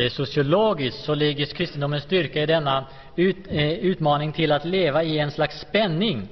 Sociologiskt 0.10 1.05
så 1.05 1.16
ligger 1.16 1.45
kristendomens 1.45 2.03
styrka 2.03 2.43
i 2.43 2.45
denna 2.45 2.86
ut, 3.18 3.36
eh, 3.49 3.72
utmaning 3.72 4.32
till 4.32 4.51
att 4.51 4.66
leva 4.66 5.03
i 5.03 5.20
en 5.20 5.32
slags 5.32 5.60
spänning. 5.60 6.28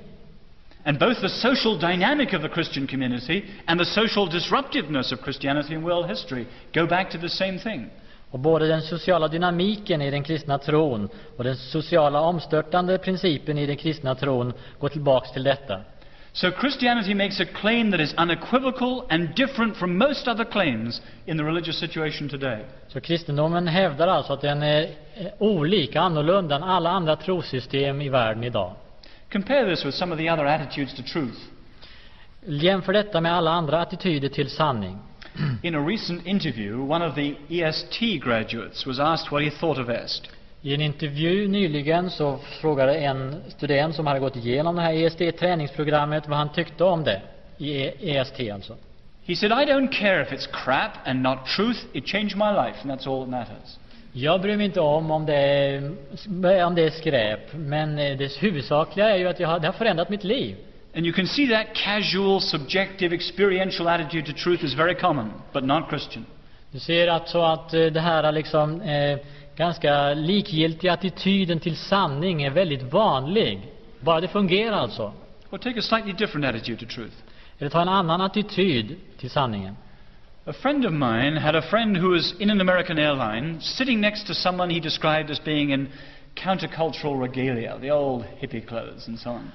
And 0.85 0.99
both 0.99 1.21
the 1.21 1.29
social 1.29 1.79
dynamic 1.79 2.33
of 2.33 2.41
the 2.41 2.49
Christian 2.49 2.87
community 2.87 3.43
and 3.67 3.79
the 3.79 3.85
social 3.85 4.27
disruptiveness 4.27 5.11
of 5.11 5.19
Christianity 5.21 5.73
in 5.73 5.83
world 5.83 6.09
history 6.09 6.45
go 6.73 6.87
back 6.87 7.09
to 7.09 7.17
the 7.17 7.29
same 7.29 7.59
thing. 7.59 7.89
Och 8.35 8.39
både 8.39 8.67
den 8.67 8.81
sociala 8.81 9.27
dynamiken 9.27 10.01
i 10.01 10.11
den 10.11 10.23
kristna 10.23 10.57
tron 10.57 11.09
och 11.37 11.43
den 11.43 11.55
sociala 11.55 12.21
omstörtande 12.21 12.97
principen 12.97 13.57
i 13.57 13.65
den 13.65 13.77
kristna 13.77 14.15
tron 14.15 14.53
går 14.79 14.89
tillbaks 14.89 15.31
till 15.31 15.43
detta. 15.43 15.81
So 16.33 16.51
Christianity 16.51 17.15
makes 17.15 17.39
a 17.39 17.45
claim 17.45 17.91
that 17.91 17.99
is 17.99 18.13
unequivocal 18.17 19.03
and 19.09 19.35
different 19.35 19.77
from 19.77 19.97
most 19.97 20.27
other 20.27 20.43
claims 20.43 21.01
in 21.25 21.37
the 21.37 21.43
religious 21.43 21.79
situation 21.79 22.29
today. 22.29 22.65
Så 22.87 23.01
kristendomen 23.01 23.67
hävdar 23.67 24.07
alltså 24.07 24.33
att 24.33 24.41
den 24.41 24.63
är 24.63 24.89
olik, 25.37 25.95
annorlunda 25.95 26.55
än 26.55 26.63
alla 26.63 26.89
andra 26.89 27.15
trossystem 27.15 28.01
i 28.01 28.09
världen 28.09 28.43
idag. 28.43 28.73
Compare 29.31 29.75
this 29.75 29.85
with 29.85 29.97
some 29.97 30.13
of 30.15 30.19
the 30.19 30.31
other 30.31 30.45
attitudes 30.45 30.95
to 30.95 31.03
truth. 31.03 31.39
Jämför 32.45 32.93
detta 32.93 33.21
med 33.21 33.33
alla 33.33 33.51
andra 33.51 33.81
attityder 33.81 34.29
till 34.29 34.49
sanning. 34.49 34.99
In 35.63 35.75
a 35.75 35.81
recent 35.81 36.25
interview, 36.27 36.81
one 36.81 37.01
of 37.01 37.15
the 37.15 37.35
EST 37.49 38.21
graduates 38.21 38.85
was 38.85 38.99
asked 38.99 39.31
what 39.31 39.43
he 39.43 39.49
thought 39.49 39.77
of 39.77 39.89
EST. 39.89 40.29
I 40.61 40.73
en 40.73 40.81
intervju 40.81 41.47
nyligen 41.47 42.09
så 42.09 42.37
frågade 42.61 42.95
en 42.95 43.35
student 43.49 43.95
som 43.95 44.07
hade 44.07 44.19
gått 44.19 44.35
igenom 44.35 44.75
det 44.75 44.81
här 44.81 44.93
ESD-träningsprogrammet 44.93 46.27
vad 46.27 46.37
han 46.37 46.49
tyckte 46.53 46.83
om 46.83 47.03
det, 47.03 47.21
i 47.57 47.85
EST 48.17 48.39
alltså. 48.53 48.75
He 49.25 49.35
said, 49.35 49.51
I 49.51 49.65
don't 49.65 49.91
care 49.91 50.21
if 50.21 50.31
it's 50.31 50.47
crap 50.51 50.91
and 51.05 51.23
not 51.23 51.45
truth, 51.45 51.79
it 51.93 52.05
changed 52.05 52.37
my 52.37 52.51
life, 52.51 52.77
and 52.81 52.91
that's 52.91 53.07
all 53.07 53.19
that 53.21 53.29
matters. 53.29 53.79
Jag 54.13 54.41
bryr 54.41 54.57
mig 54.57 54.65
inte 54.65 54.79
om 54.79 55.11
om 55.11 55.25
det 55.25 55.35
är, 55.35 56.65
om 56.65 56.75
det 56.75 56.81
är 56.83 56.89
skräp, 56.89 57.53
men 57.53 57.95
det 57.95 58.37
huvudsakliga 58.37 59.09
är 59.09 59.17
ju 59.17 59.27
att 59.27 59.39
jag 59.39 59.47
har, 59.47 59.59
det 59.59 59.67
har 59.67 59.73
förändrat 59.73 60.09
mitt 60.09 60.23
liv. 60.23 60.55
And 60.95 61.05
you 61.05 61.13
can 61.13 61.27
see 61.27 61.47
that 61.49 61.75
casual, 61.75 62.39
subjective, 62.39 63.11
experiential 63.11 63.89
attitude 63.89 64.25
to 64.27 64.33
truth 64.33 64.63
is 64.63 64.73
very 64.73 64.95
common, 64.95 65.33
but 65.53 65.63
not 65.63 65.89
Christian. 65.89 66.25
Du 66.71 66.79
ser 66.79 67.07
alltså 67.07 67.41
att 67.41 67.73
eh, 67.73 67.85
det 67.85 67.99
här 67.99 68.31
liksom, 68.31 68.81
eh, 68.81 69.19
ganska 69.55 70.13
likgiltiga 70.13 70.93
attityden 70.93 71.59
till 71.59 71.77
sanning 71.77 72.43
är 72.43 72.49
väldigt 72.49 72.83
vanlig. 72.83 73.59
Bara 73.99 74.21
det 74.21 74.27
fungerar 74.27 74.75
alltså. 74.75 75.13
Or 75.49 75.57
take 75.57 75.79
a 75.79 75.81
slightly 75.81 76.13
different 76.13 76.45
attitude 76.45 76.85
to 76.85 76.85
truth. 76.85 77.15
Eller 77.59 77.69
ta 77.69 77.81
en 77.81 77.89
annan 77.89 78.21
attityd 78.21 78.95
till 79.17 79.29
sanningen. 79.29 79.75
A 80.45 80.53
friend 80.53 80.85
of 80.85 80.93
mine 80.93 81.37
had 81.37 81.55
a 81.55 81.61
friend 81.61 81.97
who 81.97 82.09
was 82.09 82.35
in 82.39 82.49
an 82.49 82.61
American 82.61 82.99
airline 82.99 83.61
sitting 83.61 84.01
next 84.01 84.27
to 84.27 84.33
someone 84.33 84.73
he 84.73 84.79
described 84.79 85.31
as 85.31 85.43
being 85.43 85.71
in 85.71 85.87
countercultural 86.35 87.21
regalia, 87.21 87.79
the 87.81 87.91
old 87.91 88.25
hippie 88.41 88.67
clothes 88.67 89.07
and 89.07 89.19
so 89.19 89.29
on. 89.29 89.51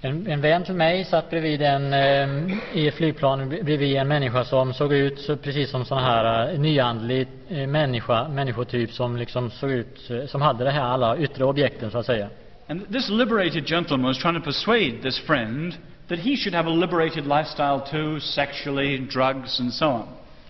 En, 0.00 0.26
en 0.26 0.40
vän 0.40 0.64
till 0.64 0.74
mig 0.74 1.04
satt 1.04 1.30
bredvid 1.30 1.62
en, 1.62 1.92
eh, 1.92 2.56
i 2.72 2.88
ett 2.88 2.94
flygplan 2.94 3.48
bredvid 3.48 3.96
en 3.96 4.08
människa 4.08 4.44
som 4.44 4.74
såg 4.74 4.92
ut 4.92 5.20
så, 5.20 5.36
precis 5.36 5.70
som 5.70 5.84
sån 5.84 5.98
här 5.98 6.52
eh, 6.52 6.60
nyandlig 6.60 7.28
eh, 7.48 7.66
människa, 7.66 8.28
människotyp 8.28 8.92
som 8.92 9.16
liksom 9.16 9.50
såg 9.50 9.70
ut, 9.70 10.10
som 10.26 10.42
hade 10.42 10.64
det 10.64 10.70
här 10.70 10.82
alla 10.82 11.16
yttre 11.16 11.44
objekten 11.44 11.90
så 11.90 11.98
att 11.98 12.06
säga. 12.06 12.28
And 12.68 12.92
this 12.92 13.08
liberated 13.08 13.66
gentleman 13.66 14.06
was 14.06 14.18
trying 14.18 14.34
to 14.34 14.40
persuade 14.40 15.02
this 15.02 15.18
friend 15.18 15.74
that 16.08 16.18
he 16.18 16.36
should 16.36 16.54
have 16.54 16.70
a 16.70 16.74
liberated 16.74 17.26
lifestyle 17.26 17.80
too, 17.90 18.20
sexually, 18.20 18.98
drugs, 18.98 19.60
and 19.60 19.74
so 19.74 19.86
on. 19.86 20.06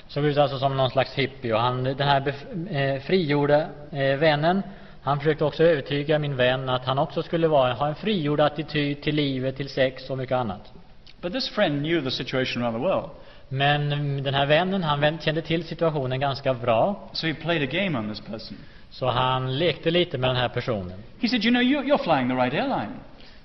Såg 0.08 0.24
ut 0.24 0.38
alltså 0.38 0.58
som 0.58 0.76
någon 0.76 0.90
slags 0.90 1.14
hippie 1.14 1.54
och 1.54 1.60
han, 1.60 1.84
den 1.84 2.08
här 2.08 2.20
bef, 2.20 2.44
eh, 2.70 3.00
frigjorda 3.00 3.66
eh, 3.92 4.16
vännen, 4.18 4.62
han 5.02 5.18
försökte 5.18 5.44
också 5.44 5.62
övertyga 5.64 6.18
min 6.18 6.36
vän 6.36 6.68
att 6.68 6.84
han 6.84 6.98
också 6.98 7.22
skulle 7.22 7.48
vara, 7.48 7.72
ha 7.72 7.88
en 7.88 7.94
frigjord 7.94 8.40
attityd 8.40 9.02
till 9.02 9.14
livet, 9.14 9.56
till 9.56 9.68
sex 9.68 10.10
och 10.10 10.18
mycket 10.18 10.36
annat. 10.36 10.72
But 11.20 11.32
this 11.32 11.48
friend 11.48 11.80
knew 11.82 12.04
the 12.04 12.10
situation 12.10 12.62
rather 12.62 12.78
well. 12.78 13.02
Men 13.48 13.88
den 14.22 14.34
här 14.34 14.46
vännen, 14.46 14.82
han 14.82 15.18
kände 15.18 15.42
till 15.42 15.64
situationen 15.64 16.20
ganska 16.20 16.54
bra. 16.54 17.08
So 17.12 17.26
he 17.26 17.34
played 17.34 17.62
a 17.62 17.70
game 17.72 17.98
on 17.98 18.08
this 18.08 18.20
person. 18.20 18.56
Så 18.90 19.06
han 19.06 19.58
lekte 19.58 19.90
lite 19.90 20.18
med 20.18 20.30
den 20.30 20.36
här 20.36 20.48
personen. 20.48 21.02
He 21.20 21.28
said, 21.28 21.44
You 21.44 21.50
know, 21.50 21.62
you- 21.62 21.84
you're 21.84 22.04
flying 22.04 22.28
the 22.28 22.34
right 22.34 22.54
airline. 22.54 22.92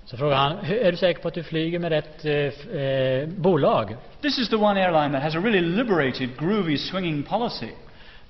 Så 0.06 0.18
frågade 0.18 0.42
han, 0.42 0.58
"Hur- 0.58 0.78
är 0.82 0.92
du 0.92 0.98
säker 0.98 1.22
på 1.22 1.28
att 1.28 1.34
du 1.34 1.44
flyger 1.44 1.80
med 1.80 1.90
rätt 1.92 2.26
eh, 2.26 2.82
eh, 2.82 3.28
bolag? 3.30 3.96
This 4.22 4.38
is 4.40 4.50
the 4.50 4.56
one 4.56 4.82
airline 4.86 5.12
that 5.14 5.24
has 5.24 5.36
a 5.36 5.40
really 5.40 5.62
liberated, 5.62 6.30
groovy, 6.40 6.78
swinging 6.78 7.24
policy. 7.24 7.68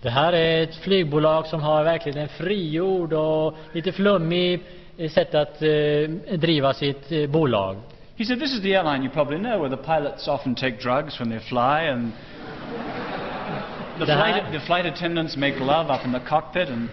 Det 0.04 0.10
här 0.10 0.34
är 0.34 0.64
ett 0.64 0.76
flygbolag 0.76 1.48
som 1.48 1.62
har 1.62 1.84
verkligen 1.84 2.18
en 2.18 2.30
frigjord 2.30 3.14
och 3.14 3.58
lite 3.72 3.92
flummig 3.92 4.62
eh, 4.98 5.10
sätt 5.10 5.36
att 5.36 5.62
eh, 5.62 6.38
driva 6.38 6.74
sitt 6.74 7.12
eh, 7.12 7.30
bolag. 7.30 7.78
He 8.18 8.26
said, 8.26 8.40
This 8.40 8.54
is 8.54 8.62
the 8.62 8.76
airline 8.76 9.04
you 9.04 9.14
probably 9.14 9.38
know 9.38 9.62
where 9.62 9.78
the 9.78 9.84
pilots 9.84 10.28
often 10.28 10.56
take 10.56 10.78
drugs 10.82 11.20
when 11.20 11.30
they 11.30 11.40
fly 11.40 11.90
and 11.90 12.12
the 14.00 14.06
flight, 14.06 14.44
the 14.52 14.60
flight 14.60 14.86
attendants 14.86 15.38
make 15.38 15.60
love 15.60 15.94
up 15.94 16.06
in 16.06 16.14
the 16.14 16.20
cockpit 16.20 16.70
and 16.70 16.90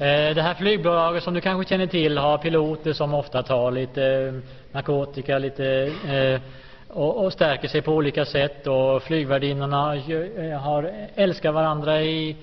Eh, 0.00 0.34
Det 0.34 0.42
här 0.42 0.54
flygbolaget 0.54 1.22
som 1.22 1.34
du 1.34 1.40
kanske 1.40 1.68
känner 1.68 1.86
till 1.86 2.18
har 2.18 2.38
piloter 2.38 2.92
som 2.92 3.14
ofta 3.14 3.42
tar 3.42 3.70
lite 3.70 4.04
eh, 4.04 4.34
narkotika, 4.72 5.38
lite 5.38 5.92
och, 6.88 7.24
och 7.24 7.32
stärker 7.32 7.68
sig 7.68 7.82
på 7.82 7.92
olika 7.92 8.24
sätt 8.24 8.66
och 8.66 9.02
flygvärdinnorna 9.02 9.96
eh, 9.96 10.60
har, 10.60 10.92
älskar 11.14 11.52
varandra 11.52 12.02
i, 12.02 12.36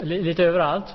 li, 0.00 0.22
lite 0.22 0.44
överallt. 0.44 0.86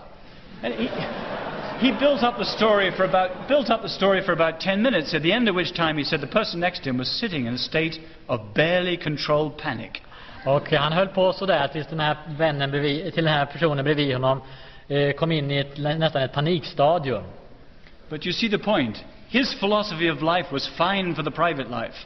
He, 1.80 1.92
built 2.00 2.24
up 2.24 2.38
the 2.38 2.46
story 2.46 2.92
for 2.92 3.04
about 3.04 3.48
built 3.48 3.70
up 3.70 3.82
the 3.82 3.90
story 3.90 4.22
for 4.22 4.32
about 4.32 4.62
ten 4.62 4.82
minutes. 4.82 5.14
At 5.14 5.22
the 5.22 5.34
end 5.34 5.50
of 5.50 5.56
which 5.56 5.74
time, 5.74 5.98
he 5.98 6.04
said 6.04 6.22
the 6.22 6.28
person 6.28 6.60
next 6.60 6.84
to 6.84 6.90
him 6.90 6.98
was 6.98 7.20
sitting 7.20 7.48
in 7.48 7.54
a 7.54 7.58
state 7.58 8.00
of 8.28 8.40
barely 8.54 8.98
controlled 8.98 9.58
panic. 9.58 10.02
Och 10.46 10.72
han 10.72 10.94
höll 10.94 11.08
på 11.08 11.34
sådär 11.34 11.68
tills 11.68 11.88
den 11.88 12.00
här 12.00 12.18
vännen 12.28 12.72
bredvid, 12.72 13.14
till 13.14 13.24
den 13.24 13.34
här 13.34 13.46
personen 13.46 13.86
bredvid 13.86 14.14
honom 14.14 14.42
eh, 14.88 15.12
kom 15.12 15.32
in 15.32 15.52
i 15.52 15.58
ett, 15.58 15.78
nästan 15.78 16.22
ett 16.22 16.34
panikstadium. 16.34 17.24
But 18.10 18.26
you 18.26 18.34
see 18.34 18.50
the 18.50 18.58
point. 18.58 19.04
His 19.28 19.60
philosophy 19.60 20.12
of 20.12 20.22
life 20.22 20.52
was 20.52 20.68
fine 20.68 21.16
for 21.16 21.24
the 21.24 21.32
private 21.32 21.70
life. 21.70 22.06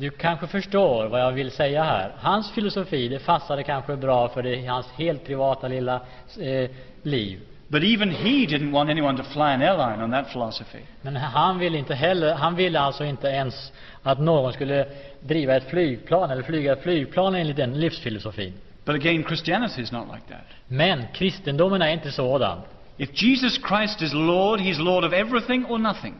Du 0.00 0.10
kanske 0.10 0.46
förstår 0.46 1.06
vad 1.06 1.20
jag 1.20 1.32
vill 1.32 1.50
säga 1.50 1.84
här. 1.84 2.12
Hans 2.18 2.50
filosofi, 2.50 3.08
det 3.08 3.26
passade 3.26 3.62
kanske 3.62 3.96
bra 3.96 4.28
för 4.28 4.42
det, 4.42 4.66
hans 4.66 4.86
helt 4.86 5.24
privata 5.26 5.68
lilla 5.68 6.00
eh, 6.40 6.70
liv. 7.02 7.40
But 7.68 7.82
even 7.82 8.10
he 8.10 8.46
didn't 8.46 8.72
want 8.72 8.90
anyone 8.90 9.18
to 9.18 9.24
fly 9.24 9.40
an 9.40 9.62
airline 9.62 10.02
on 10.02 10.10
that 10.10 10.32
philosophy. 10.32 10.78
Men 11.02 11.16
han 11.16 11.58
ville 11.58 11.78
inte 11.78 11.94
heller, 11.94 12.34
han 12.34 12.56
ville 12.56 12.80
alltså 12.80 13.04
inte 13.04 13.28
ens 13.28 13.72
att 14.02 14.20
någon 14.20 14.52
skulle 14.52 14.86
driva 15.20 15.56
ett 15.56 15.70
flygplan 15.70 16.30
eller 16.30 16.42
flyga 16.42 16.72
ett 16.72 16.82
flygplan 16.82 17.34
enligt 17.34 17.56
den 17.56 17.80
livsfilosofin. 17.80 18.52
But 18.84 18.94
again, 18.94 19.24
Christianity 19.24 19.82
is 19.82 19.92
not 19.92 20.06
like 20.14 20.26
that. 20.28 20.46
Men 20.66 21.04
kristendomen 21.14 21.82
är 21.82 21.92
inte 21.92 22.12
sådan. 22.12 22.58
If 22.96 23.22
Jesus 23.22 23.60
Christ 23.68 24.02
is 24.02 24.12
Lord, 24.12 24.60
he's 24.60 24.78
Lord 24.78 25.04
of 25.04 25.12
everything 25.12 25.66
or 25.66 25.78
nothing. 25.78 26.14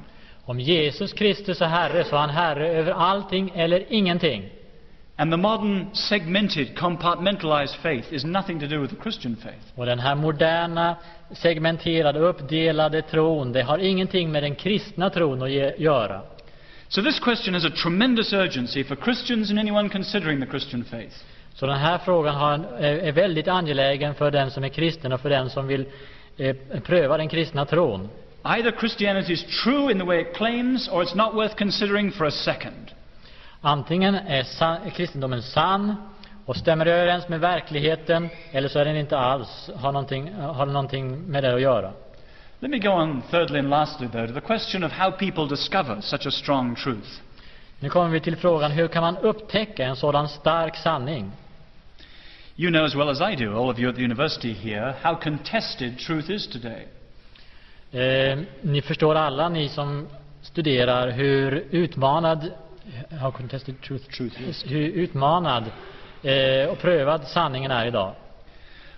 Om 0.50 0.60
Jesus 0.60 1.12
Kristus 1.12 1.60
är 1.60 1.66
Herre 1.66 2.04
så 2.04 2.16
är 2.16 2.20
han 2.20 2.30
Herre 2.30 2.68
över 2.68 2.92
allting 2.92 3.52
eller 3.54 3.84
ingenting. 3.88 4.50
And 5.16 5.32
the 5.32 5.36
modern 5.36 5.86
segmented, 5.94 6.78
compartmentalized 6.78 7.74
faith 7.82 8.14
is 8.14 8.24
nothing 8.24 8.60
to 8.60 8.66
do 8.66 8.80
with 8.80 8.94
the 8.94 9.02
Christian 9.02 9.36
faith. 9.36 9.64
Och 9.74 9.86
den 9.86 9.98
här 9.98 10.14
moderna, 10.14 10.96
segmenterade, 11.32 12.18
uppdelade 12.18 13.02
tron, 13.02 13.52
det 13.52 13.62
har 13.62 13.78
ingenting 13.78 14.32
med 14.32 14.42
den 14.42 14.54
kristna 14.54 15.10
tron 15.10 15.42
att 15.42 15.50
ge, 15.50 15.74
göra. 15.78 16.22
So 16.88 17.02
this 17.02 17.20
question 17.20 17.54
has 17.54 17.64
a 17.64 17.70
tremendous 17.82 18.32
urgency 18.32 18.84
for 18.84 18.96
Christians 18.96 19.50
and 19.50 19.58
anyone 19.58 19.88
considering 19.88 20.40
the 20.40 20.46
Christian 20.46 20.84
faith. 20.84 21.16
Så 21.54 21.66
den 21.66 21.78
här 21.78 21.98
frågan 21.98 22.34
har 22.34 22.52
en, 22.52 22.64
är, 22.84 23.12
väldigt 23.12 23.48
angelägen 23.48 24.14
för 24.14 24.30
den 24.30 24.50
som 24.50 24.64
är 24.64 24.68
kristen 24.68 25.12
och 25.12 25.20
för 25.20 25.30
den 25.30 25.50
som 25.50 25.66
vill 25.66 25.86
eh, 26.36 26.56
pröva 26.84 27.16
den 27.16 27.28
kristna 27.28 27.64
tron. 27.66 28.08
Either 28.44 28.72
Christianity 28.72 29.32
is 29.32 29.44
true 29.62 29.90
in 29.90 29.98
the 29.98 30.04
way 30.04 30.20
it 30.20 30.34
claims, 30.34 30.88
or 30.88 31.02
it's 31.02 31.14
not 31.14 31.34
worth 31.34 31.56
considering 31.56 32.10
for 32.10 32.24
a 32.24 32.30
second. 32.30 32.92
Antingen 33.60 34.14
är, 34.14 34.90
kristendomen 34.90 35.42
sann 35.42 35.94
och 36.46 36.56
stämmer 36.56 36.86
överens 36.86 37.28
med 37.28 37.40
verkligheten, 37.40 38.28
eller 38.52 38.68
så 38.68 38.78
är 38.78 38.84
den 38.84 38.96
inte 38.96 39.18
alls, 39.18 39.70
har 39.76 39.92
någonting, 39.92 40.34
har 40.34 40.66
någonting 40.66 41.18
med 41.18 41.42
det 41.44 41.54
att 41.54 41.60
göra. 41.60 41.92
Let 42.60 42.70
me 42.70 42.78
go 42.78 42.90
on, 42.90 43.22
thirdly 43.30 43.58
and 43.58 43.70
lastly, 43.70 44.08
though, 44.08 44.26
to 44.26 44.32
the 44.32 44.40
question 44.40 44.84
of 44.84 44.92
how 44.92 45.10
people 45.10 45.46
discover 45.46 46.00
such 46.00 46.26
a 46.26 46.30
strong 46.30 46.76
truth. 46.76 47.20
Nu 47.78 47.88
kommer 47.88 48.08
vi 48.08 48.20
till 48.20 48.36
frågan, 48.36 48.70
hur 48.70 48.88
kan 48.88 49.02
man 49.02 49.16
upptäcka 49.16 49.84
en 49.84 49.96
sådan 49.96 50.28
stark 50.28 50.76
sanning? 50.76 51.32
You 52.56 52.70
know 52.70 52.84
as 52.84 52.94
well 52.94 53.08
as 53.08 53.20
I 53.20 53.44
do, 53.44 53.62
all 53.62 53.70
of 53.70 53.78
you 53.78 53.88
at 53.90 53.96
the 53.96 54.02
university 54.02 54.52
here, 54.52 54.94
how 55.02 55.14
contested 55.22 55.98
truth 55.98 56.30
is 56.30 56.46
today. 56.46 56.86
Eh, 57.92 58.38
ni 58.60 58.82
förstår 58.82 59.14
alla, 59.14 59.48
ni 59.48 59.68
som 59.68 60.08
studerar, 60.42 61.10
hur 61.10 61.64
utmanad, 61.70 62.52
how 63.20 63.30
contested 63.30 63.80
truth, 63.82 64.04
Truth 64.16 64.48
is. 64.48 64.64
hur 64.66 64.88
utmanad 64.88 65.64
eh, 66.22 66.68
och 66.70 66.78
prövad 66.78 67.28
sanningen 67.28 67.70
är 67.70 67.86
idag. 67.86 68.14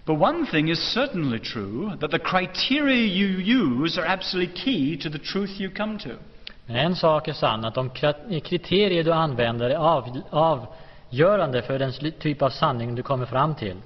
But 0.05 0.21
one 0.21 0.47
thing 0.47 0.71
is 0.71 0.79
certainly 0.79 1.39
true 1.39 1.97
that 2.01 2.11
the 2.11 2.19
criteria 2.19 3.07
you 3.07 3.41
use 3.41 4.01
are 4.01 4.09
absolutely 4.09 4.55
key 4.55 4.97
to 4.97 5.11
the 5.11 5.19
truth 5.19 5.61
you 5.61 5.75
come 5.75 5.99
to. 5.99 6.09
Men 6.67 6.77
en 6.77 6.97
sak 6.97 7.29
är 7.29 7.33
sann, 7.33 7.65
att 7.65 7.75
de 7.75 7.91
kriterier 8.41 9.05
du 9.05 9.13
använder 9.13 9.71
är 9.71 9.75
av, 9.77 10.25
avgörande 10.31 11.63
för 11.63 11.79
den 11.79 11.93
typ 12.21 12.43
av 12.43 12.51
sanning 12.51 12.95
du 12.95 13.03
kommer 13.03 13.27
fram 13.27 13.55
till. 13.55 13.77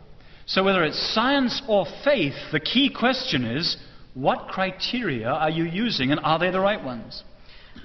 So, 0.44 0.62
whether 0.62 0.82
it's 0.84 1.12
science 1.14 1.64
or 1.66 1.84
faith, 1.84 2.50
the 2.50 2.60
key 2.60 2.88
question 2.88 3.56
is 3.56 3.78
what 4.16 4.48
criteria 4.48 5.30
are 5.30 5.50
you 5.50 5.86
using 5.86 6.10
and 6.10 6.20
are 6.22 6.38
they 6.38 6.50
the 6.50 6.60
right 6.60 6.84
ones? 6.84 7.24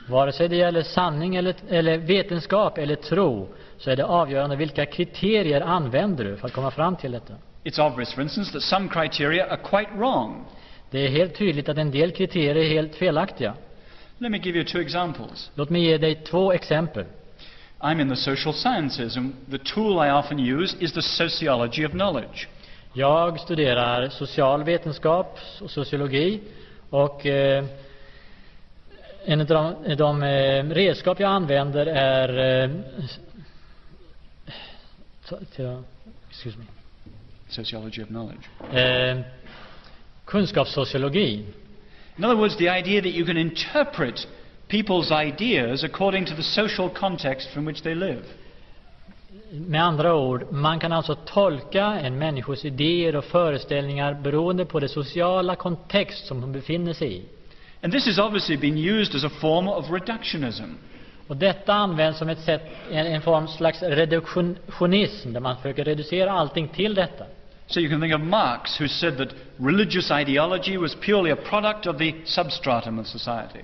Vare 0.10 0.32
sig 0.32 0.50
det 0.50 0.56
gäller 0.56 0.84
sanning 0.84 1.36
eller, 1.36 1.56
eller 1.70 1.98
vetenskap 1.98 2.78
eller 2.78 2.96
tro, 2.96 3.50
så 3.78 3.92
är 3.92 3.96
det 3.96 4.06
avgörande 4.06 4.56
vilka 4.56 4.86
kriterier 4.86 5.62
använder 5.62 6.24
du 6.24 6.38
för 6.38 6.48
att 6.48 6.54
komma 6.54 6.72
fram 6.72 6.96
till 6.96 7.12
detta. 7.12 7.34
It's 7.64 7.80
obvious, 7.80 8.14
for 8.14 8.22
instance, 8.22 8.52
that 8.52 8.62
some 8.62 8.90
criteria 8.90 9.46
are 9.46 9.58
quite 9.58 9.92
wrong. 9.98 10.46
Det 10.92 11.06
är 11.06 11.10
helt 11.10 11.36
tydligt 11.36 11.70
att 11.70 11.78
en 11.78 11.92
del 11.92 12.12
kriterier 12.12 12.56
är 12.56 12.70
helt 12.70 12.96
felaktiga. 12.96 13.54
Let 14.18 14.32
me 14.32 14.38
give 14.38 14.58
you 14.58 14.68
two 14.68 14.80
examples. 14.80 15.52
Låt 15.56 15.70
mig 15.70 15.82
ge 15.82 15.98
dig 15.98 16.16
två 16.16 16.54
exempel. 16.54 17.06
I'm 17.80 18.02
in 18.02 18.10
the 18.10 18.16
social 18.16 18.54
sciences, 18.54 19.18
and 19.18 19.34
the 19.52 19.58
tool 19.58 20.08
I 20.08 20.12
often 20.12 20.40
use 20.40 20.78
is 20.80 20.94
the 20.94 21.02
sociology 21.02 21.86
of 21.86 21.92
knowledge. 21.92 22.48
Jag 22.94 23.40
studerar 23.40 24.10
social 24.10 24.64
vetenskap 24.64 25.40
och 25.62 25.72
sociologi 25.72 26.40
och 26.90 27.26
eh, 27.26 27.66
en 29.26 29.42
av 29.42 29.48
de, 29.48 29.96
de 29.96 30.24
eh, 30.24 30.64
redskap 30.66 31.20
jag 31.20 31.32
använder 31.32 31.86
är 31.86 32.64
eh, 32.64 32.70
excuse 36.30 36.58
me, 36.58 36.66
Sociology 37.50 38.02
of 38.04 38.08
knowledge. 38.08 38.50
eh, 38.74 39.20
kunskapssociologi. 40.26 41.46
In 42.18 42.24
other 42.26 42.36
words, 42.36 42.58
the 42.58 42.70
idea 42.70 43.02
that 43.02 43.12
you 43.12 43.26
can 43.26 43.38
interpret 43.38 44.28
people's 44.68 45.12
ideas 45.12 45.84
according 45.84 46.26
to 46.26 46.36
the 46.36 46.44
social 46.44 46.90
context 46.90 47.50
from 47.54 47.66
which 47.66 47.82
they 47.84 47.96
live. 47.96 48.24
Med 49.52 49.84
andra 49.84 50.16
ord, 50.16 50.52
man 50.52 50.80
kan 50.80 50.92
alltså 50.92 51.16
tolka 51.16 51.86
en 51.86 52.18
människos 52.18 52.66
idéer 52.66 53.16
och 53.16 53.26
föreställningar 53.26 54.14
beroende 54.14 54.66
på 54.66 54.80
det 54.80 54.90
sociala 54.90 55.56
kontext 55.56 56.28
som 56.28 56.42
hon 56.42 56.52
befinner 56.52 56.94
sig 56.94 57.18
i. 57.18 57.24
And 57.84 57.94
this 57.94 58.06
has 58.06 58.18
obviously 58.20 58.58
been 58.58 58.78
used 58.78 59.16
as 59.16 59.24
a 59.24 59.30
form 59.30 59.68
of 59.68 59.92
reductionism. 59.92 60.64
Och 61.28 61.38
detta 61.38 61.74
används 61.74 62.20
som 62.20 62.30
ett 62.30 62.40
sätt, 62.40 62.62
en, 62.92 63.06
en 63.06 63.22
form 63.22 63.48
slags 63.48 63.82
reduktionism, 63.82 65.34
där 65.34 65.40
man 65.40 65.56
försöker 65.56 65.84
reducera 65.84 66.32
allting 66.32 66.68
till 66.68 66.96
detta. 66.96 67.26
So 67.68 67.80
you 67.80 67.90
can 67.90 68.02
think 68.02 68.16
of 68.16 68.22
Marx, 68.22 68.82
who 68.82 68.88
said 68.88 69.18
that 69.18 69.30
religious 69.58 70.12
ideology 70.12 70.78
was 70.78 70.96
purely 70.96 71.32
a 71.32 71.36
product 71.36 71.88
of 71.88 71.98
the 71.98 72.14
substratum 72.26 73.00
of 73.00 73.08
society. 73.08 73.60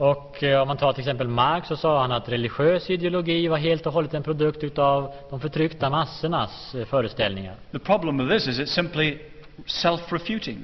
Och 0.00 0.42
eh, 0.42 0.60
om 0.62 0.68
man 0.68 0.76
tar 0.76 0.92
till 0.92 1.00
exempel 1.00 1.28
Marx 1.28 1.68
så 1.68 1.76
sa 1.76 2.00
han 2.00 2.12
att 2.12 2.28
religiös 2.28 2.90
ideologi 2.90 3.48
var 3.48 3.56
helt 3.56 3.86
och 3.86 3.92
hållet 3.92 4.14
en 4.14 4.22
produkt 4.22 4.64
utav 4.64 5.12
de 5.30 5.40
förtryckta 5.40 5.90
massornas 5.90 6.74
eh, 6.74 6.84
föreställningar. 6.84 7.54
The 7.72 7.78
problem 7.78 8.18
with 8.18 8.30
this 8.30 8.48
is 8.48 8.58
it's 8.58 8.74
simply 8.74 9.18
self-refuting. 9.66 10.58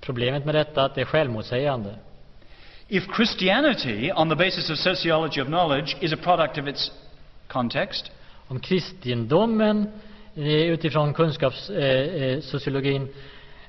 Problemet 0.00 0.44
med 0.44 0.54
detta 0.54 0.80
är 0.80 0.86
att 0.86 0.94
det 0.94 1.00
är 1.00 1.04
självmotsägande. 1.04 1.94
If 2.88 3.04
Christianity, 3.16 4.12
on 4.12 4.28
the 4.28 4.36
basis 4.36 4.70
of 4.70 4.78
sociology 4.78 5.40
of 5.40 5.46
knowledge, 5.46 5.96
is 6.00 6.12
a 6.12 6.18
product 6.22 6.58
of 6.58 6.68
its 6.68 6.92
context, 7.46 8.10
Om 8.48 8.60
kristendomen 8.60 9.92
eh, 10.34 10.44
utifrån 10.46 11.14
kunskapssociologin 11.14 12.42
sociologin, 12.42 13.08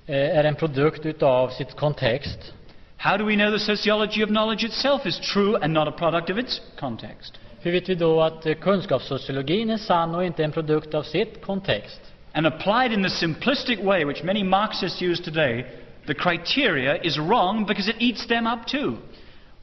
är 0.07 0.43
en 0.43 0.55
produkt 0.55 1.05
utav 1.05 1.49
sitt 1.49 1.75
kontext, 1.75 2.53
how 2.99 3.17
do 3.17 3.25
we 3.25 3.35
know 3.35 3.51
the 3.51 3.59
sociology 3.59 4.23
of 4.23 4.29
knowledge 4.29 4.63
itself 4.63 5.05
is 5.05 5.19
true 5.33 5.55
and 5.61 5.73
not 5.73 5.87
a 5.87 5.91
product 5.91 6.29
of 6.29 6.37
its 6.37 6.61
context? 6.79 7.39
hur 7.61 7.71
vet 7.71 7.89
vi 7.89 7.95
då 7.95 8.21
att 8.21 8.45
eh, 8.45 8.53
kunskapssociologin 8.53 9.69
är 9.69 9.77
sann 9.77 10.15
och 10.15 10.25
inte 10.25 10.43
en 10.43 10.51
produkt 10.51 10.93
av 10.93 11.03
sitt 11.03 11.41
kontext? 11.41 12.01
And 12.33 12.47
applied 12.47 12.93
in 12.93 13.03
the 13.03 13.09
simplistic 13.09 13.79
way 13.79 14.05
which 14.05 14.23
many 14.23 14.43
Marxists 14.43 15.01
use 15.01 15.23
today, 15.23 15.65
the 16.07 16.13
criteria 16.13 16.97
is 17.03 17.17
wrong 17.17 17.65
because 17.65 17.91
it 17.91 17.95
eats 17.99 18.27
them 18.27 18.47
up 18.47 18.67
too. 18.67 18.93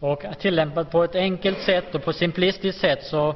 Och 0.01 0.25
tillämpat 0.41 0.91
på 0.91 1.05
ett 1.05 1.15
enkelt 1.15 1.59
sätt 1.59 1.95
och 1.95 2.05
på 2.05 2.13
simplistiskt 2.13 2.81
sätt 2.81 3.05
så 3.05 3.29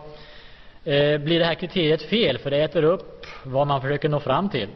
eh, 0.85 1.19
blir 1.19 1.39
det 1.39 1.45
här 1.45 1.55
kriteriet 1.55 2.03
fel, 2.03 2.39
för 2.39 2.51
det 2.51 2.63
äter 2.63 2.83
upp 2.85 3.27
vad 3.45 3.67
man 3.67 3.81
försöker 3.81 4.09
nå 4.09 4.21
fram 4.21 4.49
till. 4.49 4.69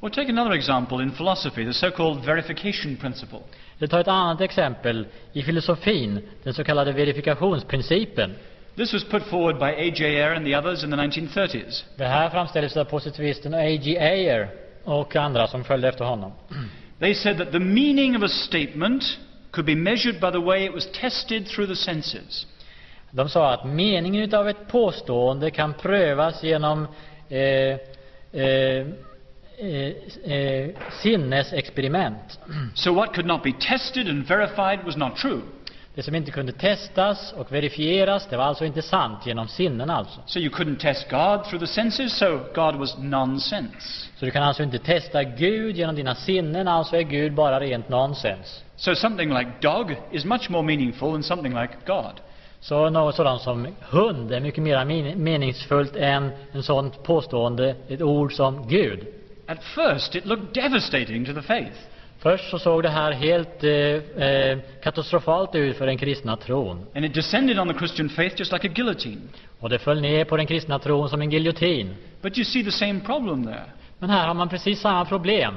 Or 0.00 0.08
take 0.08 0.28
another 0.28 0.52
example 0.52 1.02
in 1.02 1.10
philosophy, 1.10 1.64
the 1.64 1.72
so-called 1.72 2.24
verification 2.24 2.96
principle. 2.96 3.38
Vi 3.82 3.88
tar 3.88 4.00
ett 4.00 4.08
annat 4.08 4.40
exempel 4.40 5.06
i 5.32 5.42
filosofin, 5.42 6.20
den 6.42 6.54
så 6.54 6.64
kallade 6.64 6.92
verifikationsprincipen. 6.92 8.34
This 8.76 8.92
was 8.92 9.04
put 9.04 9.22
forward 9.22 9.58
by 9.58 9.64
A.J. 9.64 10.04
Ayer 10.04 10.34
and 10.36 10.46
the 10.46 10.56
others 10.56 10.84
in 10.84 10.90
the 10.90 10.96
1930s. 10.96 11.84
Det 11.96 12.04
här 12.04 12.30
framställdes 12.30 12.76
av 12.76 12.84
positivisten 12.84 13.54
A.G. 13.54 13.98
Ayer 13.98 14.50
och 14.84 15.16
andra 15.16 15.46
som 15.46 15.64
följde 15.64 15.88
efter 15.88 16.04
honom. 16.04 16.32
They 17.00 17.14
said 17.14 17.38
that 17.38 17.52
the 17.52 17.58
meaning 17.58 18.16
of 18.16 18.22
a 18.22 18.28
statement 18.28 19.18
could 19.50 19.66
be 19.66 19.74
measured 19.74 20.20
by 20.20 20.30
the 20.30 20.46
way 20.46 20.64
it 20.64 20.74
was 20.74 20.88
tested 21.00 21.46
through 21.46 21.70
the 21.70 21.76
senses. 21.76 22.46
De 23.10 23.28
sa 23.28 23.52
att 23.52 23.64
meningen 23.64 24.22
utav 24.22 24.48
ett 24.48 24.68
påstående 24.68 25.50
kan 25.50 25.74
prövas 25.74 26.42
genom 26.42 26.86
eh, 27.28 27.76
eh, 28.42 28.86
eh, 29.62 30.32
eh, 30.32 30.70
sinnesexperiment. 31.02 32.38
So 32.74 32.92
what 32.92 33.14
could 33.14 33.26
not 33.26 33.42
be 33.42 33.52
tested 33.52 34.08
and 34.08 34.26
verified 34.26 34.84
was 34.84 34.96
not 34.96 35.16
true. 35.16 35.40
Det 35.94 36.02
som 36.02 36.14
inte 36.14 36.30
kunde 36.30 36.52
testas 36.52 37.32
och 37.32 37.52
verifieras, 37.52 38.26
det 38.26 38.36
var 38.36 38.44
alltså 38.44 38.64
inte 38.64 38.82
sant 38.82 39.26
genom 39.26 39.48
sinnen 39.48 39.90
alltså. 39.90 40.20
So 40.26 40.38
you 40.38 40.50
couldn't 40.50 40.78
test 40.78 41.10
God 41.10 41.44
through 41.44 41.60
the 41.60 41.66
senses, 41.66 42.18
so 42.18 42.38
God 42.54 42.76
was 42.76 42.98
nonsense. 42.98 44.08
Så 44.16 44.24
du 44.24 44.30
kan 44.30 44.42
alltså 44.42 44.62
inte 44.62 44.78
testa 44.78 45.22
Gud 45.22 45.76
genom 45.76 45.94
dina 45.94 46.14
sinnen, 46.14 46.68
alltså 46.68 46.96
är 46.96 47.02
Gud 47.02 47.34
bara 47.34 47.60
rent 47.60 47.88
nonsens. 47.88 48.64
So 48.76 48.94
something 48.94 49.34
like 49.34 49.50
dog 49.60 49.96
is 50.12 50.24
much 50.24 50.50
more 50.50 50.62
meaningful 50.62 51.12
than 51.12 51.22
something 51.22 51.60
like 51.60 51.74
God. 51.86 52.20
Så 52.60 52.90
något 52.90 53.14
sådant 53.14 53.42
som 53.42 53.66
hund 53.80 54.32
är 54.32 54.40
mycket 54.40 54.62
mer 54.62 54.84
men- 54.84 55.24
meningsfullt 55.24 55.96
än 55.96 56.30
en 56.52 56.62
sånt 56.62 57.02
påstående, 57.02 57.74
ett 57.88 58.02
ord 58.02 58.32
som 58.32 58.68
Gud. 58.68 59.06
At 59.46 59.58
first, 59.74 60.14
it 60.14 60.26
looked 60.26 60.54
devastating 60.54 61.24
to 61.24 61.32
the 61.32 61.42
faith. 61.42 61.76
Först 62.18 62.50
så 62.50 62.58
såg 62.58 62.82
det 62.82 62.88
här 62.88 63.12
helt 63.12 63.64
eh, 63.64 64.24
eh, 64.26 64.58
katastrofalt 64.82 65.54
ut 65.54 65.76
för 65.76 65.86
den 65.86 65.98
kristna 65.98 66.36
tron. 66.36 66.86
And 66.94 67.04
it 67.04 67.14
descended 67.14 67.58
on 67.58 67.68
the 67.68 67.78
Christian 67.78 68.08
faith 68.08 68.34
just 68.38 68.52
like 68.52 68.68
a 68.68 68.70
guillotine. 68.74 69.20
Och 69.60 69.68
det 69.68 69.78
föll 69.78 70.00
ner 70.00 70.24
på 70.24 70.36
den 70.36 70.46
kristna 70.46 70.78
tron 70.78 71.08
som 71.08 71.22
en 71.22 71.30
giljotin. 71.30 71.94
But 72.20 72.38
you 72.38 72.44
see 72.44 72.64
the 72.64 72.72
same 72.72 73.00
problem 73.00 73.44
there. 73.44 73.64
Men 73.98 74.10
här 74.10 74.26
har 74.26 74.34
man 74.34 74.48
precis 74.48 74.80
samma 74.80 75.04
problem. 75.04 75.54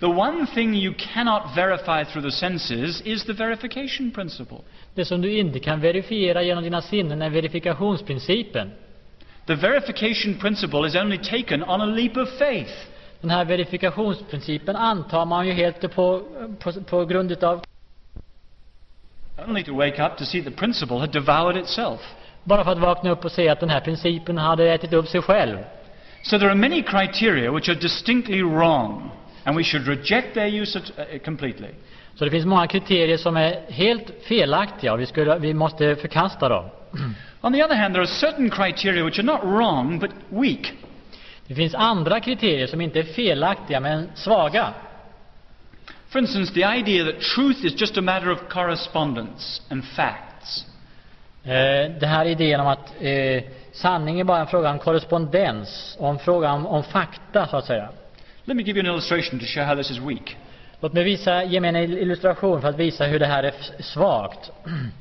The 0.00 0.06
one 0.06 0.46
thing 0.54 0.74
you 0.74 0.94
cannot 0.98 1.42
verify 1.56 2.04
through 2.04 2.22
the 2.22 2.32
senses 2.32 3.00
is 3.00 3.24
the 3.24 3.32
verification 3.32 4.10
principle. 4.10 4.58
Det 4.94 5.04
som 5.04 5.20
du 5.22 5.38
inte 5.38 5.60
kan 5.60 5.80
verifiera 5.80 6.42
genom 6.42 6.64
dina 6.64 6.82
sinnen 6.82 7.22
är 7.22 7.30
verifikationsprincipen. 7.30 8.70
The 9.46 9.54
verification 9.54 10.34
principle 10.34 10.86
is 10.86 10.94
only 10.94 11.18
taken 11.18 11.62
on 11.62 11.80
a 11.80 11.86
leap 11.86 12.16
of 12.16 12.28
faith. 12.38 12.91
Den 13.22 13.30
här 13.30 13.44
verifikationsprincipen 13.44 14.76
antar 14.76 15.26
man 15.26 15.46
ju 15.46 15.52
helt 15.52 15.94
på, 15.94 16.22
på, 16.58 16.72
på 16.72 17.04
grund 17.04 17.32
utav 17.32 17.62
Only 19.48 19.62
to 19.64 19.74
wake 19.76 20.06
up 20.06 20.16
to 20.16 20.24
see 20.24 20.42
the 20.42 20.50
principle 20.50 20.98
had 20.98 21.10
devoured 21.12 21.56
itself. 21.56 22.00
bara 22.44 22.64
för 22.64 22.72
att 22.72 22.78
vakna 22.78 23.10
upp 23.10 23.24
och 23.24 23.32
se 23.32 23.48
att 23.48 23.60
den 23.60 23.70
här 23.70 23.80
principen 23.80 24.38
hade 24.38 24.72
ätit 24.72 24.92
upp 24.92 25.08
sig 25.08 25.22
själv. 25.22 25.58
So 26.22 26.38
there 26.38 26.50
are 26.50 26.54
many 26.54 26.82
criteria 26.82 27.52
which 27.52 27.68
are 27.68 27.78
distinctly 27.78 28.42
wrong, 28.42 29.10
and 29.44 29.56
we 29.56 29.64
should 29.64 29.86
reject 29.86 30.34
their 30.34 30.62
use 30.62 30.78
of, 30.78 30.84
uh, 30.84 31.18
completely. 31.24 31.68
Så 32.14 32.24
det 32.24 32.30
finns 32.30 32.46
många 32.46 32.66
kriterier 32.66 33.16
som 33.16 33.36
är 33.36 33.60
helt 33.68 34.10
felaktiga 34.22 34.92
och 34.92 35.00
vi, 35.00 35.06
skulle, 35.06 35.38
vi 35.38 35.54
måste 35.54 35.96
förkasta 35.96 36.48
dem. 36.48 36.64
On 37.40 37.52
the 37.52 37.64
other 37.64 37.76
hand, 37.76 37.94
there 37.94 38.02
are 38.02 38.06
certain 38.06 38.50
criteria 38.50 39.04
which 39.04 39.18
are 39.18 39.26
not 39.26 39.40
wrong 39.42 39.98
but 39.98 40.10
weak. 40.28 40.72
Det 41.52 41.56
finns 41.56 41.74
andra 41.74 42.20
kriterier 42.20 42.66
som 42.66 42.80
inte 42.80 42.98
är 42.98 43.02
felaktiga 43.02 43.80
men 43.80 44.08
svaga. 44.14 44.74
For 46.08 46.20
instance, 46.20 46.54
the 46.54 46.64
idea 46.78 47.04
that 47.04 47.20
truth 47.20 47.64
is 47.64 47.80
just 47.80 47.98
a 47.98 48.00
matter 48.00 48.30
of 48.30 48.38
correspondence 48.48 49.62
and 49.70 49.84
facts. 49.84 50.66
Eh, 51.44 51.90
Den 52.00 52.08
här 52.08 52.24
idén 52.24 52.60
om 52.60 52.66
att 52.66 52.92
eh, 53.00 53.42
sanning 53.72 54.20
är 54.20 54.24
bara 54.24 54.40
en 54.40 54.46
fråga 54.46 54.70
om 54.70 54.78
korrespondens, 54.78 55.96
om 56.00 56.18
fråga 56.18 56.52
om, 56.52 56.66
om 56.66 56.82
fakta 56.82 57.46
så 57.46 57.56
att 57.56 57.66
säga. 57.66 57.88
Let 58.44 58.56
me 58.56 58.62
give 58.62 58.80
you 58.80 58.88
an 58.88 58.94
illustration 58.94 59.40
to 59.40 59.46
show 59.46 59.64
how 59.64 59.76
this 59.76 59.90
is 59.90 59.98
weak. 59.98 60.36
Låt 60.80 60.92
mig 60.92 61.04
visa, 61.04 61.44
ge 61.44 61.60
mig 61.60 61.68
en 61.68 61.76
illustration 61.76 62.60
för 62.60 62.68
att 62.68 62.78
visa 62.78 63.04
hur 63.04 63.18
det 63.18 63.26
här 63.26 63.42
är 63.42 63.54
svagt. 63.82 64.50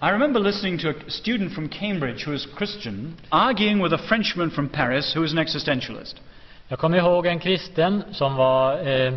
I 0.01 0.11
remember 0.11 0.39
listening 0.39 0.77
to 0.77 0.89
a 0.89 0.93
student 1.07 1.53
from 1.53 1.69
Cambridge 1.69 2.25
who 2.25 2.31
was 2.31 2.47
Christian 2.57 3.15
arguing 3.29 3.83
with 3.83 3.95
a 3.95 3.97
Frenchman 3.97 4.51
from 4.51 4.69
Paris 4.69 5.15
who 5.15 5.21
was 5.21 5.31
an 5.31 5.37
existentialist. 5.39 6.21
Jag 6.71 6.79
kommer 6.79 6.97
ihåg 6.97 7.25
en 7.25 7.39
kristen 7.39 8.03
som 8.11 8.35
var 8.35 8.87
eh, 8.87 9.13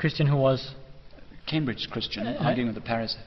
Christian 0.00 0.28
who 0.28 0.42
was 0.42 0.74
Cambridge 1.44 1.88
Christian 1.92 2.26
Uh, 2.26 2.46
arguing 2.46 2.68
with 2.68 2.78
a 2.78 2.82
Paris 2.86 3.18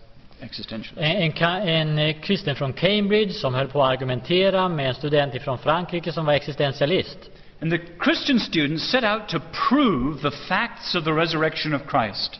existentialist. 0.41 0.97
en, 0.97 1.33
en, 1.47 1.67
en 1.67 1.99
eh, 1.99 2.21
kristen 2.21 2.55
från 2.55 2.73
Cambridge 2.73 3.33
som 3.33 3.53
höll 3.53 3.67
på 3.67 3.83
att 3.83 3.91
argumentera 3.91 4.69
med 4.69 4.87
en 4.87 4.95
student 4.95 5.41
från 5.41 5.57
Frankrike 5.57 6.11
som 6.11 6.25
var 6.25 6.33
existentialist. 6.33 7.17
And 7.61 7.71
the 7.71 7.79
Christian 8.03 8.39
student 8.39 8.81
set 8.81 9.03
out 9.03 9.27
to 9.27 9.39
prove 9.69 10.21
the 10.21 10.37
facts 10.47 10.95
of 10.95 11.03
the 11.03 11.11
resurrection 11.11 11.73
of 11.73 11.81
Christ. 11.91 12.39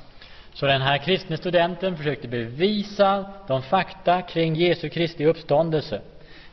Så 0.54 0.66
den 0.66 0.82
här 0.82 0.98
kristne 0.98 1.38
studenten 1.38 1.98
försökte 1.98 2.28
bevisa 2.28 3.26
de 3.48 3.62
fakta 3.62 4.22
kring 4.22 4.56
Jesu 4.56 4.90
Kristi 4.90 5.26
uppståndelse. 5.26 6.02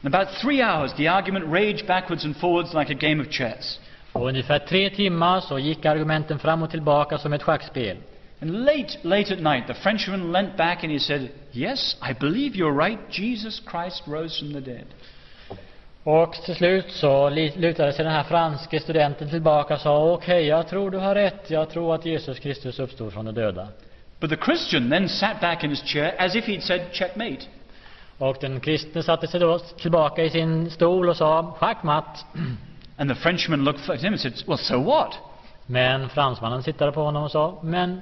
In 0.03 0.15
about 0.15 0.29
three 0.41 0.63
hours, 0.63 0.93
the 0.93 1.09
argument 1.09 1.45
raged 1.53 1.87
backwards 1.87 2.25
and 2.25 2.37
forwards 2.37 2.75
like 2.75 2.93
a 2.93 2.99
game 3.01 3.23
of 3.23 3.29
chess. 3.31 3.81
Och 4.17 4.29
ungefär 4.29 4.59
tre 4.59 4.91
timmar 4.91 5.41
så 5.41 5.59
gick 5.59 5.87
argumenten 5.87 6.39
fram 6.39 6.63
och 6.63 6.71
tillbaka 6.71 7.19
som 7.19 7.33
ett 7.33 7.43
schackspel. 7.43 7.97
And 8.43 8.65
late, 8.65 8.99
late 9.03 9.35
at 9.35 9.41
night, 9.41 9.67
the 9.67 9.75
Frenchman 9.75 10.33
leant 10.33 10.57
back 10.57 10.85
and 10.85 10.93
he 10.93 10.99
said, 10.99 11.29
Yes, 11.53 11.97
I 12.11 12.13
believe 12.21 12.57
you're 12.57 12.87
right. 12.87 12.99
Jesus 13.11 13.63
Christ 13.71 14.03
rose 14.07 14.39
from 14.39 14.53
the 14.53 14.61
dead. 14.61 14.87
Och 16.03 16.33
till 16.33 16.55
slut 16.55 16.93
så 16.93 17.31
lutade 17.57 17.93
sig 17.93 18.05
den 18.05 18.15
här 18.15 18.23
franske 18.23 18.81
studenten 18.81 19.31
tillbaka 19.31 19.75
och 19.75 19.81
sa 19.81 20.13
okej, 20.13 20.47
jag 20.47 20.69
tror 20.69 20.91
du 20.91 20.99
har 20.99 21.15
rätt. 21.15 21.51
Jag 21.51 21.71
tror 21.71 21.95
att 21.95 22.07
Jesus 22.07 22.39
Kristus 22.39 22.79
uppstod 22.79 23.13
från 23.13 23.25
de 23.25 23.35
döda. 23.35 23.69
But 24.21 24.31
the 24.31 24.37
Christian 24.45 24.91
then 24.91 25.09
sat 25.09 25.41
back 25.41 25.65
in 25.65 25.71
his 25.71 25.83
chair 25.83 26.15
as 26.19 26.37
if 26.37 26.47
he'd 26.47 26.63
said, 26.63 26.81
Checkmate. 26.93 27.43
Och 28.19 28.37
den 28.41 28.61
kristne 28.61 29.03
satte 29.03 29.27
sig 29.27 29.41
då 29.41 29.59
tillbaka 29.59 30.23
i 30.25 30.31
sin 30.31 30.71
stol 30.71 31.09
och 31.09 31.17
sa 31.17 31.57
schackmatt. 31.61 32.25
And 32.99 33.11
the 33.11 33.15
Frenchman 33.15 33.65
looked 33.65 33.91
at 33.91 34.01
him 34.01 34.13
and 34.13 34.21
said, 34.21 34.33
Well, 34.47 34.59
so 34.59 34.79
what? 34.81 35.15
Men 35.67 36.09
fransmannen 36.09 36.63
tittade 36.63 36.93
på 36.93 37.03
honom 37.03 37.23
och 37.25 37.31
sa, 37.31 37.59
men 37.63 38.01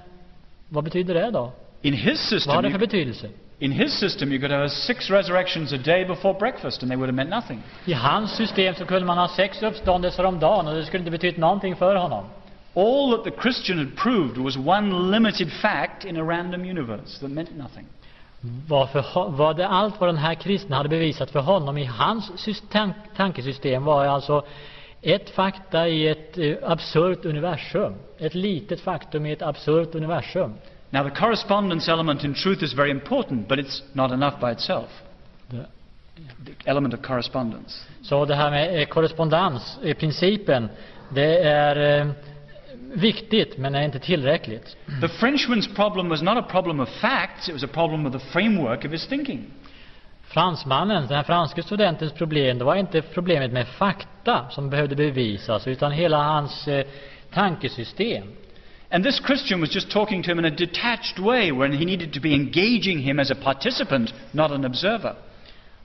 vad 0.69 0.85
betyder 0.85 1.15
det 1.15 1.31
då? 1.31 1.53
In 1.83 1.93
his 1.95 2.05
Vad 2.05 2.15
har 2.15 2.41
system, 2.41 2.63
det 2.63 2.71
för 2.71 2.79
betydelse? 2.79 3.29
in 3.59 3.73
his 3.73 3.93
system, 3.99 4.33
you 4.33 4.41
could 4.41 4.53
have 4.53 4.69
six 4.69 5.11
resurrections 5.11 5.73
a 5.73 5.77
day 5.85 6.05
before 6.05 6.39
breakfast, 6.39 6.83
and 6.83 6.91
they 6.91 6.97
would 6.97 7.09
have 7.09 7.17
meant 7.17 7.31
nothing. 7.31 7.63
I 7.85 7.93
hans 7.93 8.31
system 8.37 8.75
så 8.75 8.85
kunde 8.85 9.05
man 9.07 9.19
ha 9.19 9.29
sex 9.29 9.63
uppståndelser 9.63 10.25
om 10.25 10.39
dagen 10.39 10.67
och 10.69 10.75
det 10.75 10.85
skulle 10.85 10.99
inte 10.99 11.11
betytt 11.11 11.37
någonting 11.37 11.77
för 11.77 11.97
honom. 11.97 12.25
All 12.77 13.11
that 13.17 13.25
the 13.25 13.43
Christian 13.43 13.79
had 13.79 13.97
proved 13.97 14.37
was 14.39 14.57
one 14.57 15.11
limited 15.11 15.53
fact 15.53 16.05
in 16.05 16.17
a 16.17 16.23
random 16.23 16.61
universe 16.61 17.21
that 17.21 17.31
meant 17.31 17.57
nothing. 17.57 17.87
Vad, 18.69 18.91
för, 18.91 19.03
ho- 19.03 19.37
vad 19.37 19.57
det, 19.57 19.69
allt 19.69 20.01
vad 20.01 20.09
den 20.09 20.17
här 20.17 20.35
kristna 20.35 20.77
hade 20.77 20.89
bevisat 20.89 21.31
för 21.31 21.41
honom 21.41 21.79
i 21.79 21.85
hans 21.85 22.31
sys- 22.31 22.63
tank, 22.71 22.95
tankesystem 23.17 23.85
var 23.85 24.05
alltså 24.07 24.45
ett 25.05 25.31
fakta 25.31 25.89
i 25.89 26.09
ett 26.09 26.39
eh, 26.39 26.57
absurt 26.63 27.25
universum. 27.25 27.95
Ett 28.19 28.35
litet 28.35 28.81
faktum 28.81 29.27
i 29.27 29.33
ett 29.33 29.43
absurt 29.43 29.95
universum. 29.95 30.55
Now, 30.91 31.09
the 31.09 31.11
correspondence 31.11 31.93
element 31.93 32.25
in 32.25 32.35
truth 32.35 32.63
is 32.63 32.73
very 32.73 32.91
important, 32.91 33.49
but 33.49 33.59
it's 33.59 33.83
not 33.93 34.13
enough 34.13 34.41
by 34.41 34.53
itself. 34.53 34.89
The 35.51 36.71
element 36.71 36.95
of 36.95 37.03
correspondence. 37.03 37.89
Så 38.03 38.25
det 38.25 38.35
här 38.35 38.51
med 38.51 38.81
eh, 38.81 38.87
korrespondens, 38.87 39.79
eh, 39.85 39.97
principen, 39.97 40.69
det 41.09 41.39
är 41.39 42.01
eh, 42.01 42.07
viktigt 42.95 43.59
men 43.59 43.75
är 43.75 43.83
inte 43.83 43.99
tillräckligt. 43.99 44.77
The 45.01 45.09
Frenchman's 45.09 45.75
problem 45.75 46.09
was 46.09 46.23
not 46.23 46.39
a 46.39 46.47
problem 46.51 46.81
of 46.81 46.89
facts, 46.89 47.49
it 47.49 47.55
was 47.55 47.65
a 47.65 47.73
problem 47.73 48.07
of 48.07 48.13
the 48.13 48.19
framework 48.33 48.85
of 48.85 48.93
his 48.93 49.07
thinking. 49.07 49.45
Fransmannen, 50.27 51.07
den 51.07 51.17
här 51.17 51.23
franske 51.23 51.63
studentens 51.63 52.13
problem, 52.13 52.59
det 52.59 52.65
var 52.65 52.77
inte 52.77 53.03
problemet 53.03 53.53
med 53.53 53.69
fakta 53.69 54.09
som 54.51 54.71
behövde 54.71 54.97
bevisas 54.97 55.67
utan 55.67 55.93
hela 55.93 56.23
hans 56.23 56.69
eh, 56.69 56.87
tankesystem. 57.35 58.25
And 58.91 59.05
this 59.05 59.21
Christian 59.27 59.61
was 59.61 59.75
just 59.75 59.91
talking 59.91 60.23
to 60.23 60.31
him 60.31 60.39
in 60.39 60.45
a 60.45 60.51
detached 60.51 61.19
way 61.19 61.53
when 61.53 61.73
he 61.73 61.85
needed 61.85 62.13
to 62.13 62.21
be 62.21 62.35
engaging 62.35 62.99
him 62.99 63.19
as 63.19 63.31
a 63.31 63.35
participant, 63.35 64.15
not 64.33 64.51
an 64.51 64.65
observer. 64.65 65.15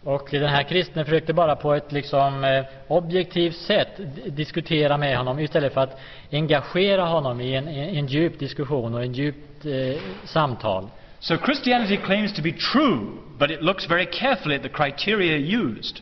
Och 0.03 0.27
den 0.31 0.49
här 0.49 0.63
kristne 0.63 1.05
försökte 1.05 1.33
bara 1.33 1.55
på 1.55 1.73
ett 1.73 1.91
liksom 1.91 2.43
eh, 2.43 2.65
objektivt 2.87 3.55
sätt 3.55 3.99
diskutera 4.25 4.97
med 4.97 5.17
honom 5.17 5.39
istället 5.39 5.73
för 5.73 5.81
att 5.81 5.99
engagera 6.31 7.05
honom 7.05 7.41
i 7.41 7.55
en, 7.55 7.67
en, 7.67 7.95
en 7.95 8.07
djup 8.07 8.39
diskussion 8.39 8.93
och 8.93 9.03
en 9.03 9.13
djupt 9.13 9.65
eh, 9.65 10.01
samtal. 10.25 10.89
So 11.19 11.37
Christianity 11.37 11.97
claims 11.97 12.33
to 12.33 12.41
be 12.41 12.51
true, 12.51 12.99
but 13.37 13.51
it 13.51 13.61
looks 13.61 13.89
very 13.89 14.05
carefully 14.05 14.55
at 14.55 14.63
the 14.63 14.69
criteria 14.69 15.37
used. 15.37 16.01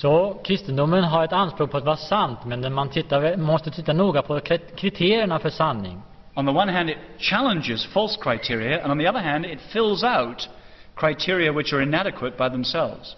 Så 0.00 0.40
kristendomen 0.44 1.04
har 1.04 1.24
ett 1.24 1.32
anspråk 1.32 1.70
på 1.70 1.76
att 1.76 1.84
vara 1.84 1.96
sant, 1.96 2.38
men 2.44 2.74
man 2.74 2.88
tittar, 2.88 3.36
måste 3.36 3.70
titta 3.70 3.92
noga 3.92 4.22
på 4.22 4.40
kri- 4.40 4.76
kriterierna 4.76 5.38
för 5.38 5.50
sanning. 5.50 6.02
On 6.34 6.46
the 6.46 6.52
one 6.52 6.72
hand, 6.72 6.90
it 6.90 6.96
challenges 7.18 7.86
false 7.86 8.20
criteria, 8.22 8.82
and 8.82 8.92
on 8.92 8.98
the 8.98 9.08
other 9.08 9.20
hand, 9.20 9.46
it 9.46 9.60
fills 9.60 10.04
out 10.04 10.48
criteria 10.94 11.52
which 11.52 11.72
are 11.72 11.82
inadequate 11.82 12.36
by 12.38 12.50
themselves. 12.50 13.16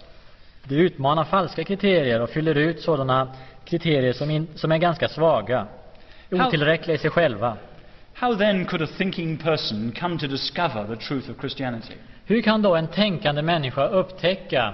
Det 0.63 0.75
utmanar 0.75 1.23
falska 1.23 1.63
kriterier 1.63 2.21
och 2.21 2.29
fyller 2.29 2.55
ut 2.55 2.81
sådana 2.81 3.27
kriterier 3.65 4.13
som, 4.13 4.29
in, 4.29 4.47
som 4.55 4.71
är 4.71 4.77
ganska 4.77 5.07
svaga, 5.09 5.67
otillräckliga 6.31 6.95
i 6.95 6.97
sig 6.97 7.09
själva. 7.09 7.57
How 8.13 8.35
then 8.35 8.65
could 8.65 8.81
a 8.81 8.87
thinking 8.97 9.37
person 9.37 9.91
come 9.99 10.19
to 10.19 10.27
discover 10.27 10.95
the 10.95 10.95
truth 10.95 11.31
of 11.31 11.39
Christianity? 11.39 11.93
Hur 12.25 12.41
kan 12.41 12.61
då 12.61 12.75
en 12.75 12.87
tänkande 12.87 13.41
människa 13.41 13.87
upptäcka 13.87 14.73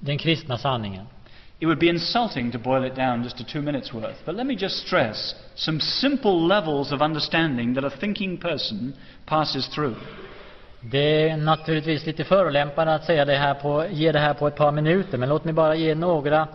den 0.00 0.18
kristna 0.18 0.58
sanningen? 0.58 1.06
It 1.58 1.66
would 1.66 1.78
be 1.78 1.88
insulting 1.88 2.52
to 2.52 2.58
boil 2.58 2.84
it 2.84 2.94
down 2.94 3.22
just 3.22 3.38
to 3.38 3.44
two 3.44 3.62
minutes 3.62 3.92
worth, 3.92 4.16
but 4.26 4.34
let 4.34 4.46
me 4.46 4.56
just 4.56 4.86
stress 4.86 5.34
some 5.54 5.80
simple 5.80 6.46
levels 6.46 6.92
of 6.92 7.00
understanding 7.00 7.74
that 7.74 7.84
a 7.84 7.90
thinking 7.90 8.36
person 8.36 8.94
passes 9.26 9.68
through. 9.68 9.96
Det 10.80 11.28
är 11.28 11.36
naturligtvis 11.36 12.06
lite 12.06 12.24
förolämpande 12.24 12.94
att 12.94 13.04
säga 13.04 13.24
det 13.24 13.36
här 13.36 13.54
på, 13.54 13.86
ge 13.90 14.12
det 14.12 14.18
här 14.18 14.34
på 14.34 14.48
ett 14.48 14.56
par 14.56 14.72
minuter, 14.72 15.18
men 15.18 15.28
låt 15.28 15.44
mig 15.44 15.54
bara 15.54 15.74
ge 15.74 15.94
några 15.94 16.48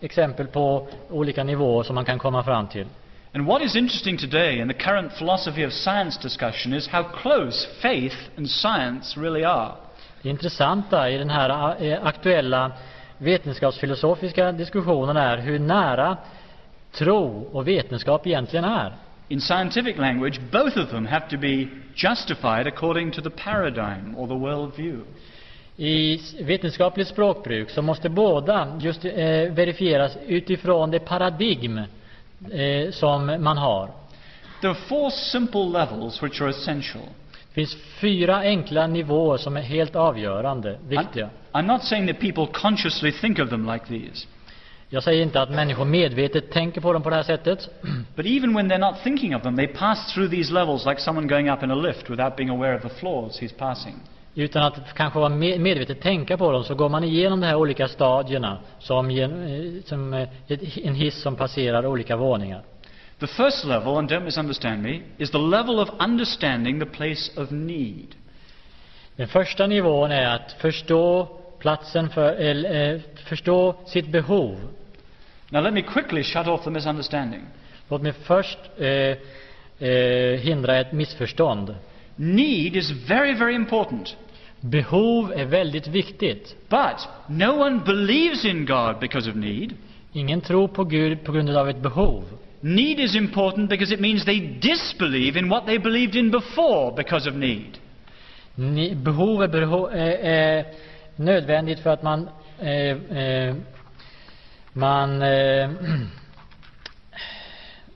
exempel 0.00 0.46
på 0.46 0.88
olika 1.10 1.44
nivåer 1.44 1.82
som 1.82 1.94
man 1.94 2.04
kan 2.04 2.18
komma 2.18 2.42
fram 2.42 2.66
till. 2.66 2.86
And 3.34 3.46
what 3.46 3.62
is 3.62 3.76
interesting 3.76 4.18
today 4.18 4.60
in 4.60 4.68
the 4.68 4.74
current 4.74 5.12
philosophy 5.12 5.66
of 5.66 5.72
science 5.72 6.22
discussion 6.22 6.72
is 6.72 6.88
how 6.88 7.02
close 7.02 7.68
faith 7.82 8.16
and 8.36 8.50
science 8.50 9.20
really 9.20 9.44
are. 9.44 9.72
Det 10.22 10.28
intressanta 10.28 11.10
i 11.10 11.18
den 11.18 11.30
här 11.30 11.76
eh, 11.82 12.06
aktuella 12.06 12.72
vetenskapsfilosofiska 13.18 14.52
diskussionen 14.52 15.16
är 15.16 15.36
hur 15.36 15.58
nära 15.58 16.16
tro 16.92 17.48
och 17.52 17.68
vetenskap 17.68 18.26
egentligen 18.26 18.64
är. 18.64 18.92
In 19.28 19.40
scientific 19.40 19.96
language, 19.96 20.40
both 20.52 20.78
of 20.78 20.90
them 20.90 21.06
have 21.06 21.28
to 21.30 21.36
be 21.36 21.68
justified 21.94 22.66
according 22.66 23.10
to 23.10 23.22
the 23.22 23.30
paradigm 23.30 24.16
or 24.16 24.26
the 24.26 24.34
worldview. 24.34 25.00
I 25.76 26.20
vetenskapligt 26.40 27.08
språkbruk 27.08 27.70
så 27.70 27.82
måste 27.82 28.08
båda 28.08 28.78
just 28.80 29.04
eh, 29.04 29.12
verifieras 29.52 30.16
utifrån 30.26 30.90
det 30.90 30.98
paradigm 30.98 31.78
eh, 31.78 32.90
som 32.90 33.26
man 33.26 33.58
har. 33.58 33.90
There 34.60 34.70
are 34.70 34.78
four 34.88 35.10
simple 35.10 35.64
levels 35.64 36.22
which 36.22 36.40
are 36.40 36.50
essential. 36.50 37.02
Finns 37.58 37.76
fyra 38.00 38.36
enkla 38.36 38.86
nivåer 38.86 39.36
som 39.36 39.56
är 39.56 39.60
helt 39.60 39.96
avgörande, 39.96 40.78
viktiga. 40.88 41.30
I'm, 41.52 41.66
not 41.66 41.84
saying 41.84 42.06
that 42.06 42.20
people 42.20 42.46
consciously 42.52 43.12
think 43.12 43.38
of 43.38 43.50
them 43.50 43.72
like 43.72 43.86
these, 43.86 44.26
Jag 44.88 45.02
säger 45.02 45.22
inte 45.22 45.42
att 45.42 45.50
människor 45.50 45.84
medvetet 45.84 46.50
tänker 46.50 46.80
på 46.80 46.92
dem 46.92 47.02
på 47.02 47.10
det 47.10 47.16
här 47.16 47.22
sättet. 47.22 47.68
but 48.16 48.26
even 48.26 48.54
when 48.54 48.70
they're 48.70 48.90
not 48.90 49.02
thinking 49.02 49.36
of 49.36 49.42
them, 49.42 49.56
they 49.56 49.66
pass 49.66 50.14
through 50.14 50.30
these 50.30 50.52
levels 50.52 50.86
like 50.86 51.00
someone 51.00 51.28
going 51.28 51.50
up 51.50 51.62
in 51.62 51.70
a 51.70 51.74
lift 51.74 52.10
without 52.10 52.36
being 52.36 52.50
aware 52.50 52.76
of 52.76 52.82
the 52.82 52.88
floors 53.00 53.40
he's 53.40 53.56
passing. 53.58 53.94
Utan 54.34 54.62
att 54.62 54.94
kanske 54.94 55.18
vara 55.18 55.28
me- 55.32 55.58
medvetet 55.58 56.00
tänka 56.00 56.36
på 56.36 56.52
dem 56.52 56.64
så 56.64 56.74
går 56.74 56.88
man 56.88 57.04
igenom 57.04 57.40
de 57.40 57.46
här 57.46 57.56
olika 57.56 57.88
stadierna 57.88 58.58
som, 58.78 59.10
eh, 59.10 59.28
som 59.84 60.14
eh, 60.14 60.28
en 60.84 60.94
hiss 60.94 61.22
som 61.22 61.36
passerar 61.36 61.86
olika 61.86 62.16
våningar. 62.16 62.62
The 63.20 63.26
first 63.26 63.64
level, 63.64 63.98
and 63.98 64.08
don't 64.08 64.24
misunderstand 64.24 64.82
me, 64.82 65.02
is 65.18 65.30
the 65.30 65.38
level 65.38 65.80
of 65.80 65.88
understanding 65.98 66.78
the 66.78 66.86
place 66.86 67.30
of 67.36 67.50
need. 67.50 68.14
Den 69.16 69.28
första 69.28 69.66
nivån 69.66 70.10
är 70.10 70.26
att 70.26 70.52
förstå 70.52 71.28
platsen 71.58 72.10
för, 72.10 72.32
eller, 72.32 72.94
eh, 72.94 73.00
förstå 73.24 73.74
sitt 73.86 74.08
behov. 74.08 74.58
Now, 75.50 75.62
let 75.62 75.72
me 75.72 75.82
quickly 75.82 76.22
shut 76.22 76.46
off 76.46 76.64
the 76.64 76.70
misunderstanding. 76.70 77.42
Låt 77.88 78.02
mig 78.02 78.12
först 78.12 78.58
eh, 78.78 79.16
eh, 79.88 80.40
hindra 80.40 80.76
ett 80.76 80.92
missförstånd. 80.92 81.74
Need 82.16 82.76
is 82.76 82.90
very, 82.90 83.34
very 83.34 83.54
important. 83.54 84.16
Behov 84.60 85.32
är 85.32 85.44
väldigt 85.44 85.86
viktigt. 85.86 86.56
But 86.68 87.08
no 87.28 87.60
one 87.60 87.80
believes 87.86 88.44
in 88.44 88.66
God 88.66 88.98
because 89.00 89.30
of 89.30 89.36
need. 89.36 89.74
Ingen 90.12 90.40
tror 90.40 90.68
på 90.68 90.84
Gud 90.84 91.24
på 91.24 91.32
grund 91.32 91.50
av 91.50 91.68
ett 91.68 91.82
behov. 91.82 92.24
Need 92.60 93.00
is 93.00 93.14
important 93.14 93.70
because 93.70 93.94
it 93.94 94.00
means 94.00 94.24
they 94.24 94.40
disbelieve 94.40 95.36
in 95.36 95.48
what 95.48 95.66
they 95.66 95.78
believed 95.78 96.16
in 96.16 96.30
before 96.30 96.92
because 96.96 97.30
of 97.30 97.34
need. 97.34 97.78
Ni, 98.54 98.94
behov 98.94 99.42
är, 99.42 99.48
beho, 99.48 99.86
är, 99.86 100.18
är 100.18 100.66
nödvändigt 101.16 101.80
för 101.80 101.90
att 101.90 102.02
man 102.02 102.28
eh, 102.58 103.18
eh, 103.18 103.54
man 104.72 105.22
eh, 105.22 105.70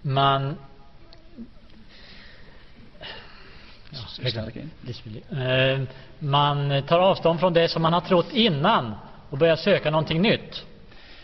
man. 0.03 0.57
Eh, 5.31 5.81
man 6.19 6.83
tar 6.83 6.99
avstånd 6.99 7.41
från 7.41 7.53
det 7.53 7.69
som 7.69 7.83
man 7.83 7.93
har 7.93 8.01
trott 8.01 8.33
innan 8.33 8.95
och 9.31 9.39
börjar 9.39 9.57
söka 9.57 9.91
någonting 9.91 10.23
nytt. 10.23 10.65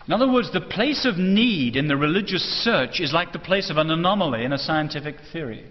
In 0.08 0.14
other 0.14 0.32
words, 0.32 0.50
the 0.50 0.60
place 0.60 1.04
of 1.04 1.18
need 1.18 1.76
in 1.76 1.86
the 1.86 1.96
religious 1.96 2.64
search 2.64 2.98
is 3.00 3.12
like 3.12 3.30
the 3.32 3.38
place 3.38 3.70
of 3.70 3.76
an 3.76 3.90
anomaly 3.90 4.44
in 4.44 4.52
a 4.52 4.58
scientific 4.58 5.16
theory. 5.32 5.64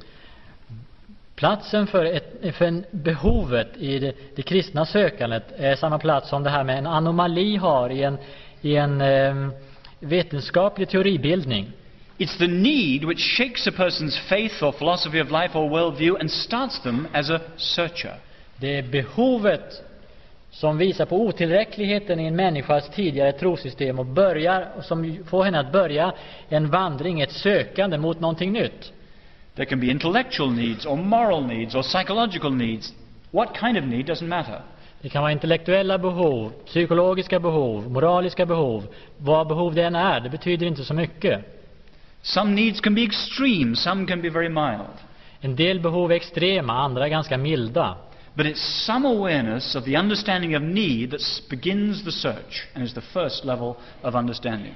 Platsen 1.35 1.87
för, 1.87 2.05
ett, 2.05 2.55
för 2.55 2.95
behovet 2.95 3.77
i 3.77 3.99
det, 3.99 4.13
det 4.35 4.41
kristna 4.41 4.85
sökandet 4.85 5.43
är 5.57 5.75
samma 5.75 5.99
plats 5.99 6.29
som 6.29 6.43
det 6.43 6.49
här 6.49 6.63
med 6.63 6.77
en 6.77 6.87
anomali 6.87 7.55
har 7.55 7.89
i 7.89 8.03
en, 8.03 8.17
i 8.61 8.75
en 8.75 9.01
eh, 9.01 9.49
vetenskaplig 9.99 10.89
teoribildning. 10.89 11.71
It's 12.17 12.37
the 12.37 12.47
need 12.47 13.05
which 13.05 13.37
shakes 13.37 13.67
a 13.67 13.71
person's 13.71 14.19
faith 14.29 14.63
or 14.63 14.71
philosophy 14.71 15.21
of 15.21 15.31
life 15.31 15.57
or 15.57 15.69
worldview 15.69 16.19
and 16.19 16.31
starts 16.31 16.79
them 16.79 17.07
as 17.13 17.29
a 17.29 17.39
searcher. 17.55 18.15
Det 18.57 18.77
är 18.77 18.83
behovet 18.83 19.83
som 20.59 20.77
visar 20.77 21.05
på 21.05 21.21
otillräckligheten 21.21 22.19
i 22.19 22.25
en 22.25 22.35
människas 22.35 22.89
tidigare 22.89 23.31
trosystem 23.31 23.99
och 23.99 24.05
börjar, 24.05 24.67
som 24.81 25.17
får 25.25 25.43
henne 25.43 25.59
att 25.59 25.71
börja 25.71 26.13
en 26.49 26.69
vandring, 26.69 27.21
ett 27.21 27.31
sökande 27.31 27.97
mot 27.97 28.19
någonting 28.19 28.51
nytt. 28.51 28.93
There 29.55 29.65
can 29.65 29.79
be 29.79 29.87
intellectual 29.87 30.51
needs 30.51 30.85
or 30.85 30.95
moral 30.95 31.45
needs 31.45 31.75
or 31.75 31.81
psychological 31.81 32.53
needs. 32.53 32.93
What 33.31 33.49
kind 33.59 33.77
of 33.77 33.83
need 33.83 34.05
doesn't 34.05 34.27
matter. 34.27 34.61
Det 35.01 35.09
kan 35.09 35.21
vara 35.21 35.31
intellektuella 35.31 35.97
behov, 35.97 36.51
psykologiska 36.65 37.39
behov, 37.39 37.91
moraliska 37.91 38.45
behov. 38.45 38.83
Vad 39.17 39.47
behov 39.47 39.75
det 39.75 39.83
än 39.83 39.95
är, 39.95 40.19
det 40.19 40.29
betyder 40.29 40.65
inte 40.65 40.83
så 40.83 40.93
mycket. 40.93 41.63
Some 42.21 42.51
needs 42.51 42.81
can 42.81 42.95
be 42.95 43.03
extreme, 43.03 43.75
some 43.75 44.07
can 44.07 44.21
be 44.21 44.29
very 44.29 44.49
mild. 44.49 44.97
En 45.41 45.55
del 45.55 45.79
behov 45.79 46.11
är 46.11 46.15
extrema, 46.15 46.73
andra 46.73 47.05
är 47.05 47.09
ganska 47.09 47.37
milda. 47.37 47.95
But 48.37 48.45
it's 48.45 48.85
some 48.85 49.07
awareness 49.07 49.75
of 49.75 49.83
the 49.85 49.95
understanding 49.95 50.55
of 50.55 50.61
need 50.61 51.11
that 51.11 51.21
begins 51.49 52.03
the 52.03 52.11
search 52.11 52.67
and 52.75 52.83
is 52.83 52.93
the 52.93 53.01
first 53.01 53.45
level 53.45 53.77
of 54.03 54.15
understanding. 54.15 54.75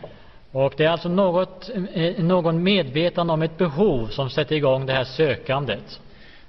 Och 0.52 0.74
det 0.78 0.86
är 0.86 0.90
alltså 0.90 1.10
något, 1.10 1.70
eh, 1.94 2.24
någon 2.24 2.64
medvetande 2.64 3.34
om 3.34 3.42
ett 3.42 3.58
behov 3.58 4.08
som 4.08 4.30
sätter 4.30 4.56
igång 4.56 4.86
det 4.86 4.94
här 4.94 5.04
sökandet. 5.04 6.00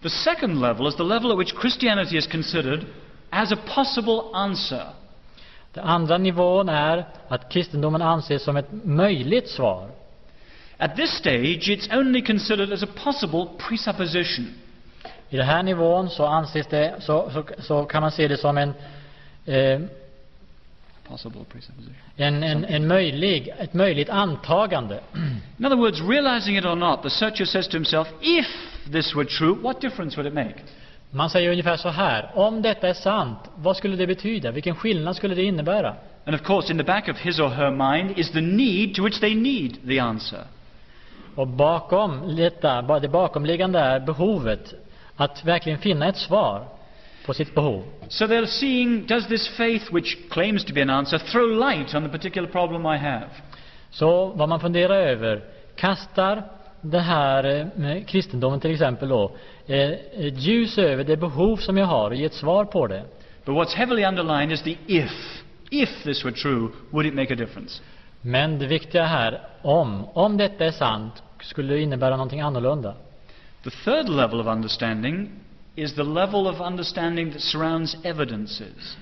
The 0.03 0.11
second 0.11 0.61
level 0.61 0.87
is 0.87 0.97
the 0.97 1.03
level 1.03 1.33
at 1.33 1.39
which 1.39 1.55
Christianity 1.61 2.17
is 2.17 2.27
considered 2.27 2.85
as 3.31 3.53
a 3.53 3.57
possible 3.75 4.21
answer. 4.33 4.87
Den 5.73 5.85
andra 5.85 6.19
nivån 6.19 6.69
är 6.69 7.05
att 7.29 7.53
kristendomen 7.53 8.03
anses 8.03 8.43
som 8.43 8.57
ett 8.57 8.69
möjligt 8.85 9.49
svar. 9.49 9.89
At 10.77 10.97
this 10.97 11.11
stage, 11.11 11.69
it's 11.69 11.99
only 11.99 12.23
considered 12.23 12.73
as 12.73 12.83
a 12.83 12.89
possible 13.05 13.47
presupposition. 13.69 14.55
I 15.33 15.37
den 15.37 15.47
här 15.47 15.63
nivån 15.63 16.11
så 16.11 16.27
anses 16.27 16.67
det, 16.67 16.95
så, 16.99 17.31
så, 17.31 17.45
så 17.59 17.85
kan 17.85 18.03
man 18.03 18.11
se 18.11 18.29
det 18.29 18.37
som 18.37 18.59
en, 18.59 18.75
eh, 19.47 19.81
en, 22.17 22.43
en, 22.43 22.65
en 22.65 22.87
möjlig, 22.87 23.55
ett 23.59 23.75
möjligt 23.75 24.11
antagande. 24.11 25.01
In 25.59 25.67
other 25.67 25.77
words, 25.77 26.01
realizing 26.01 26.57
it 26.57 26.65
or 26.65 26.75
not, 26.75 27.03
the 27.03 27.11
searcher 27.11 27.45
says 27.45 27.69
to 27.69 27.77
himself, 27.77 28.09
if 28.21 28.47
this 28.93 29.15
were 29.15 29.25
true, 29.25 29.55
what 29.63 29.81
difference 29.81 30.17
would 30.17 30.27
it 30.27 30.35
make? 30.35 30.55
Man 31.11 31.31
säger 31.31 31.51
ungefär 31.51 31.77
så 31.77 31.89
här, 31.89 32.31
om 32.35 32.63
detta 32.63 32.89
är 32.89 32.95
sant, 32.95 33.39
vad 33.57 33.77
skulle 33.77 33.97
det 33.97 34.07
betyda? 34.07 34.51
Vilken 34.51 34.75
skillnad 34.75 35.17
skulle 35.17 35.35
det 35.35 35.45
innebära? 35.45 35.95
And 36.25 36.35
of 36.35 36.43
course, 36.43 36.73
in 36.73 36.79
the 36.79 36.85
back 36.85 37.09
of 37.09 37.19
his 37.19 37.41
or 37.41 37.49
her 37.49 37.71
mind 37.71 38.19
is 38.19 38.31
the 38.31 38.41
need 38.41 38.95
to 38.95 39.05
which 39.05 39.21
they 39.21 39.35
need 39.35 39.77
the 39.89 39.99
answer. 39.99 40.41
Och 41.35 41.47
bakom 41.49 42.37
detta, 42.37 42.99
det 43.01 43.09
bakomliggande 43.09 43.79
är 43.79 44.01
behovet 44.01 44.75
att 45.25 45.45
verkligen 45.45 45.79
finna 45.79 46.09
ett 46.09 46.17
svar. 46.17 46.69
på 47.27 47.35
sitt 47.35 47.55
behov. 47.55 47.85
So 48.09 48.27
they're 48.27 48.47
seeing, 48.47 49.07
does 49.07 49.27
this 49.27 49.49
faith, 49.49 49.95
which 49.95 50.19
claims 50.31 50.65
to 50.65 50.75
be 50.75 50.83
an 50.83 50.91
answer, 50.91 51.19
throw 51.19 51.47
light 51.47 51.95
on 51.95 52.03
the 52.03 52.09
particular 52.09 52.49
problem 52.49 52.87
I 52.87 52.99
have? 52.99 53.27
Så 53.91 54.27
vad 54.27 54.49
man 54.49 54.61
funderar 54.61 54.95
över, 54.95 55.45
kastar 55.77 56.43
det 56.81 57.01
här 57.01 57.71
eh, 57.79 58.05
kristendomen 58.05 58.61
till 58.61 58.71
exempel 58.71 59.09
då, 59.09 59.33
eh, 59.67 59.93
ljus 60.17 60.79
över 60.79 61.05
det 61.05 61.17
behov 61.17 61.57
som 61.57 61.77
jag 61.77 61.87
har 61.87 62.11
och 62.11 62.17
ger 62.17 62.27
ett 62.27 62.35
svar 62.35 62.65
på 62.65 62.87
det. 62.87 63.05
But 63.45 63.55
what's 63.55 63.75
heavily 63.75 64.05
underlined 64.05 64.53
is 64.53 64.63
the 64.63 64.77
if. 64.87 65.43
If 65.71 66.03
this 66.03 66.25
were 66.25 66.35
true, 66.35 66.69
would 66.91 67.07
it 67.07 67.15
make 67.15 67.33
a 67.33 67.37
difference? 67.37 67.83
Men 68.21 68.59
det 68.59 68.67
viktiga 68.67 69.05
här, 69.05 69.41
om, 69.63 70.05
om 70.13 70.37
detta 70.37 70.65
är 70.65 70.71
sant, 70.71 71.23
skulle 71.43 71.75
det 71.75 71.81
innebära 71.81 72.17
någonting 72.17 72.41
annorlunda. 72.41 72.95
The 73.63 73.71
third 73.71 74.09
level 74.09 74.41
of 74.41 74.47
understanding 74.47 75.31
is 75.77 75.95
the 75.95 76.05
level 76.05 76.49
of 76.49 76.61
understanding 76.61 77.33
that 77.33 77.41
surrounds 77.41 77.97
evidences. 78.05 78.97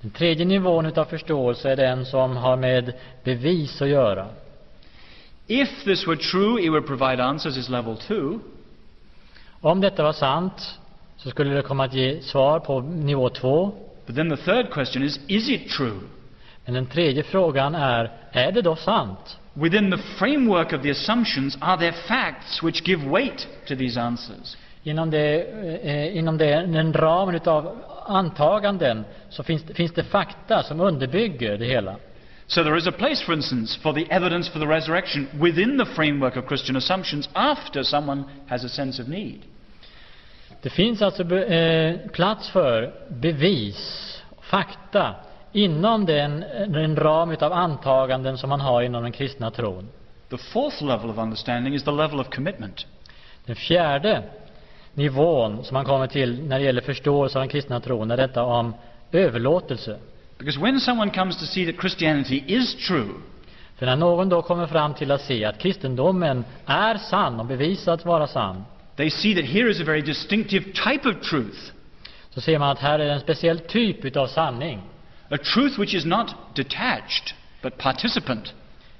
Den 0.00 0.10
tredje 0.10 0.44
nivån 0.44 0.86
utav 0.86 1.04
förståelse 1.04 1.70
är 1.70 1.76
den 1.76 2.06
som 2.06 2.36
har 2.36 2.56
med 2.56 2.92
bevis 3.24 3.82
att 3.82 3.88
göra. 3.88 4.26
If 5.46 5.84
this 5.84 6.06
were 6.06 6.16
true, 6.16 6.64
it 6.64 6.70
would 6.70 6.86
provide 6.86 7.24
answers 7.24 7.56
is 7.56 7.68
level 7.68 7.96
two. 7.96 8.38
Om 9.60 9.80
detta 9.80 10.02
var 10.02 10.12
sant, 10.12 10.78
så 11.16 11.30
skulle 11.30 11.54
det 11.54 11.62
komma 11.62 11.84
att 11.84 11.94
ge 11.94 12.22
svar 12.22 12.60
på 12.60 12.80
nivå 12.80 13.28
två. 13.28 13.72
But 14.06 14.16
then 14.16 14.30
the 14.30 14.36
third 14.36 14.70
question 14.70 15.02
is, 15.02 15.20
is 15.28 15.48
it 15.48 15.70
true? 15.70 16.00
Men 16.64 16.74
den 16.74 16.86
tredje 16.86 17.22
frågan 17.22 17.74
är, 17.74 18.12
är 18.32 18.52
det 18.52 18.62
då 18.62 18.76
sant? 18.76 19.38
Within 19.56 19.90
the 19.90 19.98
framework 20.18 20.72
of 20.72 20.82
the 20.82 20.90
assumptions, 20.90 21.56
are 21.62 21.78
there 21.78 21.94
facts 22.08 22.62
which 22.62 22.84
give 22.84 23.02
weight 23.04 23.46
to 23.66 23.76
these 23.76 23.96
answers? 23.96 24.56
Inom, 24.84 25.10
det, 25.10 25.46
eh, 25.82 26.16
inom 26.16 26.38
det, 26.38 26.66
den 26.66 26.92
ramen 26.92 27.34
utav 27.34 27.82
antaganden 28.06 29.04
så 29.30 29.42
finns, 29.42 29.64
finns 29.74 29.92
det 29.92 30.04
fakta 30.04 30.62
som 30.62 30.80
underbygger 30.80 31.58
det 31.58 31.66
hela. 31.66 31.96
So 32.46 32.62
there 32.62 32.76
is 32.76 32.86
a 32.86 32.92
place, 32.92 33.24
for 33.24 33.32
instance, 33.32 33.80
for 33.82 33.92
the 33.92 34.06
evidence 34.10 34.50
for 34.52 34.58
the 34.58 34.66
resurrection 34.66 35.28
within 35.40 35.78
the 35.78 35.86
framework 35.94 36.36
of 36.36 36.46
Christian 36.46 36.76
assumptions 36.76 37.28
after 37.32 37.82
someone 37.82 38.24
has 38.46 38.64
a 38.64 38.68
sense 38.68 39.02
of 39.02 39.08
need. 39.08 39.40
Det 40.62 40.70
finns 40.70 41.02
alltså 41.02 41.24
be, 41.24 41.44
eh, 41.44 42.10
plats 42.10 42.50
för 42.50 42.92
bevis, 43.08 44.22
fakta, 44.40 45.14
inom 45.56 46.06
den, 46.06 46.44
den 46.68 46.96
ram 46.96 47.30
utav 47.30 47.52
antaganden 47.52 48.38
som 48.38 48.48
man 48.48 48.60
har 48.60 48.82
inom 48.82 49.02
den 49.02 49.12
kristna 49.12 49.50
tron. 49.50 49.88
The 50.30 50.36
fourth 50.36 50.84
level 50.84 51.10
of 51.10 51.18
understanding 51.18 51.74
is 51.74 51.84
the 51.84 51.90
level 51.90 52.20
of 52.20 52.28
commitment. 52.30 52.86
Den 53.44 53.56
fjärde 53.56 54.22
nivån 54.94 55.64
som 55.64 55.74
man 55.74 55.84
kommer 55.84 56.06
till 56.06 56.42
när 56.42 56.58
det 56.58 56.64
gäller 56.64 56.80
förståelse 56.80 57.38
av 57.38 57.42
den 57.42 57.48
kristna 57.48 57.80
tron 57.80 58.10
är 58.10 58.16
detta 58.16 58.42
om 58.42 58.74
överlåtelse. 59.12 59.98
Because 60.38 60.60
when 60.60 60.80
someone 60.80 61.10
comes 61.10 61.38
to 61.38 61.44
see 61.44 61.72
that 61.72 61.80
Christianity 61.80 62.44
is 62.46 62.74
true, 62.88 63.08
För 63.76 63.86
när 63.86 63.96
någon 63.96 64.28
då 64.28 64.42
kommer 64.42 64.66
fram 64.66 64.94
till 64.94 65.10
att 65.10 65.20
se 65.20 65.44
att 65.44 65.58
kristendomen 65.58 66.44
är 66.66 66.96
sann 66.96 67.40
och 67.40 67.46
bevisat 67.46 68.04
vara 68.04 68.26
sann, 68.26 68.64
they 68.96 69.10
see 69.10 69.34
that 69.34 69.44
here 69.44 69.70
is 69.70 69.80
a 69.80 69.84
very 69.84 70.00
distinctive 70.00 70.64
type 70.64 71.08
of 71.08 71.20
truth. 71.30 71.72
så 72.30 72.40
ser 72.40 72.58
man 72.58 72.70
att 72.70 72.78
här 72.78 72.98
är 72.98 73.10
en 73.10 73.20
speciell 73.20 73.58
typ 73.58 74.04
utav 74.04 74.26
sanning. 74.26 74.80
A 75.30 75.38
truth 75.38 75.78
which 75.78 75.94
is 75.94 76.04
not 76.04 76.54
detached, 76.54 77.34
but 77.62 77.78
participant. 77.78 78.52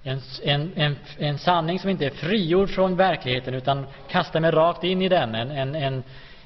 En, 0.05 0.21
en, 0.45 0.73
en, 0.77 0.97
en 1.19 1.39
sanning 1.39 1.79
som 1.79 1.91
inte 1.91 2.07
är 2.07 2.11
frigjord 2.11 2.71
från 2.71 2.97
verkligheten 2.97 3.55
utan 3.55 3.87
kastar 4.11 4.41
mig 4.41 4.51
rakt 4.51 4.85
in 4.85 5.03
i 5.03 5.09
den, 5.09 5.35
en, 5.35 5.51
en, 5.51 5.75
en, 5.75 6.03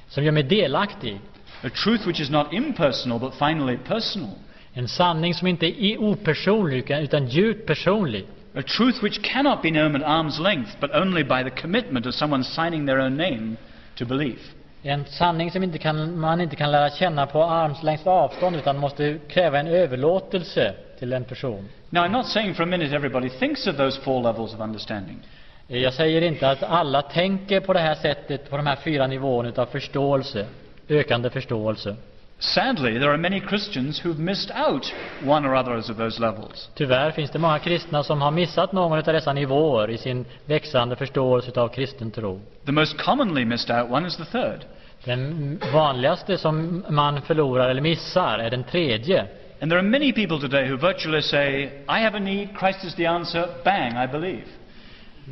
som 0.07 0.23
gör 0.23 0.31
mig 0.31 0.43
delaktig. 0.43 1.19
A 1.63 1.69
truth 1.83 2.07
which 2.07 2.19
is 2.19 2.29
not 2.29 2.53
impersonal, 2.53 3.19
but 3.19 3.33
finally 3.33 3.77
personal. 3.77 4.29
En 4.73 4.87
sanning 4.87 5.33
som 5.33 5.47
inte 5.47 5.83
är 5.83 5.97
opersonlig 5.97 6.91
utan- 6.91 7.27
djupt 7.27 7.65
personlig. 7.67 8.25
A 8.55 8.61
truth 8.61 9.03
which 9.03 9.21
cannot 9.21 9.61
be 9.61 9.69
known 9.69 9.95
at 9.95 10.03
arm's 10.03 10.39
length, 10.39 10.71
but 10.79 10.91
only 10.93 11.23
by 11.23 11.43
the 11.43 11.61
commitment 11.61 12.05
of 12.05 12.13
someone 12.15 12.43
signing 12.43 12.85
their 12.85 12.99
own 12.99 13.17
name 13.17 13.57
to 13.95 14.05
belief. 14.05 14.39
En 14.83 15.05
sanning 15.05 15.51
som 15.51 15.63
inte 15.63 15.77
kan, 15.77 16.19
man 16.19 16.41
inte 16.41 16.55
kan 16.55 16.71
lära 16.71 16.89
känna 16.89 17.27
på 17.27 17.43
armslängds 17.43 18.07
avstånd 18.07 18.55
utan 18.55 18.77
måste 18.77 19.17
kräva 19.27 19.59
en 19.59 19.67
överlåtelse 19.67 20.73
till 20.99 21.13
en 21.13 21.23
person. 21.23 21.69
Now, 21.89 22.03
I'm 22.03 22.11
not 22.11 22.27
saying 22.27 22.53
for 22.53 22.63
a 22.63 22.65
minute 22.65 22.95
everybody 22.95 23.29
thinks 23.29 23.67
of 23.67 23.77
those 23.77 24.01
four 24.01 24.23
levels 24.23 24.53
of 24.53 24.59
understanding. 24.59 25.19
Jag 25.67 25.93
säger 25.93 26.21
inte 26.21 26.49
att 26.49 26.63
alla 26.63 27.01
tänker 27.01 27.59
på 27.59 27.73
det 27.73 27.79
här 27.79 27.95
sättet, 27.95 28.49
på 28.49 28.57
de 28.57 28.67
här 28.67 28.75
fyra 28.75 29.07
nivåerna 29.07 29.49
utav 29.49 29.65
förståelse, 29.65 30.45
ökande 30.89 31.29
förståelse. 31.29 31.95
Sadly, 32.41 32.97
there 32.97 33.11
are 33.11 33.17
many 33.17 33.39
Christians 33.39 33.99
who've 33.99 34.19
missed 34.19 34.51
out 34.51 34.93
one 35.23 35.45
or 35.45 35.55
others 35.55 35.89
of 35.89 35.97
those 35.97 36.19
levels. 36.19 36.69
Tyvärr 36.75 37.11
finns 37.11 37.31
det 37.31 37.39
många 37.39 37.59
kristna 37.59 38.03
som 38.03 38.21
har 38.21 38.31
missat 38.31 38.71
någon 38.71 38.97
av 38.97 39.03
dessa 39.03 39.33
nivåer 39.33 39.89
i 39.89 39.97
sin 39.97 40.25
växande 40.45 40.95
förståelse 40.95 41.49
utav 41.49 41.67
kristen 41.67 42.11
tro. 42.11 42.41
The 42.65 42.71
most 42.71 42.97
commonly 42.97 43.45
missed 43.45 43.75
out 43.75 43.91
one 43.91 44.07
is 44.07 44.17
the 44.17 44.25
third. 44.25 44.65
Den 45.03 45.59
vanligaste 45.73 46.37
som 46.37 46.85
man 46.89 47.21
förlorar 47.21 47.69
eller 47.69 47.81
missar 47.81 48.39
är 48.39 48.49
den 48.49 48.63
tredje. 48.63 49.27
And 49.61 49.71
there 49.71 49.79
are 49.79 49.87
many 49.87 50.11
people 50.11 50.39
today 50.39 50.67
who 50.67 50.77
virtually 50.77 51.21
say, 51.21 51.63
I 51.87 52.03
have 52.03 52.17
a 52.17 52.19
need, 52.19 52.49
Christ 52.59 52.83
is 52.83 52.95
the 52.95 53.05
answer, 53.05 53.47
bang, 53.63 53.97
I 54.03 54.07
believe. 54.07 54.45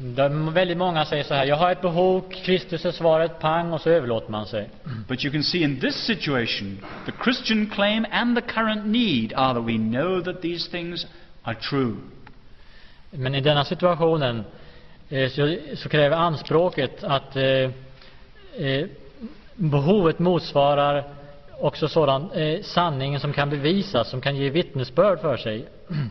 De, 0.01 0.53
väldigt 0.53 0.77
många 0.77 1.05
säger 1.05 1.23
så 1.23 1.33
här, 1.33 1.45
jag 1.45 1.55
har 1.55 1.71
ett 1.71 1.81
behov, 1.81 2.23
Kristus 2.31 2.85
är 2.85 2.91
svaret, 2.91 3.39
pang, 3.39 3.73
och 3.73 3.81
så 3.81 3.89
överlåter 3.89 4.31
man 4.31 4.45
sig. 4.45 4.69
But 5.07 5.25
you 5.25 5.31
can 5.31 5.43
see 5.43 5.63
in 5.63 5.79
this 5.79 5.95
situation, 5.95 6.85
the 7.05 7.11
Christian 7.23 7.67
claim 7.67 8.05
and 8.11 8.35
the 8.37 8.41
current 8.41 8.85
need 8.85 9.33
are 9.35 9.53
that 9.53 9.63
we 9.63 9.77
know 9.77 10.21
that 10.23 10.41
these 10.41 10.71
things 10.71 11.07
are 11.43 11.55
true. 11.55 11.95
Men 13.11 13.35
i 13.35 13.41
denna 13.41 13.65
situationen 13.65 14.43
eh, 15.09 15.29
så, 15.29 15.55
så 15.75 15.89
kräver 15.89 16.17
anspråket 16.17 17.03
att 17.03 17.35
eh, 17.35 17.43
eh, 18.57 18.87
behovet 19.55 20.19
motsvarar 20.19 21.03
också 21.59 21.87
sådan 21.87 22.31
eh, 22.31 22.61
sanningen 22.61 23.19
som 23.19 23.33
kan 23.33 23.49
bevisas, 23.49 24.09
som 24.09 24.21
kan 24.21 24.35
ge 24.35 24.49
vittnesbörd 24.49 25.21
för 25.21 25.37
sig. 25.37 25.67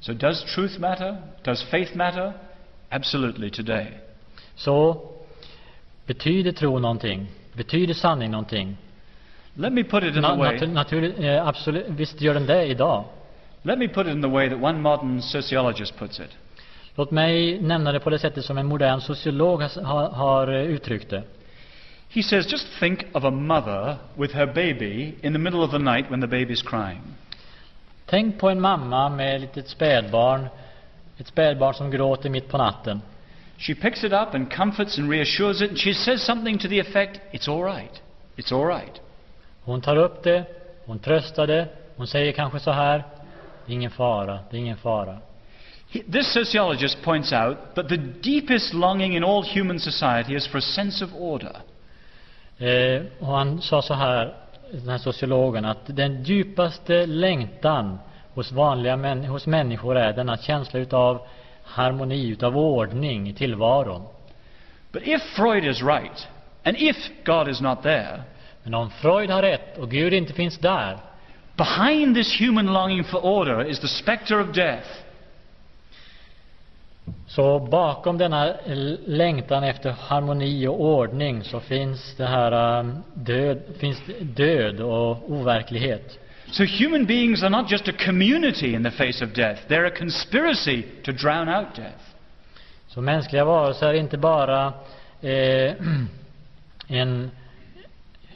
So 0.00 0.12
does 0.12 0.44
truth 0.54 0.80
matter? 0.80 1.16
Does 1.42 1.62
faith 1.62 1.96
matter? 1.96 2.32
Absolutely 2.90 3.50
today. 3.50 3.86
Så 4.54 5.00
betyder 6.06 6.52
tro 6.52 6.78
någonting? 6.78 7.26
Betyder 7.52 7.94
sanning 7.94 8.30
någonting? 8.30 8.76
Let 9.54 9.72
me 9.72 9.84
put 9.84 10.02
it 10.02 10.16
in 10.16 10.22
Na, 10.22 10.34
the 10.34 10.40
way. 10.40 10.66
natur, 10.66 11.24
eh, 11.24 11.46
absolut, 11.48 11.86
visst 11.88 12.20
gör 12.20 12.34
den 12.34 12.46
det 12.46 12.66
idag. 12.66 13.04
Let 13.62 13.78
me 13.78 13.88
put 13.88 14.06
it 14.06 14.12
in 14.12 14.22
the 14.22 14.28
way 14.28 14.48
that 14.48 14.62
one 14.62 14.78
modern 14.78 15.22
sociologist 15.22 15.98
puts 15.98 16.20
it. 16.20 16.36
Låt 16.94 17.10
mig 17.10 17.60
nämna 17.60 17.92
det 17.92 18.00
på 18.00 18.10
det 18.10 18.18
sättet 18.18 18.44
som 18.44 18.58
en 18.58 18.66
modern 18.66 19.00
sociolog 19.00 19.62
har, 19.62 19.82
har, 19.82 20.10
har 20.10 20.48
eh, 20.48 20.62
uttryckt 20.62 21.10
det. 21.10 21.22
He 22.10 22.22
says, 22.22 22.52
just 22.52 22.66
think 22.80 23.06
of 23.12 23.24
a 23.24 23.30
mother 23.30 23.96
with 24.16 24.34
her 24.34 24.46
baby 24.46 25.14
in 25.22 25.32
the 25.32 25.38
middle 25.38 25.60
of 25.60 25.70
the 25.70 25.78
night 25.78 26.10
when 26.10 26.20
the 26.20 26.26
baby's 26.26 26.62
crying. 26.62 27.02
Tänk 28.06 28.38
på 28.40 28.50
en 28.50 28.60
mamma 28.60 29.08
med 29.08 29.36
ett 29.36 29.40
litet 29.40 29.68
spädbarn, 29.68 30.46
ett 31.18 31.26
spädbarn 31.26 31.74
som 31.74 31.90
gråter 31.90 32.30
mitt 32.30 32.48
på 32.48 32.58
natten. 32.58 33.00
She 33.58 33.74
picks 33.74 34.04
it 34.04 34.12
up 34.12 34.34
and 34.34 34.52
comforts 34.52 34.98
and 34.98 35.10
reassures 35.10 35.62
it, 35.62 35.70
and 35.70 35.78
she 35.78 35.94
says 35.94 36.22
something 36.22 36.58
to 36.58 36.68
the 36.68 36.80
effect, 36.80 37.20
It's 37.32 37.48
all 37.48 37.64
right. 37.64 38.02
It's 38.36 38.52
all 38.52 38.66
right. 38.66 39.00
Hon 39.64 39.80
tar 39.80 39.96
upp 39.96 40.22
det, 40.22 40.44
hon 40.86 40.98
tröstar 40.98 41.46
det, 41.46 41.68
hon 41.96 42.06
säger 42.06 42.32
kanske 42.32 42.60
så 42.60 42.70
här, 42.70 43.04
det 43.66 43.72
är 43.72 43.74
ingen 43.74 43.90
fara, 43.90 44.38
det 44.50 44.56
är 44.56 44.60
ingen 44.60 44.76
fara. 44.76 45.18
This 45.92 46.32
sociologist 46.32 47.02
points 47.02 47.32
out 47.32 47.56
that 47.74 47.88
the 47.88 47.96
deepest 47.96 48.74
longing 48.74 49.16
in 49.16 49.24
all 49.24 49.42
human 49.42 49.80
society 49.80 50.34
is 50.34 50.46
for 50.46 50.58
a 50.58 50.60
sense 50.60 51.04
of 51.04 51.10
order. 51.14 51.56
Eh, 52.58 53.02
och 53.18 53.26
han 53.26 53.62
sa 53.62 53.82
så 53.82 53.94
här, 53.94 54.34
den 54.72 54.88
här 54.88 54.98
sociologen, 54.98 55.64
att 55.64 55.96
den 55.96 56.22
djupaste 56.22 57.06
längtan 57.06 57.98
hos 58.38 58.52
vanliga 58.52 58.96
män, 58.96 59.24
hos 59.24 59.46
människor 59.46 59.96
är 59.96 60.12
denna 60.12 60.36
känsla 60.36 60.80
utav 60.80 61.26
harmoni, 61.64 62.28
utav 62.28 62.58
ordning 62.58 63.28
i 63.28 63.34
tillvaron. 63.34 64.02
But 64.92 65.02
if 65.06 65.22
Freud 65.22 65.64
is 65.64 65.82
right, 65.82 66.28
and 66.64 66.76
if 66.76 66.96
God 67.24 67.48
is 67.48 67.60
not 67.60 67.82
there, 67.82 68.22
Men 68.62 68.74
om 68.74 68.90
Freud 68.90 69.30
har 69.30 69.42
rätt 69.42 69.78
och 69.78 69.90
Gud 69.90 70.12
inte 70.12 70.32
finns 70.32 70.58
där, 70.58 70.98
behind 71.56 72.16
this 72.16 72.40
human 72.40 72.66
longing 72.66 73.04
for 73.04 73.26
order 73.26 73.70
is 73.70 73.80
the 73.80 73.88
spectre 73.88 74.40
of 74.40 74.54
death. 74.54 74.88
så 77.26 77.58
bakom 77.58 78.18
denna 78.18 78.54
längtan 79.06 79.64
efter 79.64 79.90
harmoni 79.90 80.66
och 80.66 80.80
ordning 80.80 81.44
så 81.44 81.60
finns 81.60 82.14
det 82.16 82.26
här 82.26 82.78
um, 82.80 83.02
död, 83.14 83.58
finns 83.78 84.02
död 84.20 84.80
och 84.80 85.32
overklighet. 85.32 86.18
So 86.50 86.64
human 86.64 87.06
beings 87.06 87.42
are 87.42 87.50
not 87.50 87.68
just 87.68 87.88
a 87.88 87.92
community 87.92 88.74
in 88.74 88.82
the 88.82 88.90
face 88.90 89.22
of 89.22 89.34
death, 89.34 89.58
they're 89.68 89.86
a 89.86 89.90
conspiracy 89.98 90.86
to 91.04 91.12
drown 91.12 91.48
out 91.48 91.74
death. 91.76 92.00
Så 92.88 93.00
mänskliga 93.00 93.44
varelser 93.44 93.86
är 93.86 93.94
inte 93.94 94.18
bara 94.18 94.72
eh, 95.20 95.74
en 96.88 97.30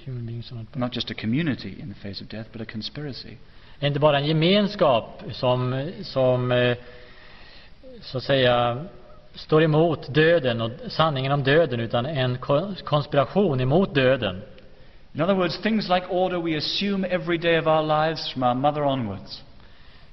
human 0.05 0.27
beings 0.27 0.53
not 0.75 0.95
just 0.97 1.11
a 1.11 1.15
community 1.15 1.75
in 1.81 1.95
the 1.95 2.01
face 2.09 2.25
of 2.25 2.29
death, 2.31 2.49
but 2.53 2.61
a 2.61 2.65
conspiracy. 2.73 3.37
Inte 3.81 4.01
bara 4.01 4.19
en 4.19 4.27
gemenskap 4.27 5.23
som, 5.33 5.91
som 6.03 6.53
eh, 6.53 6.77
så 8.01 8.19
att 8.19 8.25
säga 8.25 8.85
står 9.35 9.63
emot 9.63 10.15
döden 10.15 10.61
och 10.61 10.71
sanningen 10.89 11.33
om 11.33 11.43
döden 11.43 11.81
utan 11.81 12.07
en 12.07 12.39
ko- 12.39 12.75
konspiration 12.85 13.61
emot 13.61 13.95
döden. 13.95 14.43
In 15.15 15.21
other 15.21 15.35
words, 15.35 15.59
things 15.63 15.89
like 15.89 16.07
order 16.11 16.41
we 16.41 16.57
assume 16.57 17.05
every 17.11 17.39
day 17.39 17.59
of 17.59 17.67
our 17.67 17.83
lives 17.83 18.33
from 18.33 18.43
our 18.43 18.55
mother 18.55 18.83
onwards. 18.85 19.43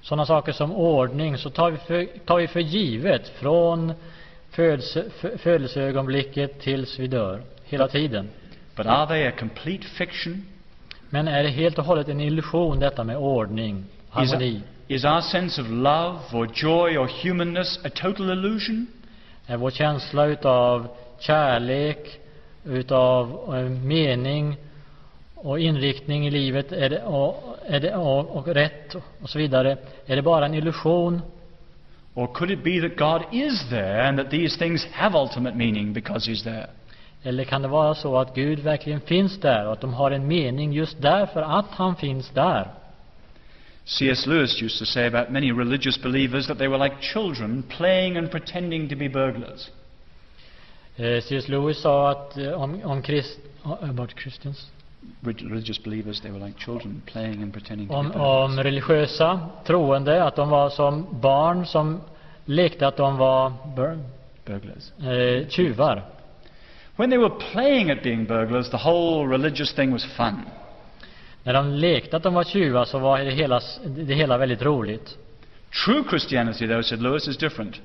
Sådana 0.02 0.26
saker 0.26 0.52
som 0.52 0.72
ordning 0.72 1.38
så 1.38 1.50
tar 1.50 1.72
vi 1.72 1.78
för, 1.78 2.06
tar 2.26 2.38
vi 2.38 2.48
för 2.48 2.60
givet 2.60 3.28
från 3.28 3.94
födelse, 4.50 5.06
fö- 5.22 5.38
födelseögonblicket 5.38 6.60
tills 6.60 7.00
vi 7.00 7.08
dör, 7.08 7.42
hela 7.64 7.88
tiden. 7.88 8.30
But 8.76 8.86
are 8.86 9.08
they 9.08 9.28
a 9.28 9.32
complete 9.40 9.88
fiction? 9.88 10.46
Men 11.10 11.28
är 11.28 11.44
det 11.44 11.50
helt 11.50 11.80
och 11.80 11.86
hållet 11.86 12.08
en 12.08 12.22
illusion 12.22 12.80
detta 12.80 13.04
med 13.04 13.18
ordning, 13.18 13.86
harmoni? 14.10 14.62
is 14.88 15.06
our 15.06 15.22
sense 15.22 15.62
of 15.62 15.68
love 15.70 16.20
or 16.34 16.48
joy 16.54 16.98
or 16.98 17.10
humanness 17.24 17.80
a 17.86 17.90
total 17.90 18.32
illusion? 18.32 18.88
Är 19.48 19.58
vår 19.58 19.72
känsla 19.72 20.26
utav 20.26 20.88
kärlek, 21.20 22.20
utav 22.64 23.56
eh, 23.56 23.70
mening 23.70 24.58
och 25.42 25.60
inriktning 25.60 26.28
i 26.28 26.32
livet 26.32 26.72
är 26.72 26.90
det, 26.90 27.04
och, 27.04 27.58
är 27.68 27.80
det, 27.80 27.96
och, 27.96 28.38
och 28.38 28.48
rätt 28.48 28.96
och 29.22 29.30
så 29.30 29.38
vidare, 29.38 29.78
är 30.06 30.16
det 30.16 30.22
bara 30.22 30.46
en 30.46 30.54
illusion? 30.54 31.22
Or 32.14 32.28
could 32.34 32.52
it 32.52 32.64
be 32.64 32.82
that 32.82 32.98
God 32.98 33.22
is 33.34 33.70
there 33.70 34.08
and 34.08 34.18
that 34.18 34.30
these 34.32 34.60
things 34.60 34.86
have 34.92 35.18
ultimate 35.18 35.58
meaning 35.58 35.94
because 35.94 36.32
He's 36.32 36.44
there? 36.44 36.68
Eller 37.24 37.44
kan 37.44 37.62
det 37.62 37.68
vara 37.68 37.96
så 37.96 38.18
att 38.18 38.36
Gud 38.36 38.60
verkligen 38.60 39.02
finns 39.02 39.40
där 39.40 39.66
och 39.66 39.74
att 39.74 39.82
de 39.82 39.94
har 39.94 40.12
en 40.12 40.28
mening 40.28 40.74
just 40.74 41.02
därför 41.02 41.42
att 41.42 41.72
han 41.72 41.96
finns 41.96 42.30
där? 42.30 42.68
C.S. 43.86 44.28
Lewis 44.28 44.62
used 44.62 44.80
to 44.80 44.86
say 44.86 45.08
about 45.08 45.32
many 45.32 45.52
religious 45.52 46.02
believers 46.02 46.48
that 46.48 46.58
they 46.58 46.68
were 46.68 46.84
like 46.84 46.96
children 47.02 47.64
playing 47.64 48.18
and 48.18 48.32
pretending 48.32 48.90
to 48.90 48.96
be 48.96 49.10
burglars. 49.10 49.70
Eh, 50.96 51.22
C.S. 51.24 51.48
Lewis 51.48 51.82
sa 51.82 52.12
att 52.12 52.38
eh, 52.38 52.62
om, 52.62 52.82
om 52.84 53.02
krist, 53.02 53.40
about 53.64 54.20
Christians, 54.20 54.72
Re- 54.72 54.79
Religious 55.22 55.84
believers, 55.84 56.22
they 56.22 56.32
were 56.32 56.46
like 56.46 56.58
children 56.60 57.02
playing 57.06 57.44
and 57.44 57.54
pretending 57.54 57.88
to 57.88 57.94
be 57.94 58.00
om, 58.00 58.06
burglars. 58.08 58.50
om 58.52 58.64
religiösa 58.64 59.40
troende, 59.66 60.24
att 60.24 60.36
de 60.36 60.50
var 60.50 60.70
som 60.70 61.08
barn 61.22 61.66
som 61.66 62.02
lekte 62.46 62.88
att 62.88 62.98
de 62.98 63.18
var 63.18 63.54
bur, 63.76 64.00
Burglars. 64.46 64.92
eh, 65.00 65.48
tjuvar. 65.50 66.04
When 66.96 67.10
they 67.10 67.20
were 67.20 67.30
playing 67.52 67.92
at 67.92 68.04
being 68.04 68.26
burglars, 68.26 68.70
the 68.70 68.78
whole 68.78 69.28
religious 69.38 69.74
thing 69.74 69.92
was 69.94 70.06
fun. 70.06 70.42
När 71.44 71.54
de 71.54 71.70
lekte 71.72 72.18
att 72.18 72.24
de 72.24 72.34
var 72.34 72.44
tjuvar 72.44 72.86
så 72.86 73.00
var 73.00 73.20
det 73.20 73.32
hela, 73.32 73.62
det 73.86 74.14
hela 74.14 74.38
väldigt 74.38 74.62
roligt. 74.62 75.18
True 75.86 76.04
Christianity, 76.10 76.68
though, 76.68 76.82
said 76.82 77.02
Lewis, 77.02 77.28
is 77.28 77.38
different. 77.38 77.82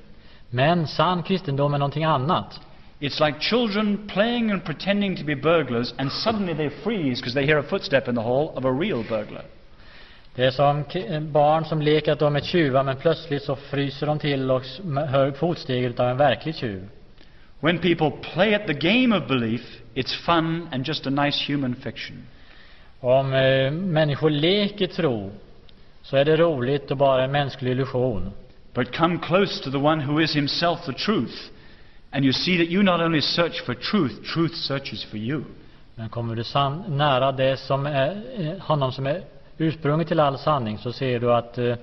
Men 0.49 0.87
sann 0.87 1.23
kristendom 1.23 1.73
är 1.73 1.77
någonting 1.77 2.03
annat. 2.03 2.59
It's 2.99 3.19
like 3.19 3.39
children 3.39 4.07
playing 4.07 4.51
and 4.51 4.63
pretending 4.63 5.17
to 5.17 5.23
be 5.23 5.35
burglars, 5.35 5.93
and 5.97 6.11
suddenly 6.11 6.53
they 6.53 6.69
freeze 6.83 7.19
because 7.19 7.33
they 7.33 7.45
hear 7.45 7.59
a 7.59 7.63
footstep 7.63 8.07
in 8.07 8.15
the 8.15 8.21
hall 8.21 8.53
of 8.55 8.65
a 8.65 8.71
real 8.71 9.03
burglar. 9.03 9.45
Det 10.35 10.45
är 10.45 10.51
som 10.51 10.83
barn 11.31 11.65
som 11.65 11.81
leker 11.81 12.11
att 12.11 12.19
de 12.19 12.35
är 12.35 12.41
tjuvar 12.41 12.83
men 12.83 12.95
plötsligt 12.95 13.43
så 13.43 13.55
fryser 13.55 14.07
de 14.07 14.19
till 14.19 14.51
och 14.51 14.61
hör 15.07 15.31
fotsteget 15.31 15.99
av 15.99 16.09
en 16.09 16.17
verklig 16.17 16.55
tjuv. 16.55 16.89
When 17.59 17.77
people 17.77 18.11
play 18.33 18.53
at 18.53 18.67
the 18.67 18.73
game 18.73 19.17
of 19.17 19.27
belief, 19.27 19.61
it's 19.93 20.25
fun 20.25 20.69
and 20.71 20.87
just 20.87 21.07
a 21.07 21.09
nice 21.09 21.53
human 21.53 21.75
fiction. 21.75 22.23
Om 22.99 23.33
eh, 23.33 23.71
människor 23.71 24.29
leker 24.29 24.87
tro 24.87 25.31
så 26.01 26.17
är 26.17 26.25
det 26.25 26.37
roligt 26.37 26.91
och 26.91 26.97
bara 26.97 27.23
en 27.23 27.31
mänsklig 27.31 27.71
illusion. 27.71 28.31
But 28.73 28.95
come 28.95 29.17
close 29.17 29.63
to 29.63 29.71
the 29.71 29.77
one 29.77 30.03
who 30.03 30.21
is 30.21 30.35
himself 30.35 30.85
the 30.85 30.93
truth, 30.93 31.51
and 32.15 32.25
you 32.25 32.33
see 32.33 32.57
that 32.57 32.67
you 32.67 32.83
not 32.83 33.01
only 33.01 33.21
search 33.21 33.65
for 33.65 33.73
truth, 33.73 34.33
truth 34.33 34.55
searches 34.55 35.03
for 35.03 35.17
you. 35.17 35.41
Men 35.95 36.09
kommer 36.09 36.35
du 36.35 36.43
san- 36.43 36.83
nära 36.87 37.31
det 37.31 37.57
som 37.57 37.85
är, 37.85 38.21
eh, 38.37 38.59
honom 38.59 38.91
som 38.91 39.07
är 39.07 39.21
ursprunget 39.57 40.07
till 40.07 40.19
all 40.19 40.37
sanning 40.37 40.77
så 40.77 40.91
ser 40.93 41.19
du 41.19 41.33
att, 41.33 41.57
eh, 41.57 41.75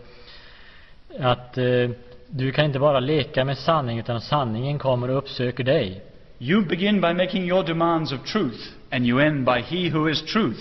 att 1.20 1.58
eh, 1.58 1.90
du 2.26 2.52
kan 2.52 2.64
inte 2.64 2.78
bara 2.78 3.00
leka 3.00 3.44
med 3.44 3.58
sanning 3.58 3.98
utan 3.98 4.20
sanningen 4.20 4.78
kommer 4.78 5.10
och 5.10 5.18
uppsöker 5.18 5.64
dig. 5.64 6.02
You 6.38 6.64
begin 6.64 7.00
by 7.00 7.12
making 7.14 7.44
your 7.48 7.64
demands 7.64 8.12
of 8.12 8.24
truth, 8.24 8.60
and 8.90 9.06
you 9.06 9.20
end 9.20 9.44
by 9.44 9.60
he 9.60 9.90
who 9.90 10.08
is 10.10 10.22
truth 10.22 10.60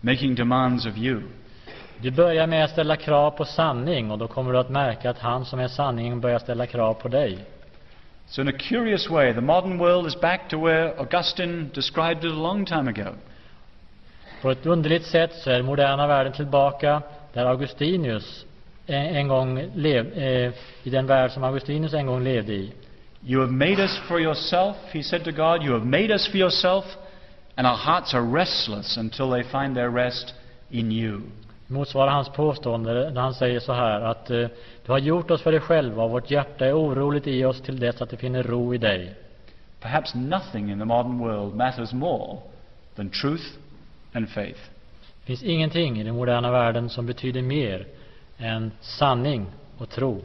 making 0.00 0.34
demands 0.34 0.86
of 0.86 0.96
you. 0.96 1.20
Du 2.00 2.10
börjar 2.10 2.46
med 2.46 2.64
att 2.64 2.70
ställa 2.70 2.96
krav 2.96 3.30
på 3.30 3.44
sanning 3.44 4.10
och 4.10 4.18
då 4.18 4.28
kommer 4.28 4.52
du 4.52 4.58
att 4.58 4.70
märka 4.70 5.10
att 5.10 5.18
han 5.18 5.44
som 5.44 5.60
är 5.60 5.68
sanningen 5.68 6.20
börjar 6.20 6.38
ställa 6.38 6.66
krav 6.66 6.94
på 6.94 7.08
dig. 7.08 7.38
So, 8.30 8.42
in 8.42 8.48
a 8.48 8.52
curious 8.52 9.08
way, 9.10 9.32
the 9.32 9.40
modern 9.40 9.78
world 9.78 10.06
is 10.06 10.14
back 10.14 10.48
to 10.50 10.58
where 10.58 11.00
Augustine 11.00 11.70
described 11.74 12.24
it 12.24 12.30
a 12.30 12.34
long 12.34 12.66
time 12.66 12.88
ago. 12.88 13.14
På 14.42 14.50
ett 14.50 14.66
underligt 14.66 15.06
sätt 15.06 15.34
så 15.34 15.50
är 15.50 15.62
moderna 15.62 16.06
världen 16.06 16.32
tillbaka 16.32 17.02
där 17.32 17.46
Augustinus 17.46 18.44
en, 18.86 19.16
en 19.16 19.28
gång 19.28 19.70
lev, 19.74 20.18
eh, 20.18 20.52
i 20.82 20.90
den 20.90 21.06
värld 21.06 21.30
som 21.30 21.44
Augustinus 21.44 21.94
en 21.94 22.06
gång 22.06 22.24
levde 22.24 22.52
i. 22.52 22.72
You 23.26 23.40
have 23.40 23.52
made 23.52 23.82
us 23.82 23.98
for 24.08 24.20
yourself, 24.20 24.76
he 24.92 25.02
said 25.02 25.24
to 25.24 25.32
God. 25.32 25.62
You 25.62 25.72
have 25.72 25.86
made 25.86 26.14
us 26.14 26.28
for 26.28 26.36
yourself, 26.36 26.84
and 27.56 27.66
our 27.66 27.76
hearts 27.76 28.14
are 28.14 28.22
restless 28.22 28.96
until 28.96 29.30
they 29.30 29.42
find 29.42 29.74
their 29.74 29.90
rest 29.90 30.34
in 30.70 30.92
you. 30.92 31.20
Motsvarar 31.68 32.10
hans 32.10 32.28
påstående 32.28 33.10
när 33.10 33.20
han 33.20 33.34
säger 33.34 33.60
så 33.60 33.72
här 33.72 34.00
att 34.00 34.30
eh, 34.30 34.46
du 34.86 34.92
har 34.92 34.98
gjort 34.98 35.30
oss 35.30 35.42
för 35.42 35.52
dig 35.52 35.60
själva 35.60 36.02
och 36.02 36.10
vårt 36.10 36.30
hjärta 36.30 36.66
är 36.66 36.78
oroligt 36.78 37.26
i 37.26 37.44
oss 37.44 37.60
till 37.60 37.80
dess 37.80 38.02
att 38.02 38.10
det 38.10 38.16
finner 38.16 38.42
ro 38.42 38.74
i 38.74 38.78
dig. 38.78 39.14
Perhaps 39.80 40.14
nothing 40.14 40.70
in 40.70 40.78
the 40.78 40.84
modern 40.84 41.18
world 41.18 41.54
matters 41.54 41.92
more 41.92 42.38
than 42.96 43.10
truth 43.10 43.44
and 44.12 44.28
faith. 44.28 44.60
Det 45.00 45.26
finns 45.26 45.42
ingenting 45.42 46.00
i 46.00 46.04
den 46.04 46.14
moderna 46.14 46.50
världen 46.50 46.88
som 46.88 47.06
betyder 47.06 47.42
mer 47.42 47.86
än 48.38 48.72
sanning 48.80 49.46
och 49.78 49.88
tro. 49.88 50.22